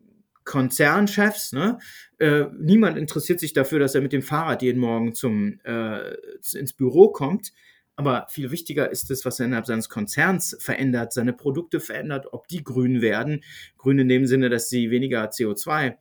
Konzernchefs, 0.45 1.53
ne? 1.53 1.79
Äh, 2.19 2.47
niemand 2.59 2.97
interessiert 2.97 3.39
sich 3.39 3.53
dafür, 3.53 3.81
dass 3.81 3.95
er 3.95 4.01
mit 4.01 4.15
dem 4.15 4.23
Fahrrad 4.23 4.63
jeden 4.63 4.81
Morgen 4.81 5.15
zum, 5.15 5.61
äh, 5.65 6.15
ins 6.55 6.73
Büro 6.73 7.11
kommt. 7.11 7.53
Aber 7.97 8.29
viel 8.31 8.51
wichtiger 8.51 8.91
ist 8.91 9.11
es, 9.11 9.27
was 9.27 9.41
er 9.41 9.47
innerhalb 9.47 9.67
seines 9.67 9.91
Konzerns 9.91 10.57
verändert, 10.59 11.13
seine 11.13 11.35
Produkte 11.35 11.81
verändert, 11.81 12.33
ob 12.33 12.49
die 12.49 12.65
grün 12.65 13.03
werden. 13.03 13.45
Grün 13.77 13.99
in 13.99 14.09
dem 14.09 14.25
Sinne, 14.25 14.49
dass 14.49 14.71
sie 14.71 14.91
weniger 14.91 15.29
CO2 15.29 15.99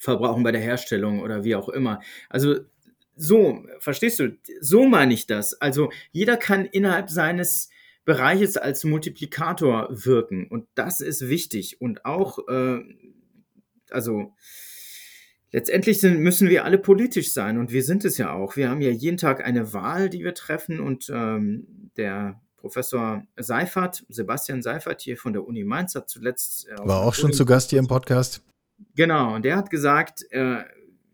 verbrauchen 0.00 0.42
bei 0.42 0.50
der 0.50 0.60
Herstellung 0.60 1.20
oder 1.20 1.44
wie 1.44 1.54
auch 1.54 1.68
immer. 1.68 2.00
Also 2.28 2.56
so, 3.14 3.64
verstehst 3.78 4.18
du? 4.18 4.36
So 4.60 4.86
meine 4.86 5.12
ich 5.12 5.26
das. 5.26 5.60
Also 5.60 5.92
jeder 6.10 6.36
kann 6.36 6.64
innerhalb 6.64 7.10
seines 7.10 7.68
Bereiches 8.06 8.56
als 8.56 8.82
Multiplikator 8.82 9.88
wirken 9.90 10.48
und 10.48 10.66
das 10.74 11.00
ist 11.00 11.28
wichtig 11.28 11.80
und 11.80 12.06
auch, 12.06 12.38
äh, 12.48 12.80
also 13.90 14.32
letztendlich 15.52 16.00
sind, 16.00 16.18
müssen 16.20 16.48
wir 16.48 16.64
alle 16.64 16.78
politisch 16.78 17.32
sein 17.32 17.58
und 17.58 17.72
wir 17.72 17.84
sind 17.84 18.06
es 18.06 18.16
ja 18.16 18.32
auch. 18.32 18.56
Wir 18.56 18.70
haben 18.70 18.80
ja 18.80 18.90
jeden 18.90 19.18
Tag 19.18 19.44
eine 19.44 19.74
Wahl, 19.74 20.08
die 20.08 20.24
wir 20.24 20.34
treffen 20.34 20.80
und 20.80 21.10
ähm, 21.14 21.90
der 21.98 22.40
Professor 22.56 23.22
Seifert, 23.36 24.04
Sebastian 24.08 24.62
Seifert 24.62 25.02
hier 25.02 25.18
von 25.18 25.34
der 25.34 25.46
Uni 25.46 25.64
Mainz 25.64 25.94
hat 25.94 26.08
zuletzt. 26.08 26.68
Äh, 26.68 26.76
War 26.78 27.02
auch 27.02 27.14
schon 27.14 27.34
zu 27.34 27.44
Gast 27.44 27.70
hier 27.70 27.78
im 27.78 27.86
Podcast. 27.86 28.42
Genau, 28.94 29.34
und 29.34 29.44
der 29.44 29.56
hat 29.56 29.70
gesagt, 29.70 30.24
äh, 30.30 30.64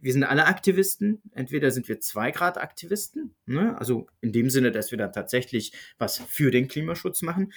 wir 0.01 0.13
sind 0.13 0.25
alle 0.25 0.47
Aktivisten. 0.47 1.21
Entweder 1.33 1.71
sind 1.71 1.89
wir 1.89 2.01
zwei 2.01 2.31
Grad 2.31 2.59
Aktivisten, 2.59 3.35
ne? 3.47 3.77
also 3.79 4.07
in 4.21 4.33
dem 4.33 4.51
Sinne, 4.51 4.71
dass 4.71 4.91
wir 4.91 4.99
dann 4.99 5.13
tatsächlich 5.13 5.73
was 5.99 6.19
für 6.19 6.51
den 6.51 6.69
Klimaschutz 6.69 7.23
machen, 7.23 7.53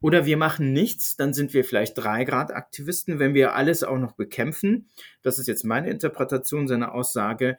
oder 0.00 0.26
wir 0.26 0.36
machen 0.36 0.72
nichts, 0.72 1.16
dann 1.16 1.34
sind 1.34 1.54
wir 1.54 1.64
vielleicht 1.64 1.98
drei 1.98 2.24
Grad 2.24 2.52
Aktivisten, 2.52 3.18
wenn 3.18 3.34
wir 3.34 3.54
alles 3.54 3.82
auch 3.82 3.98
noch 3.98 4.12
bekämpfen. 4.12 4.88
Das 5.22 5.38
ist 5.38 5.48
jetzt 5.48 5.64
meine 5.64 5.90
Interpretation 5.90 6.68
seiner 6.68 6.94
Aussage. 6.94 7.58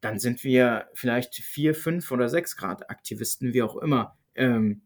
Dann 0.00 0.18
sind 0.18 0.42
wir 0.42 0.86
vielleicht 0.94 1.34
vier, 1.34 1.74
fünf 1.74 2.10
oder 2.10 2.30
sechs 2.30 2.56
Grad 2.56 2.88
Aktivisten, 2.88 3.52
wie 3.52 3.62
auch 3.62 3.76
immer. 3.76 4.16
Ähm, 4.34 4.82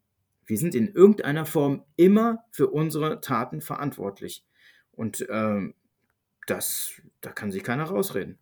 wir 0.46 0.58
sind 0.58 0.74
in 0.74 0.88
irgendeiner 0.88 1.46
Form 1.46 1.84
immer 1.94 2.44
für 2.50 2.68
unsere 2.68 3.20
Taten 3.20 3.60
verantwortlich. 3.60 4.44
Und 4.90 5.24
ähm, 5.30 5.74
das, 6.50 6.90
da 7.20 7.30
kann 7.30 7.52
sich 7.52 7.62
keiner 7.62 7.84
rausreden. 7.84 8.38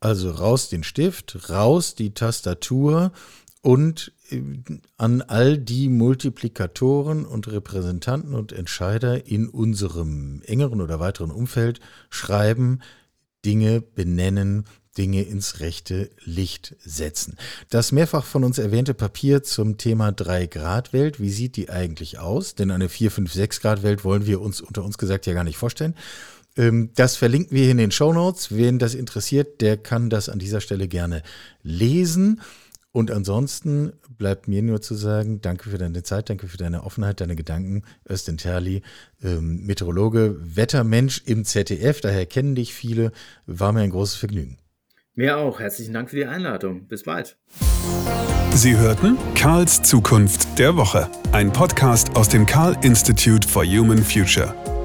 Also 0.00 0.30
raus 0.30 0.68
den 0.68 0.84
Stift, 0.84 1.50
raus 1.50 1.94
die 1.94 2.14
Tastatur 2.14 3.12
und 3.62 4.12
äh, 4.30 4.42
an 4.96 5.22
all 5.22 5.58
die 5.58 5.88
Multiplikatoren 5.88 7.24
und 7.24 7.48
Repräsentanten 7.48 8.34
und 8.34 8.52
Entscheider 8.52 9.26
in 9.26 9.48
unserem 9.48 10.42
engeren 10.44 10.80
oder 10.80 11.00
weiteren 11.00 11.30
Umfeld 11.30 11.80
schreiben, 12.10 12.80
Dinge 13.44 13.80
benennen, 13.80 14.64
Dinge 14.96 15.22
ins 15.22 15.60
rechte 15.60 16.10
Licht 16.24 16.74
setzen. 16.80 17.36
Das 17.70 17.92
mehrfach 17.92 18.24
von 18.24 18.42
uns 18.42 18.58
erwähnte 18.58 18.94
Papier 18.94 19.44
zum 19.44 19.78
Thema 19.78 20.08
3-Grad-Welt, 20.08 21.20
wie 21.20 21.30
sieht 21.30 21.56
die 21.56 21.70
eigentlich 21.70 22.18
aus? 22.18 22.56
Denn 22.56 22.72
eine 22.72 22.88
4, 22.88 23.12
5, 23.12 23.32
6 23.32 23.60
Grad 23.60 23.82
Welt 23.84 24.04
wollen 24.04 24.26
wir 24.26 24.40
uns 24.40 24.60
unter 24.60 24.84
uns 24.84 24.98
gesagt 24.98 25.26
ja 25.26 25.34
gar 25.34 25.44
nicht 25.44 25.56
vorstellen. 25.56 25.94
Ähm, 26.58 26.90
das 26.94 27.16
verlinken 27.16 27.56
wir 27.56 27.62
hier 27.62 27.72
in 27.72 27.78
den 27.78 27.90
Show 27.92 28.12
Notes. 28.12 28.54
Wen 28.54 28.78
das 28.78 28.94
interessiert, 28.94 29.62
der 29.62 29.78
kann 29.78 30.10
das 30.10 30.28
an 30.28 30.38
dieser 30.38 30.60
Stelle 30.60 30.88
gerne 30.88 31.22
lesen. 31.62 32.40
Und 32.90 33.10
ansonsten 33.10 33.92
bleibt 34.08 34.48
mir 34.48 34.62
nur 34.62 34.82
zu 34.82 34.94
sagen, 34.94 35.40
danke 35.40 35.70
für 35.70 35.78
deine 35.78 36.02
Zeit, 36.02 36.30
danke 36.30 36.48
für 36.48 36.56
deine 36.56 36.82
Offenheit, 36.82 37.20
deine 37.20 37.36
Gedanken. 37.36 37.84
Östen 38.08 38.38
Terli, 38.38 38.82
ähm, 39.22 39.64
Meteorologe, 39.64 40.36
Wettermensch 40.40 41.22
im 41.24 41.44
ZDF, 41.44 42.00
daher 42.00 42.26
kennen 42.26 42.56
dich 42.56 42.74
viele. 42.74 43.12
War 43.46 43.72
mir 43.72 43.80
ein 43.80 43.90
großes 43.90 44.16
Vergnügen. 44.16 44.58
Mir 45.14 45.36
auch. 45.36 45.60
Herzlichen 45.60 45.92
Dank 45.92 46.10
für 46.10 46.16
die 46.16 46.26
Einladung. 46.26 46.86
Bis 46.86 47.04
bald. 47.04 47.36
Sie 48.54 48.76
hörten 48.76 49.16
Karls 49.34 49.82
Zukunft 49.82 50.58
der 50.58 50.76
Woche, 50.76 51.08
ein 51.32 51.52
Podcast 51.52 52.16
aus 52.16 52.28
dem 52.28 52.46
Karl 52.46 52.76
Institute 52.82 53.46
for 53.46 53.64
Human 53.64 54.02
Future. 54.02 54.77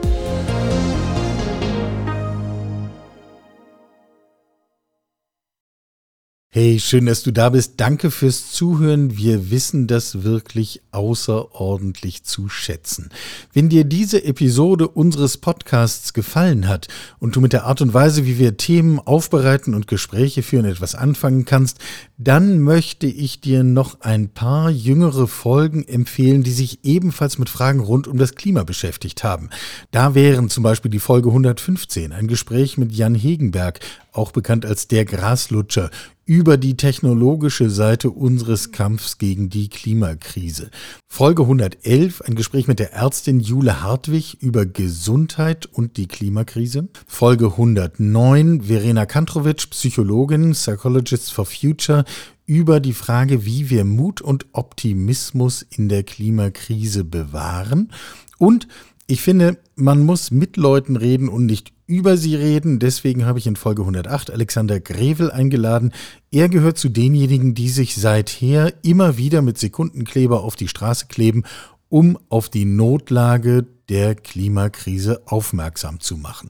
Hey, 6.56 6.80
schön, 6.80 7.08
dass 7.08 7.24
du 7.24 7.32
da 7.32 7.50
bist. 7.50 7.74
Danke 7.78 8.12
fürs 8.12 8.52
Zuhören. 8.52 9.18
Wir 9.18 9.50
wissen 9.50 9.88
das 9.88 10.22
wirklich 10.22 10.84
außerordentlich 10.92 12.26
zu 12.26 12.48
schätzen. 12.48 13.10
Wenn 13.54 13.70
dir 13.70 13.86
diese 13.86 14.24
Episode 14.24 14.88
unseres 14.88 15.38
Podcasts 15.38 16.14
gefallen 16.14 16.68
hat 16.68 16.90
und 17.18 17.36
du 17.36 17.42
mit 17.42 17.54
der 17.54 17.64
Art 17.64 17.82
und 17.82 17.96
Weise, 17.96 18.28
wie 18.28 18.38
wir 18.38 18.56
Themen 18.56 19.00
aufbereiten 19.00 19.74
und 19.74 19.88
Gespräche 19.88 20.44
führen, 20.44 20.66
etwas 20.66 20.94
anfangen 20.94 21.46
kannst, 21.46 21.80
dann 22.20 22.60
möchte 22.60 23.08
ich 23.08 23.42
dir 23.42 23.64
noch 23.64 24.02
ein 24.02 24.30
paar 24.30 24.70
jüngere 24.70 25.28
Folgen 25.28 25.84
empfehlen, 25.88 26.44
die 26.44 26.52
sich 26.52 26.84
ebenfalls 26.84 27.40
mit 27.40 27.50
Fragen 27.50 27.80
rund 27.80 28.08
um 28.08 28.20
das 28.20 28.36
Klima 28.36 28.64
beschäftigt 28.64 29.24
haben. 29.24 29.50
Da 29.90 30.14
wären 30.14 30.52
zum 30.52 30.62
Beispiel 30.62 30.92
die 30.92 31.00
Folge 31.00 31.30
115, 31.30 32.12
ein 32.12 32.28
Gespräch 32.28 32.78
mit 32.78 32.92
Jan 32.92 33.16
Hegenberg, 33.16 33.80
auch 34.12 34.32
bekannt 34.32 34.66
als 34.66 34.88
der 34.88 35.06
Graslutscher, 35.06 35.90
über 36.26 36.58
die 36.58 36.78
technologische 36.78 37.70
Seite 37.70 38.10
unseres 38.10 38.72
Kampfs 38.72 39.18
gegen 39.18 39.50
die 39.50 39.68
Klimakrise. 39.68 40.70
Folge 41.10 41.44
111, 41.44 42.22
ein 42.22 42.36
Gespräch 42.36 42.68
mit 42.68 42.80
der 42.80 42.94
Ärztin 42.94 43.40
Jule 43.40 43.82
Hartwig 43.82 44.38
über 44.40 44.66
Gesundheit 44.66 45.66
und 45.66 45.98
die 45.98 46.08
Klimakrise. 46.08 46.88
Folge 47.08 47.48
109, 47.48 48.62
Verena 48.62 49.06
Kantrowitsch, 49.06 49.70
Psychologin, 49.72 50.52
Psychologist 50.52 51.34
for 51.34 51.46
Future, 51.46 52.06
über 52.46 52.80
die 52.80 52.94
Frage, 52.94 53.46
wie 53.46 53.70
wir 53.70 53.84
Mut 53.84 54.22
und 54.22 54.46
Optimismus 54.54 55.62
in 55.62 55.90
der 55.90 56.04
Klimakrise 56.04 57.04
bewahren. 57.04 57.92
Und 58.38 58.68
ich 59.08 59.22
finde, 59.22 59.58
man 59.76 60.06
muss 60.06 60.32
mit 60.32 60.56
Leuten 60.56 60.96
reden 60.96 61.28
und 61.28 61.46
nicht 61.46 61.73
über 61.86 62.18
sie 62.18 62.36
reden. 62.36 62.80
Deswegen 62.80 63.26
habe 63.26 63.40
ich 63.40 63.48
in 63.48 63.56
Folge 63.56 63.82
108 63.82 64.32
Alexander 64.32 64.80
Grevel 64.80 65.32
eingeladen. 65.32 65.92
Er 66.32 66.50
gehört 66.50 66.78
zu 66.78 66.90
denjenigen, 66.90 67.54
die 67.56 67.70
sich 67.70 67.96
seither 67.96 68.74
immer 68.84 69.18
wieder 69.18 69.42
mit 69.42 69.58
Sekundenkleber 69.58 70.44
auf 70.44 70.56
die 70.56 70.68
Straße 70.68 71.08
kleben, 71.08 71.44
um 71.90 72.18
auf 72.30 72.50
die 72.50 72.66
Notlage 72.66 73.66
der 73.90 74.16
Klimakrise 74.16 75.22
aufmerksam 75.26 76.00
zu 76.00 76.18
machen. 76.18 76.50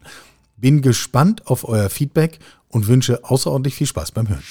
Bin 0.56 0.82
gespannt 0.82 1.48
auf 1.48 1.68
euer 1.68 1.90
Feedback 1.90 2.40
und 2.70 2.88
wünsche 2.88 3.24
außerordentlich 3.24 3.76
viel 3.76 3.88
Spaß 3.88 4.12
beim 4.12 4.30
Hören. 4.30 4.44